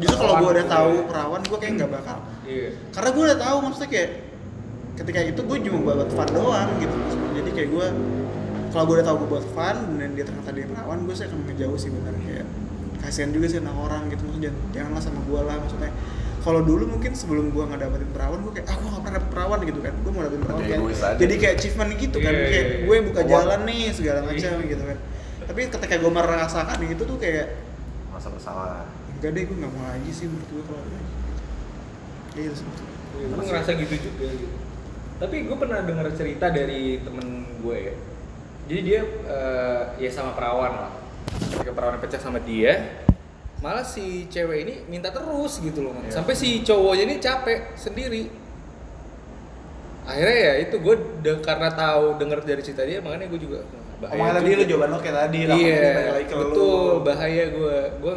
justru 0.01 0.17
kalau 0.19 0.35
gue 0.39 0.51
udah 0.57 0.67
tahu 0.67 0.93
perawan 1.07 1.41
gue 1.43 1.59
kayak 1.59 1.73
nggak 1.77 1.91
bakal 1.93 2.19
Iya. 2.43 2.69
karena 2.91 3.09
gue 3.11 3.23
udah 3.25 3.39
tahu 3.39 3.57
maksudnya 3.63 3.91
kayak 3.91 4.11
ketika 4.97 5.21
itu 5.23 5.41
gue 5.41 5.57
cuma 5.63 5.79
buat 5.87 6.11
fun 6.11 6.29
doang 6.31 6.69
gitu 6.77 6.93
maksudnya. 6.93 7.31
jadi 7.39 7.51
kayak 7.53 7.69
gue 7.71 7.87
kalau 8.71 8.85
gue 8.87 8.95
udah 9.01 9.07
tahu 9.07 9.17
gue 9.19 9.29
buat 9.31 9.47
fun 9.51 9.77
dan 9.97 10.09
dia 10.15 10.25
ternyata 10.25 10.51
dia 10.51 10.67
perawan 10.67 10.99
gue 11.05 11.15
sih 11.15 11.25
akan 11.25 11.39
ngejauh 11.47 11.79
sih 11.79 11.91
benar 11.91 12.15
kayak 12.17 12.47
kasihan 13.01 13.31
juga 13.31 13.47
sih 13.49 13.59
anak 13.59 13.77
orang 13.77 14.03
gitu 14.09 14.23
maksudnya 14.25 14.53
jangan, 14.53 14.61
janganlah 14.75 15.03
sama 15.03 15.21
gue 15.25 15.41
lah 15.41 15.57
maksudnya 15.57 15.93
kalau 16.41 16.61
dulu 16.65 16.85
mungkin 16.89 17.13
sebelum 17.13 17.53
gue 17.53 17.63
nggak 17.63 17.81
dapetin 17.81 18.11
perawan 18.13 18.39
gue 18.41 18.53
kayak 18.55 18.67
ah 18.69 18.77
gue 18.77 18.89
nggak 18.89 19.03
pernah 19.03 19.17
dapet 19.17 19.31
perawan 19.31 19.59
gitu 19.63 19.81
kan 19.81 19.95
gue 19.95 20.13
mau 20.13 20.23
dapetin 20.23 20.43
perawan 20.45 20.63
Jadi 20.65 20.77
aja. 20.77 21.09
jadi 21.17 21.35
kayak 21.37 21.55
achievement 21.57 21.91
gitu 21.97 22.17
kan 22.19 22.33
Iya, 22.33 22.45
kayak 22.45 22.65
iya, 22.65 22.73
iya. 22.73 22.85
gue 22.85 22.95
yang 22.97 23.07
buka 23.09 23.23
jalan 23.25 23.61
nih 23.65 23.83
segala 23.93 24.19
macam 24.25 24.51
gitu 24.65 24.83
kan 24.85 24.99
tapi 25.41 25.61
ketika 25.67 25.95
gue 25.97 26.13
merasakan 26.13 26.79
itu 26.85 27.03
tuh 27.03 27.19
kayak 27.19 27.47
Masa 28.11 28.29
bersalah. 28.29 28.85
Enggak 29.21 29.31
deh 29.31 29.43
gue 29.45 29.57
nggak 29.57 29.71
mau 29.71 29.85
lagi 29.87 30.11
sih 30.11 30.27
menurut 30.27 30.49
gue 30.49 30.63
kalau 30.65 30.83
kayak 30.83 31.05
gitu 31.05 31.21
Kayak 32.31 32.43
gitu 32.43 32.55
sih. 32.57 32.67
gue 33.21 33.45
ngerasa 33.45 33.71
gitu 33.77 33.95
juga 34.01 34.27
gitu. 34.33 34.57
Tapi 35.19 35.37
gue 35.43 35.57
pernah 35.59 35.79
dengar 35.83 36.07
cerita 36.11 36.47
dari 36.49 36.81
temen 36.99 37.27
gue 37.59 37.77
ya. 37.83 37.95
Jadi 38.65 38.81
dia 38.83 39.01
eh, 39.05 39.81
ya 39.99 40.11
sama 40.11 40.33
perawan 40.33 40.73
lah. 40.79 40.93
Ketika 41.51 41.71
perawan 41.71 41.99
pecah 41.99 42.19
sama 42.19 42.41
dia 42.41 43.05
malah 43.61 43.85
si 43.85 44.25
cewek 44.27 44.59
ini 44.63 44.75
minta 44.87 45.11
terus 45.11 45.61
gitu 45.61 45.85
loh 45.85 45.93
Iya. 46.01 46.17
sampai 46.17 46.33
si 46.33 46.65
cowoknya 46.65 47.05
ini 47.05 47.17
capek 47.19 47.77
sendiri. 47.77 48.33
Akhirnya 50.03 50.37
ya 50.41 50.53
itu 50.61 50.77
gue 50.77 50.95
de- 51.21 51.41
karena 51.41 51.69
tahu 51.69 52.17
dengar 52.17 52.41
dari 52.41 52.65
cerita 52.65 52.83
dia 52.83 52.99
makanya 52.99 53.29
gue 53.29 53.37
juga 53.39 53.61
bahaya 54.01 54.17
Omongan 54.17 54.35
tadi 54.35 54.51
lu 54.51 54.65
jawaban 54.65 54.89
lo 54.89 54.99
kayak 54.99 55.17
tadi 55.19 55.41
lah 55.45 55.57
iya 55.57 55.77
balik 55.93 56.09
lagi 56.11 56.25
ke 56.25 56.35
lu. 56.35 56.41
betul 56.43 56.93
bahaya 57.05 57.45
gue 57.53 57.77
gue 58.01 58.15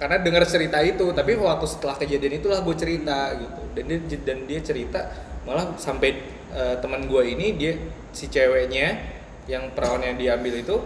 karena 0.00 0.16
dengar 0.24 0.48
cerita 0.48 0.80
itu 0.80 1.12
tapi 1.12 1.36
waktu 1.36 1.68
setelah 1.68 1.92
kejadian 2.00 2.40
itulah 2.40 2.64
gue 2.64 2.72
cerita 2.72 3.36
gitu. 3.36 3.60
Dan 3.76 3.84
dia 3.84 3.98
dan 4.24 4.38
dia 4.48 4.60
cerita 4.64 5.00
malah 5.44 5.76
sampai 5.76 6.24
eh, 6.56 6.74
teman 6.80 7.04
gue 7.04 7.22
ini 7.36 7.52
dia 7.60 7.76
si 8.16 8.32
ceweknya 8.32 8.96
yang 9.44 9.76
perawan 9.76 10.00
yang 10.00 10.16
diambil 10.16 10.56
itu 10.56 10.76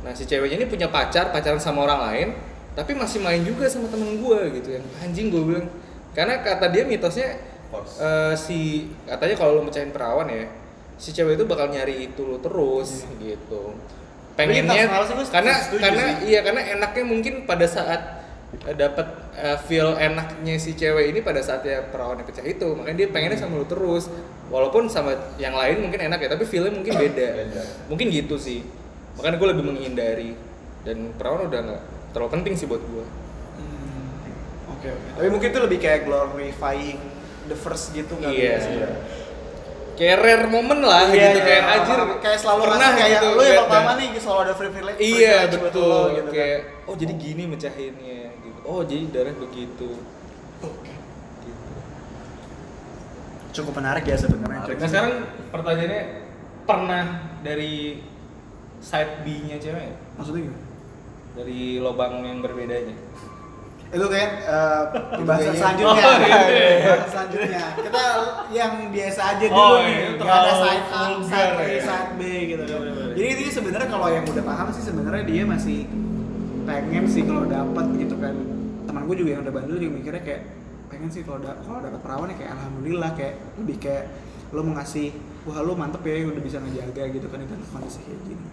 nah 0.00 0.14
si 0.16 0.24
ceweknya 0.24 0.64
ini 0.64 0.68
punya 0.70 0.88
pacar 0.88 1.28
pacaran 1.28 1.60
sama 1.60 1.84
orang 1.84 2.00
lain 2.08 2.28
tapi 2.72 2.96
masih 2.96 3.20
main 3.20 3.42
juga 3.42 3.66
sama 3.66 3.90
temen 3.90 4.22
gue 4.22 4.62
gitu. 4.62 4.78
Yang 4.78 4.86
anjing 5.02 5.26
gue 5.34 5.42
bilang. 5.42 5.66
Karena 6.14 6.38
kata 6.38 6.70
dia 6.70 6.86
mitosnya 6.86 7.42
eh, 7.98 8.34
si 8.38 8.86
katanya 9.02 9.34
kalau 9.34 9.58
lo 9.58 9.62
mecahin 9.66 9.90
perawan 9.90 10.30
ya 10.30 10.46
si 10.94 11.10
cewek 11.10 11.34
itu 11.34 11.44
bakal 11.48 11.74
nyari 11.74 12.06
itu 12.06 12.22
lo 12.22 12.38
terus 12.38 13.02
gitu. 13.18 13.74
Pengennya 14.38 14.86
karena 15.26 15.58
karena 15.58 16.04
iya 16.22 16.40
karena 16.46 16.62
enaknya 16.78 17.04
mungkin 17.04 17.34
pada 17.50 17.66
saat 17.66 18.19
dapat 18.50 19.06
eh, 19.38 19.58
feel 19.64 19.94
enaknya 19.94 20.58
si 20.58 20.74
cewek 20.74 21.14
ini 21.14 21.22
pada 21.22 21.38
saat 21.38 21.62
ya 21.62 21.86
perawannya 21.86 22.26
pecah 22.26 22.42
itu 22.42 22.66
makanya 22.74 23.06
dia 23.06 23.08
pengennya 23.14 23.38
sama 23.38 23.62
lu 23.62 23.66
terus 23.66 24.10
walaupun 24.50 24.90
sama 24.90 25.14
yang 25.38 25.54
lain 25.54 25.86
mungkin 25.86 26.02
enak 26.10 26.18
ya 26.18 26.28
tapi 26.34 26.42
feelnya 26.42 26.74
mungkin 26.74 26.98
beda 26.98 27.28
Beda. 27.46 27.62
mungkin 27.86 28.10
gitu 28.10 28.34
sih 28.34 28.66
makanya 29.14 29.38
gue 29.38 29.48
lebih 29.54 29.64
menghindari 29.70 30.30
dan 30.82 31.14
perawan 31.14 31.46
udah 31.46 31.60
nggak 31.62 31.82
terlalu 32.10 32.30
penting 32.36 32.54
sih 32.58 32.66
buat 32.66 32.82
gue 32.82 33.04
Hmm, 33.54 34.74
Oke. 34.74 34.88
Tapi 34.90 35.28
mungkin 35.28 35.48
itu 35.52 35.60
lebih 35.60 35.78
kayak 35.78 36.00
glorifying 36.08 36.98
the 37.46 37.54
first 37.54 37.92
gitu 37.92 38.14
kan? 38.18 38.32
Iya. 38.34 38.56
kayak 39.94 40.16
rare 40.16 40.48
moment 40.48 40.80
lah 40.80 41.12
gitu 41.12 41.44
kayak 41.44 41.60
anjir 41.76 41.98
kayak 42.24 42.38
selalu 42.40 42.60
pernah 42.72 42.88
kayak 42.96 43.10
gitu 43.20 43.26
lu 43.36 43.42
yang 43.44 43.60
pertama 43.68 43.90
nih 44.00 44.08
selalu 44.16 44.40
ada 44.48 44.54
privilege. 44.56 44.96
iya 44.96 45.44
privilege 45.44 45.60
buat 45.60 45.64
betul 45.68 45.84
lo 45.92 46.00
gitu 46.16 46.30
kan. 46.32 46.58
oh 46.88 46.94
jadi 46.96 47.12
gini 47.20 47.42
mecahinnya 47.44 48.29
oh 48.62 48.80
jadi 48.82 49.04
darah 49.08 49.34
begitu 49.34 49.90
Oke. 50.60 50.92
gitu. 51.40 51.72
Cukup 53.52 53.72
menarik 53.74 54.04
ya 54.04 54.14
sebenarnya. 54.14 54.62
Nah 54.68 54.86
sekarang 54.86 55.12
pertanyaannya 55.48 56.02
pernah 56.62 57.04
dari 57.40 57.98
side 58.78 59.20
B-nya 59.20 59.56
cewek 59.56 59.82
nggak? 59.84 60.00
Maksudnya 60.16 60.42
gimana? 60.44 60.66
dari 61.30 61.78
lubang 61.78 62.20
yang 62.20 62.38
berbedanya? 62.40 62.90
Itu 63.88 64.06
kayak 64.06 64.30
eh, 64.44 64.82
pembahasan 65.14 65.46
kayaknya- 65.46 65.58
selanjutnya. 65.58 66.02
Oh, 66.04 66.16
iya, 66.20 66.40
iya. 66.50 66.94
Selanjutnya. 67.06 67.64
Kita 67.80 68.02
yang 68.50 68.72
biasa 68.88 69.20
aja 69.28 69.44
dulu 69.44 69.54
Oh, 69.56 69.74
nih. 69.78 69.86
iya, 69.88 70.06
Nggak 70.10 70.18
terlalu 70.20 70.42
ada 70.42 70.52
side 70.52 70.86
A, 70.86 71.02
side 71.22 71.52
B, 71.52 71.60
ya. 71.60 71.80
side 71.82 72.12
B 72.14 72.22
gitu. 72.46 72.62
Iya. 72.66 73.04
Jadi 73.10 73.28
ini 73.28 73.44
sebenarnya 73.48 73.88
kalau 73.88 74.08
yang 74.08 74.24
udah 74.24 74.44
paham 74.44 74.68
sih 74.70 74.82
sebenarnya 74.84 75.22
dia 75.24 75.42
masih 75.44 75.78
pengen 76.66 77.04
sih 77.08 77.22
kalau 77.24 77.44
dapat 77.46 77.86
gitu 77.96 78.16
kan. 78.18 78.34
Teman 78.84 79.02
gue 79.06 79.16
juga 79.20 79.30
yang 79.38 79.42
udah 79.46 79.54
bandel 79.54 79.76
juga 79.78 79.92
mikirnya 80.00 80.22
kayak 80.24 80.42
pengen 80.90 81.10
sih 81.12 81.22
kalau 81.22 81.38
da 81.38 81.54
kalau 81.62 81.78
dapat 81.78 82.00
perawan 82.02 82.28
ya 82.34 82.36
kayak 82.36 82.52
alhamdulillah 82.58 83.10
kayak 83.14 83.34
lebih 83.62 83.76
kayak 83.78 84.04
lo 84.50 84.66
mau 84.66 84.74
ngasih 84.82 85.14
wah 85.46 85.62
lo 85.62 85.78
mantep 85.78 86.02
ya 86.02 86.26
udah 86.26 86.42
bisa 86.42 86.58
ngejaga 86.58 87.02
gitu 87.14 87.26
kan 87.30 87.38
itu 87.40 87.54
kondisi 87.70 88.00
kayak 88.02 88.20
gini. 88.26 88.46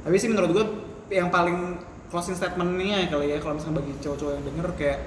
Tapi 0.00 0.16
sih 0.16 0.28
menurut 0.30 0.50
gue 0.54 0.64
yang 1.10 1.28
paling 1.28 1.82
closing 2.10 2.38
statementnya 2.38 3.06
kali 3.10 3.34
ya 3.34 3.38
kalau 3.42 3.58
misalnya 3.58 3.82
bagi 3.82 3.92
cowok-cowok 4.02 4.32
yang 4.34 4.44
denger 4.46 4.68
kayak 4.78 4.98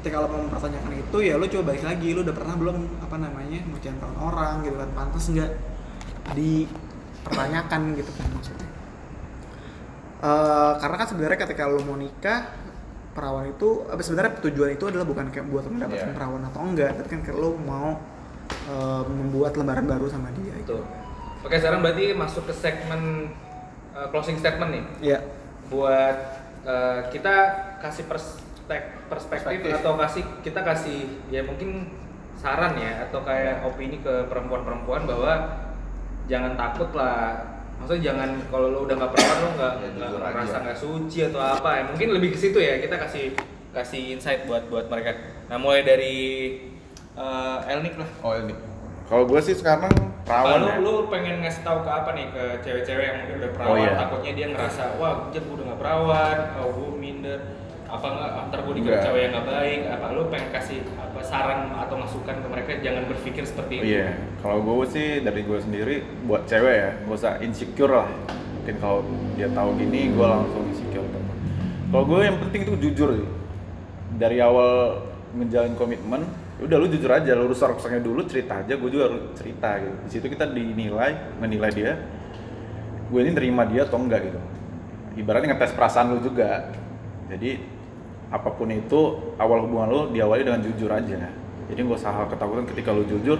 ketika 0.00 0.16
lo 0.24 0.26
mau 0.32 0.40
mempertanyakan 0.48 0.92
itu 0.96 1.18
ya 1.20 1.34
lo 1.36 1.44
coba 1.44 1.62
balik 1.72 1.84
lagi 1.84 2.08
lo 2.16 2.20
udah 2.24 2.36
pernah 2.36 2.54
belum 2.56 2.76
apa 3.04 3.16
namanya 3.20 3.58
ngucapin 3.68 3.96
perawan 4.00 4.18
orang 4.32 4.54
gitu 4.64 4.76
kan 4.80 4.90
pantas 4.96 5.24
nggak 5.28 5.50
dipertanyakan 6.32 7.80
gitu 8.00 8.12
kan 8.16 8.28
maksudnya 8.32 8.69
Eh, 10.20 10.72
karena 10.76 10.96
kan 11.00 11.06
sebenarnya 11.08 11.38
ketika 11.48 11.64
lo 11.64 11.80
mau 11.80 11.96
nikah 11.96 12.44
perawan 13.16 13.48
itu 13.48 13.88
apa 13.88 14.04
sebenarnya 14.04 14.36
tujuan 14.44 14.76
itu 14.76 14.84
adalah 14.84 15.08
bukan 15.08 15.32
kayak 15.32 15.48
buat 15.48 15.64
mendapatkan 15.64 16.12
Iya. 16.12 16.16
perawan 16.16 16.42
atau 16.44 16.60
enggak 16.60 16.92
tapi 17.00 17.08
kan 17.08 17.20
lo 17.32 17.56
mau 17.56 17.96
eh, 18.68 19.02
membuat 19.08 19.56
lembaran 19.56 19.88
baru 19.88 20.12
sama 20.12 20.28
dia 20.36 20.52
gitu. 20.60 20.76
Tuh. 20.76 20.84
Oke 21.40 21.56
sekarang 21.56 21.80
berarti 21.80 22.12
masuk 22.12 22.44
ke 22.44 22.52
segmen 22.52 23.32
uh, 23.96 24.12
closing 24.12 24.36
statement 24.36 24.70
nih. 24.76 24.84
Iya. 25.00 25.18
Buat 25.72 26.16
uh, 26.68 27.08
kita 27.08 27.34
kasih 27.80 28.04
perspek- 28.04 29.08
perspektif, 29.08 29.64
Perspektif. 29.64 29.80
atau 29.80 29.96
kasih 29.96 30.22
kita 30.44 30.60
kasih 30.60 30.98
ya 31.32 31.40
mungkin 31.40 31.88
saran 32.36 32.76
ya 32.76 33.08
atau 33.08 33.24
kayak 33.24 33.64
opini 33.64 34.04
ke 34.04 34.28
perempuan-perempuan 34.28 35.08
bahwa 35.08 35.32
jangan 36.28 36.60
takut 36.60 36.92
lah. 36.92 37.40
Maksudnya 37.80 38.12
jangan 38.12 38.30
kalau 38.52 38.66
lo 38.70 38.78
udah 38.84 38.94
nggak 39.00 39.12
perawan 39.16 39.36
lo 39.40 39.48
nggak 39.56 39.72
Ya, 39.80 39.88
nggak 39.96 40.10
merasa 40.20 40.56
nggak 40.60 40.78
suci 40.78 41.18
atau 41.32 41.40
apa 41.40 41.70
ya. 41.80 41.82
Mungkin 41.88 42.08
lebih 42.12 42.30
ke 42.36 42.38
situ 42.38 42.58
ya 42.60 42.76
kita 42.78 43.00
kasih 43.00 43.32
kasih 43.72 44.02
insight 44.14 44.44
buat 44.44 44.68
buat 44.68 44.86
mereka. 44.92 45.16
Nah 45.48 45.56
mulai 45.56 45.82
dari 45.82 46.16
uh, 47.16 47.64
Elnik 47.64 47.96
lah. 47.96 48.10
Oh 48.20 48.36
ini. 48.36 48.54
Kalau 49.10 49.26
gue 49.26 49.40
sih 49.42 49.58
sekarang 49.58 49.90
perawan 50.22 50.62
lu, 50.62 50.68
ya. 50.70 50.76
lu 50.78 50.94
pengen 51.10 51.42
ngasih 51.42 51.66
tahu 51.66 51.82
ke 51.82 51.90
apa 51.90 52.10
nih 52.14 52.26
ke 52.30 52.44
cewek-cewek 52.62 53.04
yang 53.10 53.18
udah 53.26 53.50
perawan 53.50 53.74
Oh, 53.74 53.76
iya. 53.82 53.98
takutnya 53.98 54.32
dia 54.38 54.46
ngerasa 54.54 54.82
wah 55.02 55.26
gue 55.34 55.42
udah 55.42 55.64
gak 55.74 55.80
perawan 55.82 56.36
oh 56.62 56.68
gue 56.70 56.90
minder 56.94 57.40
apa 57.90 58.06
enggak 58.06 58.30
ntar 58.48 58.58
gue 58.62 58.74
dikira 58.78 58.98
cewek 59.02 59.20
yang 59.26 59.32
gak 59.34 59.46
baik 59.50 59.80
apa 59.90 60.06
lu 60.14 60.22
pengen 60.30 60.48
kasih 60.54 60.78
apa 60.94 61.20
saran 61.26 61.60
atau 61.74 61.94
masukan 61.98 62.36
ke 62.38 62.46
mereka 62.46 62.70
jangan 62.78 63.02
berpikir 63.10 63.42
seperti 63.42 63.72
itu 63.82 63.84
Iya, 63.98 64.08
kalau 64.38 64.62
gue 64.62 64.86
sih 64.86 65.08
dari 65.26 65.42
gue 65.42 65.58
sendiri 65.58 65.94
buat 66.24 66.46
cewek 66.46 66.76
ya, 66.78 66.90
gak 67.02 67.16
usah 67.18 67.32
insecure 67.42 67.90
lah. 67.90 68.08
Mungkin 68.62 68.76
kalau 68.78 69.00
dia 69.34 69.48
tahu 69.50 69.70
gini, 69.74 70.14
gue 70.14 70.26
langsung 70.26 70.62
insecure. 70.70 71.06
Kalau 71.90 72.04
gue 72.06 72.20
yang 72.22 72.38
penting 72.38 72.60
itu 72.62 72.72
jujur 72.78 73.08
sih. 73.18 73.28
Dari 74.14 74.38
awal 74.38 75.02
ngejalin 75.34 75.74
komitmen, 75.74 76.22
ya 76.58 76.62
udah 76.70 76.76
lu 76.78 76.86
jujur 76.86 77.10
aja, 77.10 77.32
lu 77.34 77.50
rusak-rusaknya 77.50 78.02
dulu 78.04 78.22
cerita 78.30 78.62
aja, 78.62 78.78
gue 78.78 78.90
juga 78.90 79.10
harus 79.10 79.22
cerita 79.34 79.82
gitu. 79.82 79.96
Di 80.06 80.10
situ 80.14 80.26
kita 80.30 80.46
dinilai, 80.46 81.40
menilai 81.42 81.70
dia, 81.74 81.92
gue 83.10 83.20
ini 83.22 83.34
terima 83.34 83.66
dia 83.66 83.82
atau 83.82 83.98
enggak 83.98 84.30
gitu. 84.30 84.40
Ibaratnya 85.18 85.58
ngetes 85.58 85.74
perasaan 85.74 86.14
lu 86.14 86.18
juga. 86.22 86.70
Jadi 87.26 87.79
apa 88.30 88.48
pun 88.54 88.70
itu 88.70 89.34
awal 89.36 89.66
hubungan 89.66 89.88
lu 89.90 90.00
diawali 90.14 90.46
dengan 90.46 90.62
jujur 90.62 90.90
aja. 90.90 91.30
Jadi 91.70 91.78
gak 91.86 91.98
usah 91.98 92.26
ketakutan 92.30 92.66
ketika 92.66 92.90
lu 92.94 93.06
jujur, 93.06 93.38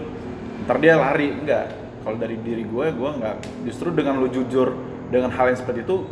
ntar 0.66 0.78
dia 0.82 0.98
lari 0.98 1.34
enggak. 1.34 1.70
Kalau 2.00 2.16
dari 2.16 2.38
diri 2.40 2.64
gue, 2.64 2.86
gue 2.96 3.10
nggak. 3.20 3.36
Justru 3.68 3.92
dengan 3.92 4.18
lu 4.18 4.32
jujur 4.32 4.72
dengan 5.12 5.28
hal 5.34 5.52
yang 5.52 5.58
seperti 5.58 5.84
itu, 5.84 6.06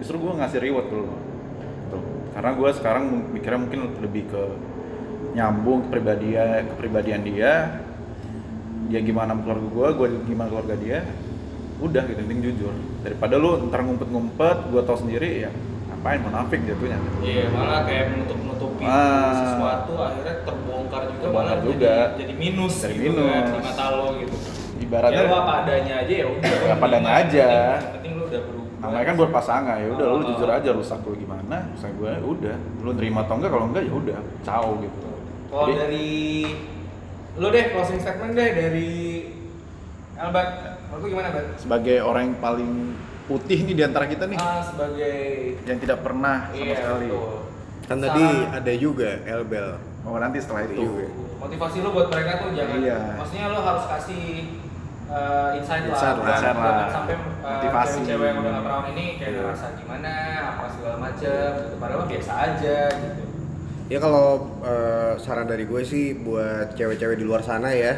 justru 0.00 0.16
gue 0.16 0.32
ngasih 0.32 0.58
reward 0.62 0.86
dulu. 0.88 1.12
Tuh. 1.92 2.02
Karena 2.32 2.50
gue 2.56 2.70
sekarang 2.72 3.04
mikirnya 3.36 3.60
mungkin 3.60 3.80
lebih 4.00 4.32
ke 4.32 4.42
nyambung 5.36 5.84
kepribadian 5.86 6.64
kepribadian 6.72 7.20
dia 7.20 7.76
dia 8.88 9.00
gimana 9.04 9.36
keluarga 9.36 9.68
gue 9.68 9.88
gue 10.00 10.06
gimana 10.32 10.48
keluarga 10.48 10.74
dia 10.80 10.98
udah 11.76 12.08
gitu 12.08 12.24
penting 12.24 12.40
jujur 12.40 12.72
daripada 13.04 13.36
lu 13.36 13.68
ntar 13.68 13.84
ngumpet-ngumpet 13.84 14.72
gue 14.72 14.82
tau 14.88 14.96
sendiri 14.96 15.44
ya 15.44 15.52
ngapain 16.06 16.22
munafik 16.22 16.60
jatuhnya 16.62 16.96
gitu. 17.02 17.16
Iya, 17.20 17.44
malah 17.50 17.80
kayak 17.82 18.04
menutup-nutupi 18.14 18.84
Ah. 18.86 19.34
sesuatu 19.34 19.92
akhirnya 19.98 20.34
terbongkar 20.46 21.02
juga 21.02 21.18
Terbongkar 21.20 21.42
malah 21.50 21.66
juga. 21.66 21.90
jadi, 21.90 22.14
jadi 22.16 22.32
minus 22.38 22.74
Jadi 22.78 22.94
gitu 23.02 23.20
kan 23.20 23.42
minus. 23.42 23.50
di 23.50 23.60
mata 23.66 23.84
lo 23.90 24.06
gitu. 24.14 24.36
Ibaratnya- 24.78 25.18
ya 25.18 25.26
lo 25.26 25.36
apa 25.36 25.52
adanya 25.58 25.94
aja 25.98 26.14
ya 26.14 26.26
udah. 26.30 26.46
Ya, 26.54 26.70
apa 26.70 26.84
adanya 26.86 27.10
aja. 27.16 27.42
penting- 27.42 27.66
Yang 27.66 27.90
penting 27.90 28.12
lo 28.14 28.24
udah 28.24 28.40
berubah. 28.40 28.64
namanya 28.78 29.04
kan 29.04 29.14
buat 29.16 29.30
pasangan 29.34 29.76
ya 29.76 29.88
udah 29.90 30.06
lu 30.06 30.14
Oh. 30.14 30.22
jujur 30.22 30.46
aja 30.48 30.70
rusak 30.70 31.00
lu 31.02 31.14
gimana 31.16 31.56
rusak 31.66 31.90
gue 31.92 32.06
ya 32.08 32.20
udah 32.22 32.56
lu 32.78 32.90
terima 32.94 33.18
atau 33.20 33.34
enggak 33.34 33.50
kalau 33.50 33.66
enggak 33.66 33.82
ya 33.82 33.94
udah 33.96 34.18
ciao 34.44 34.70
gitu 34.78 34.98
Kalau 35.46 35.64
Jadi- 35.64 35.78
dari 35.80 36.08
lo 37.34 37.48
deh 37.48 37.64
closing 37.68 37.98
statement 37.98 38.32
deh 38.32 38.50
dari 38.52 38.90
Albert. 40.14 40.50
Menurut 40.86 41.02
lu 41.02 41.08
gimana, 41.08 41.28
Bang? 41.30 41.46
sebagai 41.56 41.98
orang 42.00 42.22
yang 42.24 42.36
paling 42.38 42.72
putih 43.26 43.58
nih 43.60 43.74
di 43.74 43.82
antara 43.82 44.04
kita 44.04 44.24
nih 44.24 44.36
Ah, 44.36 44.60
sebagai 44.60 45.16
yang 45.62 45.78
tidak 45.78 45.98
pernah 46.00 46.46
sama 46.46 46.58
iya, 46.60 46.74
sekali 46.76 47.06
betul. 47.08 47.34
Kan 47.84 47.98
tadi 48.00 48.24
ada 48.48 48.72
juga 48.74 49.10
Elbel. 49.22 49.68
oh 50.02 50.16
nanti 50.16 50.38
setelah 50.38 50.62
itu 50.64 50.74
juga. 50.80 51.06
motivasi 51.36 51.76
lo 51.80 51.90
buat 51.90 52.08
mereka 52.08 52.32
tuh 52.38 52.50
jangan 52.52 52.78
Iya. 52.78 52.98
maksudnya 53.16 53.46
lo 53.48 53.60
harus 53.60 53.84
kasih 53.88 54.24
uh, 55.06 55.50
insight, 55.52 55.82
Insight 55.84 56.16
lah, 56.16 56.26
Insight 56.28 56.56
lah. 56.56 56.66
jangan 56.66 56.90
sampai 56.92 57.14
uh, 57.14 57.22
Motivasi. 57.52 57.90
cewek-cewek 58.00 58.26
yang 58.26 58.38
udah 58.38 58.50
gak 58.52 58.64
perawan 58.64 58.86
ini 58.88 59.06
kayak 59.12 59.28
Iya. 59.28 59.40
ngerasa 59.42 59.66
gimana 59.76 60.12
apa 60.48 60.64
segala 60.68 60.96
macem 60.96 61.50
gitu 61.60 61.74
padahal 61.76 62.02
biasa 62.04 62.32
aja 62.32 62.78
gitu 62.92 63.22
Ya 63.86 63.98
kalau 63.98 64.26
eh, 64.62 65.14
saran 65.16 65.46
dari 65.46 65.62
gue 65.62 65.78
sih 65.80 66.10
buat 66.16 66.74
cewek-cewek 66.74 67.14
di 67.14 67.24
luar 67.24 67.38
sana 67.40 67.70
ya 67.70 67.94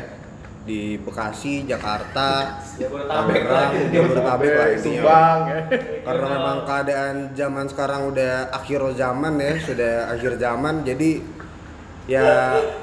di 0.69 1.01
Bekasi, 1.01 1.65
Jakarta, 1.65 2.61
Jabodetabek. 2.77 3.43
Jabodetabek 3.89 4.53
lah 4.53 4.69
intinya. 4.77 5.01
Subang 5.01 5.41
ya 5.49 5.61
Karena 6.05 6.27
memang 6.37 6.59
keadaan 6.69 7.17
zaman 7.33 7.67
sekarang 7.73 8.01
udah 8.13 8.53
akhir 8.53 8.81
zaman 8.93 9.33
ya, 9.41 9.53
sudah 9.65 9.93
akhir 10.13 10.37
zaman 10.37 10.85
jadi 10.85 11.11
ya 12.05 12.29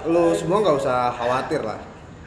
lu 0.10 0.34
semua 0.34 0.66
nggak 0.66 0.78
usah 0.82 1.14
khawatir 1.14 1.62
lah. 1.62 1.78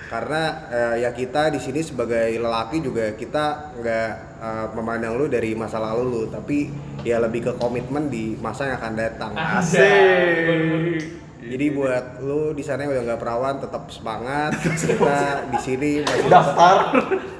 Karena 0.08 0.42
eh, 0.72 0.94
ya 1.04 1.10
kita 1.12 1.52
di 1.52 1.60
sini 1.60 1.84
sebagai 1.84 2.32
lelaki 2.32 2.80
juga 2.80 3.12
kita 3.12 3.76
nggak 3.76 4.10
eh, 4.40 4.66
memandang 4.78 5.18
lu 5.18 5.26
dari 5.26 5.52
masa 5.58 5.82
lalu 5.82 6.04
lu, 6.06 6.22
tapi 6.30 6.70
ya 7.02 7.18
lebih 7.18 7.50
ke 7.50 7.52
komitmen 7.58 8.06
di 8.08 8.38
masa 8.38 8.70
yang 8.70 8.78
akan 8.78 8.94
datang. 8.94 9.32
asik 9.36 11.18
Jadi 11.48 11.66
buat 11.72 12.04
lu 12.20 12.52
di 12.52 12.60
sana 12.60 12.84
yang 12.84 12.92
udah 12.92 13.04
nggak 13.08 13.20
perawan 13.20 13.56
tetap 13.56 13.88
semangat. 13.88 14.52
Kita 14.84 15.48
di 15.48 15.58
sini 15.58 15.90
masih 16.04 16.28
daftar 16.28 16.76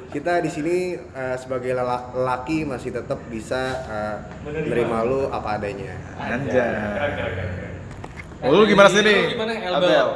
kita 0.09 0.41
di 0.41 0.49
sini 0.49 0.97
eh, 0.97 1.37
sebagai 1.37 1.77
lelaki 1.77 2.65
masih 2.65 2.97
tetap 2.97 3.21
bisa 3.29 3.77
eh, 3.85 4.17
menerima 4.41 5.05
lu 5.05 5.29
apa 5.29 5.61
adanya. 5.61 5.93
Anjay. 6.17 6.73
Oh, 8.41 8.57
lu 8.57 8.65
gimana 8.65 8.89
sih 8.89 9.05
nih? 9.05 9.29
lu 9.29 9.33
gimana 9.37 9.53
Elbel 9.53 9.85
Abel? 9.85 10.09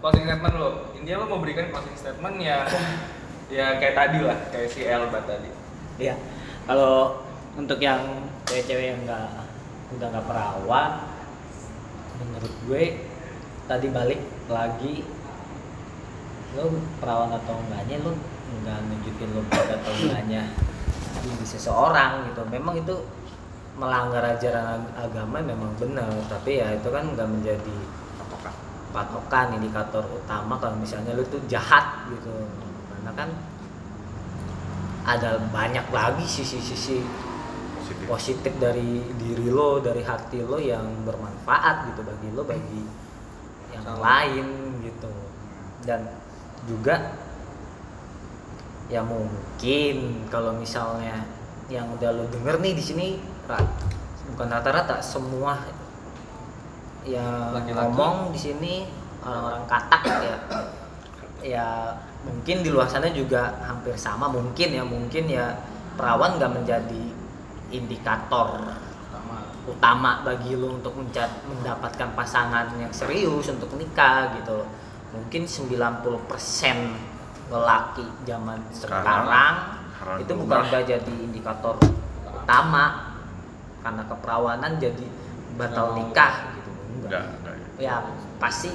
closing 0.00 0.24
statement 0.24 0.54
lo 0.56 0.68
intinya 0.96 1.16
lo 1.20 1.26
mau 1.28 1.40
berikan 1.44 1.68
closing 1.68 1.92
statement 1.92 2.40
ya 2.40 2.64
ya 3.52 3.76
kayak 3.76 3.94
tadi 3.96 4.18
lah 4.24 4.38
kayak 4.48 4.68
si 4.72 4.80
Elba 4.88 5.20
tadi 5.28 5.50
Iya. 6.00 6.16
Kalau 6.64 7.20
untuk 7.60 7.76
yang 7.76 8.00
cewek-cewek 8.48 8.96
yang 8.96 9.00
nggak 9.04 9.28
udah 9.92 10.06
nggak 10.08 10.24
perawan, 10.24 10.90
menurut 12.16 12.54
gue 12.64 12.84
tadi 13.70 13.86
balik 13.94 14.18
lagi 14.50 15.06
lo 16.58 16.74
perawan 16.98 17.30
atau 17.30 17.54
enggaknya 17.62 18.02
lo 18.02 18.18
nggak 18.50 18.78
nunjukin 18.90 19.30
lo 19.30 19.46
baik 19.46 19.78
atau 19.78 19.92
enggaknya 19.94 20.42
di 21.22 21.46
seseorang 21.46 22.26
gitu. 22.26 22.42
Memang 22.50 22.82
itu 22.82 23.06
melanggar 23.78 24.26
ajaran 24.34 24.82
ag- 24.82 24.94
agama 25.06 25.38
memang 25.38 25.70
benar, 25.78 26.10
tapi 26.26 26.58
ya 26.58 26.74
itu 26.74 26.90
kan 26.90 27.14
nggak 27.14 27.28
menjadi 27.30 27.76
Patokan. 28.18 28.52
patokan 28.90 29.46
indikator 29.54 30.02
utama 30.10 30.58
kalau 30.58 30.74
misalnya 30.74 31.14
lu 31.14 31.22
tuh 31.30 31.38
jahat 31.46 32.10
gitu 32.10 32.34
karena 32.90 33.10
kan 33.14 33.30
ada 35.06 35.38
banyak 35.54 35.86
lagi 35.94 36.26
sisi-sisi 36.26 37.06
Positif. 37.80 38.06
positif 38.06 38.52
dari 38.58 39.02
diri 39.16 39.48
lo 39.50 39.78
dari 39.78 40.02
hati 40.02 40.42
lo 40.42 40.58
yang 40.58 41.06
bermanfaat 41.06 41.94
gitu 41.94 42.02
bagi 42.06 42.28
lo 42.34 42.42
bagi 42.44 42.82
yang 43.70 43.84
Sama. 43.84 43.98
lain 44.02 44.46
gitu 44.82 45.10
dan 45.84 46.00
juga 46.66 47.16
ya 48.90 49.00
mungkin 49.00 50.26
kalau 50.28 50.52
misalnya 50.54 51.22
yang 51.70 51.86
udah 51.94 52.10
lo 52.10 52.26
denger 52.26 52.58
nih 52.58 52.74
di 52.74 52.82
sini 52.82 53.06
ra- 53.46 53.70
bukan 54.34 54.48
rata-rata 54.50 54.98
semua 54.98 55.54
yang 57.06 57.54
Laki-laki. 57.54 57.78
ngomong 57.78 58.34
di 58.34 58.40
sini 58.40 58.74
orang-orang 59.22 59.64
katak 59.70 60.02
ya 60.20 60.36
ya 61.40 61.66
mungkin 62.20 62.60
di 62.60 62.68
luar 62.68 62.84
sana 62.84 63.08
juga 63.08 63.56
hampir 63.64 63.96
sama 63.96 64.28
mungkin 64.28 64.68
ya 64.76 64.84
mungkin 64.84 65.24
ya 65.24 65.56
perawan 65.96 66.36
nggak 66.36 66.52
menjadi 66.52 67.02
indikator 67.70 68.60
utama 69.70 70.20
bagi 70.26 70.58
lo 70.58 70.76
untuk 70.82 70.94
menca- 70.98 71.40
mendapatkan 71.46 72.12
pasangan 72.18 72.74
yang 72.76 72.90
serius 72.90 73.46
untuk 73.48 73.70
nikah 73.78 74.34
gitu 74.38 74.62
loh. 74.62 74.68
Mungkin 75.10 75.46
90% 75.46 76.06
lelaki 77.50 78.06
zaman 78.22 78.62
Sekarang, 78.70 79.26
sekarang, 79.26 80.18
itu 80.22 80.32
bukan 80.38 80.58
udah 80.70 80.82
jadi 80.86 81.14
indikator 81.18 81.74
utama 82.30 83.14
karena 83.82 84.02
keperawanan 84.06 84.72
jadi 84.78 85.06
batal 85.58 85.94
mau. 85.94 85.96
nikah 85.98 86.34
gitu. 86.54 86.70
Enggak, 87.02 87.24
enggak. 87.42 87.54
Ya 87.82 88.06
pasti 88.38 88.70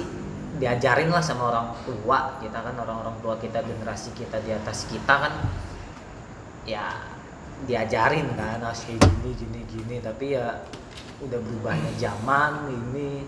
diajarin 0.56 1.12
lah 1.12 1.20
sama 1.20 1.52
orang 1.52 1.68
tua 1.84 2.40
kita 2.40 2.58
kan 2.64 2.74
orang-orang 2.80 3.16
tua 3.20 3.36
kita 3.36 3.60
generasi 3.60 4.12
kita 4.16 4.40
di 4.40 4.56
atas 4.56 4.88
kita 4.88 5.14
kan 5.20 5.32
ya 6.64 6.96
diajarin 7.64 8.32
kan 8.36 8.60
harus 8.60 8.84
kayak 8.88 9.04
gini 9.04 9.30
gini 9.36 9.60
gini 9.68 9.96
tapi 10.00 10.32
ya 10.36 10.64
udah 11.18 11.38
berubahnya 11.38 11.90
zaman 11.96 12.52
ini 12.68 13.24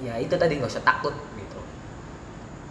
ya 0.00 0.16
itu 0.16 0.32
tadi 0.32 0.56
nggak 0.56 0.66
usah 0.68 0.82
takut 0.82 1.12
gitu 1.36 1.60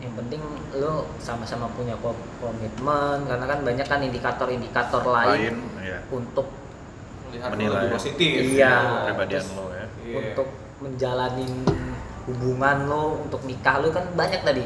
yang 0.01 0.17
penting 0.17 0.41
lo 0.73 1.05
sama-sama 1.17 1.69
punya 1.69 1.93
ko- 1.95 2.17
komitmen 2.37 3.23
karena 3.23 3.45
kan 3.45 3.59
banyak 3.61 3.85
kan 3.85 4.01
indikator-indikator 4.01 5.03
lain, 5.05 5.29
Lain, 5.29 5.55
ya. 5.79 5.99
untuk 6.09 6.49
melihat 7.23 7.49
Menilai. 7.53 7.73
lebih 7.77 7.89
positif 7.93 8.41
Iya. 8.51 8.73
Kepribadian 9.05 9.39
terus 9.39 9.53
lo 9.53 9.65
ya. 9.69 9.85
Iya. 10.01 10.15
untuk 10.17 10.47
menjalani 10.81 11.47
hubungan 12.25 12.77
lo 12.85 13.03
untuk 13.21 13.41
nikah 13.45 13.77
lo 13.77 13.87
kan 13.89 14.05
banyak 14.11 14.41
tadi 14.41 14.63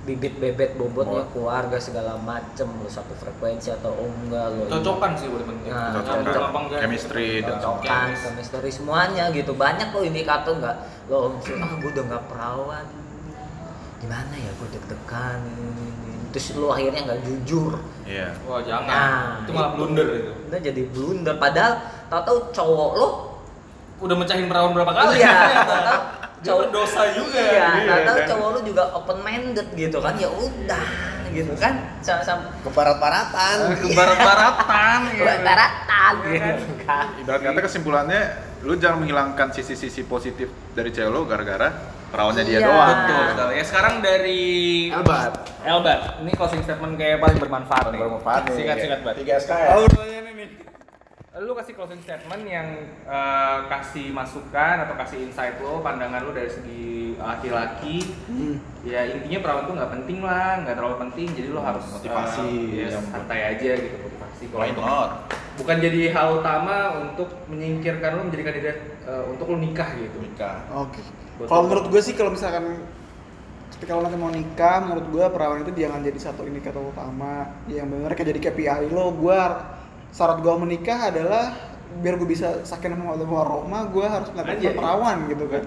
bibit 0.00 0.38
bebet 0.38 0.72
bobotnya 0.74 1.20
Bobot. 1.20 1.32
keluarga 1.32 1.76
segala 1.76 2.16
macem 2.16 2.64
lo 2.64 2.88
satu 2.88 3.12
frekuensi 3.12 3.68
atau 3.70 3.92
oh 3.92 4.08
enggak 4.08 4.46
lo 4.50 4.64
cocokan 4.70 5.12
sih 5.12 5.28
udah 5.28 5.44
penting 5.44 5.68
Nah, 5.68 5.90
Cocokan 5.92 6.22
cocok. 6.24 6.42
apa 6.44 6.58
enggak? 6.58 6.78
Chemistry 6.80 7.28
dan 7.40 7.56
cocokan 7.58 8.08
chemistry. 8.16 8.70
semuanya 8.70 9.24
gitu. 9.30 9.52
Banyak 9.52 9.88
lo 9.90 10.00
indikator 10.00 10.54
nggak 10.56 10.76
lo 11.06 11.36
ah 11.36 11.72
gue 11.76 11.90
udah 11.90 12.04
nggak 12.08 12.24
perawan. 12.24 12.86
Gimana 13.98 14.32
ya? 14.32 14.50
Gue 14.54 14.68
deg-degan 14.70 15.38
ini, 15.44 15.60
ini, 15.68 15.86
ini. 15.92 16.12
terus 16.30 16.54
lo 16.54 16.70
akhirnya 16.70 17.02
nggak 17.04 17.20
jujur. 17.22 17.72
Iya. 18.06 18.32
wah 18.44 18.62
jangan. 18.62 18.88
Nah, 18.88 19.44
itu 19.44 19.50
malah 19.52 19.70
blunder 19.74 20.06
itu. 20.14 20.32
Udah 20.46 20.60
jadi 20.62 20.82
blunder. 20.88 21.34
Padahal 21.36 21.72
tau-tau 22.08 22.36
cowok 22.48 22.90
lo 22.96 23.08
udah 23.98 24.16
mecahin 24.16 24.46
perawan 24.46 24.72
berapa 24.72 24.92
kali? 24.94 25.18
Iya, 25.18 25.36
Dia 26.38 26.52
kan 26.54 26.70
dosa 26.70 27.02
juga. 27.12 27.34
Iya, 27.36 27.68
Iya, 27.78 27.94
tahu 28.04 28.16
kan? 28.16 28.26
cowok 28.28 28.48
lu 28.48 28.60
juga 28.64 28.82
open 28.92 29.18
minded 29.20 29.68
gitu 29.74 29.98
kan. 29.98 30.14
Ya 30.14 30.30
udah 30.30 30.86
gitu 31.28 31.52
kan. 31.54 31.74
Sama-sama 31.98 32.48
Ke 32.58 32.70
barat-baratan. 32.70 33.56
Ke 33.76 33.88
barat-baratan 33.92 35.00
Iya. 35.12 35.24
ya. 35.24 35.34
baratan 35.42 36.12
gitu 36.24 36.74
kan. 36.82 37.06
Ibarat 37.18 37.40
kata 37.42 37.60
kesimpulannya, 37.60 38.22
lu 38.60 38.74
jangan 38.74 39.02
menghilangkan 39.02 39.48
sisi-sisi 39.50 40.02
positif 40.04 40.46
dari 40.72 40.88
cewek 40.88 41.10
lu 41.10 41.26
gara-gara 41.26 41.68
perawannya 42.08 42.42
dia 42.42 42.58
Iya. 42.58 42.66
doang. 42.66 42.96
Betul, 43.02 43.22
betul. 43.28 43.48
Ya 43.52 43.64
sekarang 43.66 43.94
dari 44.00 44.40
Elbat. 44.88 45.32
Elbat, 45.60 46.00
ini 46.22 46.30
closing 46.32 46.62
statement 46.62 46.94
kayak 46.96 47.18
paling 47.18 47.36
bermanfaat 47.36 47.90
nih. 47.90 47.98
Bermanfaat 47.98 48.42
nih. 48.46 48.54
Singkat 48.56 48.76
singkat 48.78 49.00
Bat. 49.02 49.14
3 49.16 49.32
SKS. 49.36 49.68
Oh, 49.74 49.84
pertanyaannya 49.86 50.32
nih. 50.32 50.48
Lu 51.28 51.52
kasih 51.52 51.76
closing 51.76 52.00
statement 52.00 52.42
yang 52.48 52.66
eh, 53.04 53.58
kasih 53.68 54.10
masukan 54.10 54.88
atau 54.88 54.96
kasih 54.96 55.28
insight 55.28 55.60
lo, 55.60 55.84
pandangan 55.84 56.24
lo 56.24 56.32
dari 56.32 56.48
segi 56.48 57.14
laki-laki. 57.20 58.00
Ya 58.80 59.04
intinya 59.04 59.44
perawan 59.44 59.68
tuh 59.68 59.74
nggak 59.76 59.92
penting 59.92 60.18
lah, 60.24 60.64
nggak 60.64 60.74
terlalu 60.74 60.96
penting. 61.04 61.28
Jadi 61.36 61.48
lo 61.52 61.60
harus 61.60 61.84
Motivasi 61.84 62.48
eh, 62.48 62.80
ya, 62.80 62.88
yang- 62.96 63.06
santai 63.06 63.40
aja 63.54 63.70
gitu 63.76 63.96
motivasi. 64.00 64.42
Kalau 64.48 64.62
Why 64.64 64.72
not? 64.72 65.10
bukan 65.58 65.76
jadi 65.82 66.14
hal 66.14 66.38
utama 66.38 66.76
untuk 67.02 67.28
menyingkirkan 67.50 68.14
lo 68.14 68.22
menjadikan 68.24 68.52
dia 68.56 68.74
eh, 69.04 69.24
untuk 69.28 69.52
lo 69.52 69.60
nikah 69.60 69.88
gitu. 69.94 70.16
Nikah. 70.18 70.64
Oke. 70.80 71.04
Betul. 71.36 71.46
Kalau 71.46 71.62
menurut 71.68 71.86
gue 71.92 72.00
sih 72.00 72.14
kalau 72.16 72.32
misalkan 72.32 72.82
ketika 73.76 73.94
lo 73.94 74.02
nanti 74.02 74.16
mau 74.16 74.32
nikah 74.32 74.80
menurut 74.80 75.06
gue 75.06 75.24
perawan 75.28 75.60
itu 75.60 75.70
jangan 75.76 76.00
jadi 76.02 76.18
satu 76.18 76.42
indikator 76.42 76.82
utama 76.82 77.46
yang 77.68 77.86
benar 77.86 78.16
kayak 78.16 78.32
jadi 78.32 78.40
KPI 78.50 78.90
lo 78.90 79.12
gue 79.12 79.38
syarat 80.14 80.38
gue 80.40 80.54
menikah 80.58 81.12
adalah 81.12 81.52
biar 82.00 82.14
gue 82.20 82.28
bisa 82.28 82.62
sakin 82.68 82.94
sama 82.94 83.16
Allah 83.16 83.26
rohma 83.26 83.88
gue 83.88 84.06
harus 84.06 84.28
mendapatkan 84.32 84.72
perawan 84.76 85.16
gitu 85.28 85.44
kan. 85.48 85.64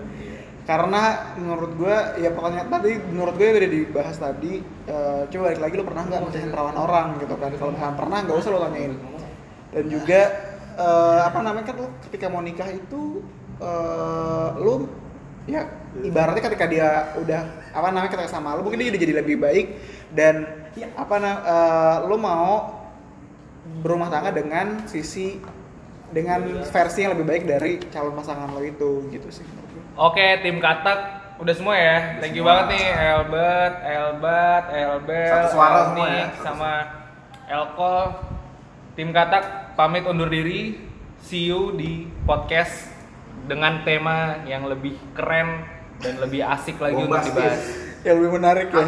Karena 0.62 1.34
menurut 1.42 1.72
gue 1.74 1.96
ya 2.22 2.30
pertanyaan 2.32 2.70
tadi 2.70 2.94
menurut 3.02 3.34
gue 3.34 3.48
udah 3.50 3.72
dibahas 3.74 4.18
tadi 4.22 4.62
eh, 4.86 5.22
coba 5.28 5.42
balik 5.50 5.62
lagi 5.66 5.76
lo 5.82 5.84
pernah 5.90 6.04
nggak 6.06 6.22
mecahin 6.22 6.50
perawan 6.54 6.78
orang 6.78 7.08
gitu 7.18 7.36
kan? 7.42 7.50
Kalau 7.58 7.72
misalnya 7.74 7.98
pernah 7.98 8.18
nggak 8.22 8.38
usah 8.38 8.50
lo 8.54 8.60
tanyain. 8.70 8.94
Dan 9.74 9.86
juga 9.90 10.22
eh, 10.78 11.20
apa 11.26 11.40
namanya 11.42 11.66
kan 11.74 11.76
lo 11.82 11.88
ketika 12.06 12.26
mau 12.30 12.46
nikah 12.46 12.70
itu 12.70 13.26
eh, 13.58 14.50
lo 14.62 14.74
ya 15.50 15.66
ibaratnya 16.06 16.46
ketika 16.46 16.66
dia 16.70 17.18
udah 17.18 17.42
apa 17.74 17.88
namanya 17.90 18.14
ketika 18.14 18.30
sama 18.30 18.54
lo 18.54 18.62
mungkin 18.62 18.86
dia 18.86 18.94
udah 18.94 19.02
jadi 19.02 19.14
lebih 19.26 19.42
baik 19.42 19.66
dan 20.14 20.46
apa 20.94 21.16
na- 21.18 21.42
eh, 21.42 21.98
lo 22.06 22.16
mau 22.22 22.81
berumah 23.80 24.12
tangga 24.12 24.36
dengan 24.36 24.84
sisi 24.84 25.40
dengan 26.12 26.44
versi 26.68 27.08
yang 27.08 27.16
lebih 27.16 27.24
baik 27.24 27.44
dari 27.48 27.80
calon 27.88 28.12
pasangan 28.12 28.52
lo 28.52 28.60
itu 28.60 29.08
gitu 29.10 29.32
sih. 29.32 29.48
Oke, 29.96 30.44
tim 30.44 30.60
Katak 30.60 31.00
udah 31.40 31.54
semua 31.56 31.76
ya. 31.80 32.20
Thank 32.20 32.36
you 32.36 32.44
banget 32.44 32.76
nih 32.76 32.86
Elbert, 32.92 33.76
Elbat, 33.82 34.64
Elbel, 34.70 35.32
Satu 35.32 35.48
suara 35.56 35.80
semua 35.88 36.08
ya. 36.12 36.26
sama 36.44 36.72
Elkol. 37.48 38.04
Tim 38.94 39.10
Katak 39.16 39.74
pamit 39.80 40.04
undur 40.04 40.28
diri. 40.28 40.76
See 41.22 41.48
you 41.48 41.72
di 41.78 42.12
podcast 42.28 42.92
dengan 43.48 43.86
tema 43.88 44.42
yang 44.44 44.68
lebih 44.68 44.98
keren 45.14 45.64
dan 46.02 46.18
lebih 46.18 46.42
asik 46.44 46.82
lagi 46.82 46.98
untuk 46.98 47.22
dibahas. 47.24 47.62
yang 48.02 48.18
lebih 48.18 48.32
menarik 48.42 48.68
ya 48.74 48.86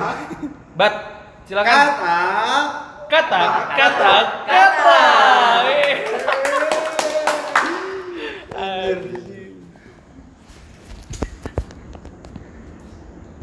Bat, 0.74 0.94
silakan. 1.46 1.70
Katak. 1.72 2.93
Katak, 3.14 3.78
katak, 3.78 4.26
katak. 4.50 5.62
Wih. 5.70 5.84
Anjir. 6.18 6.33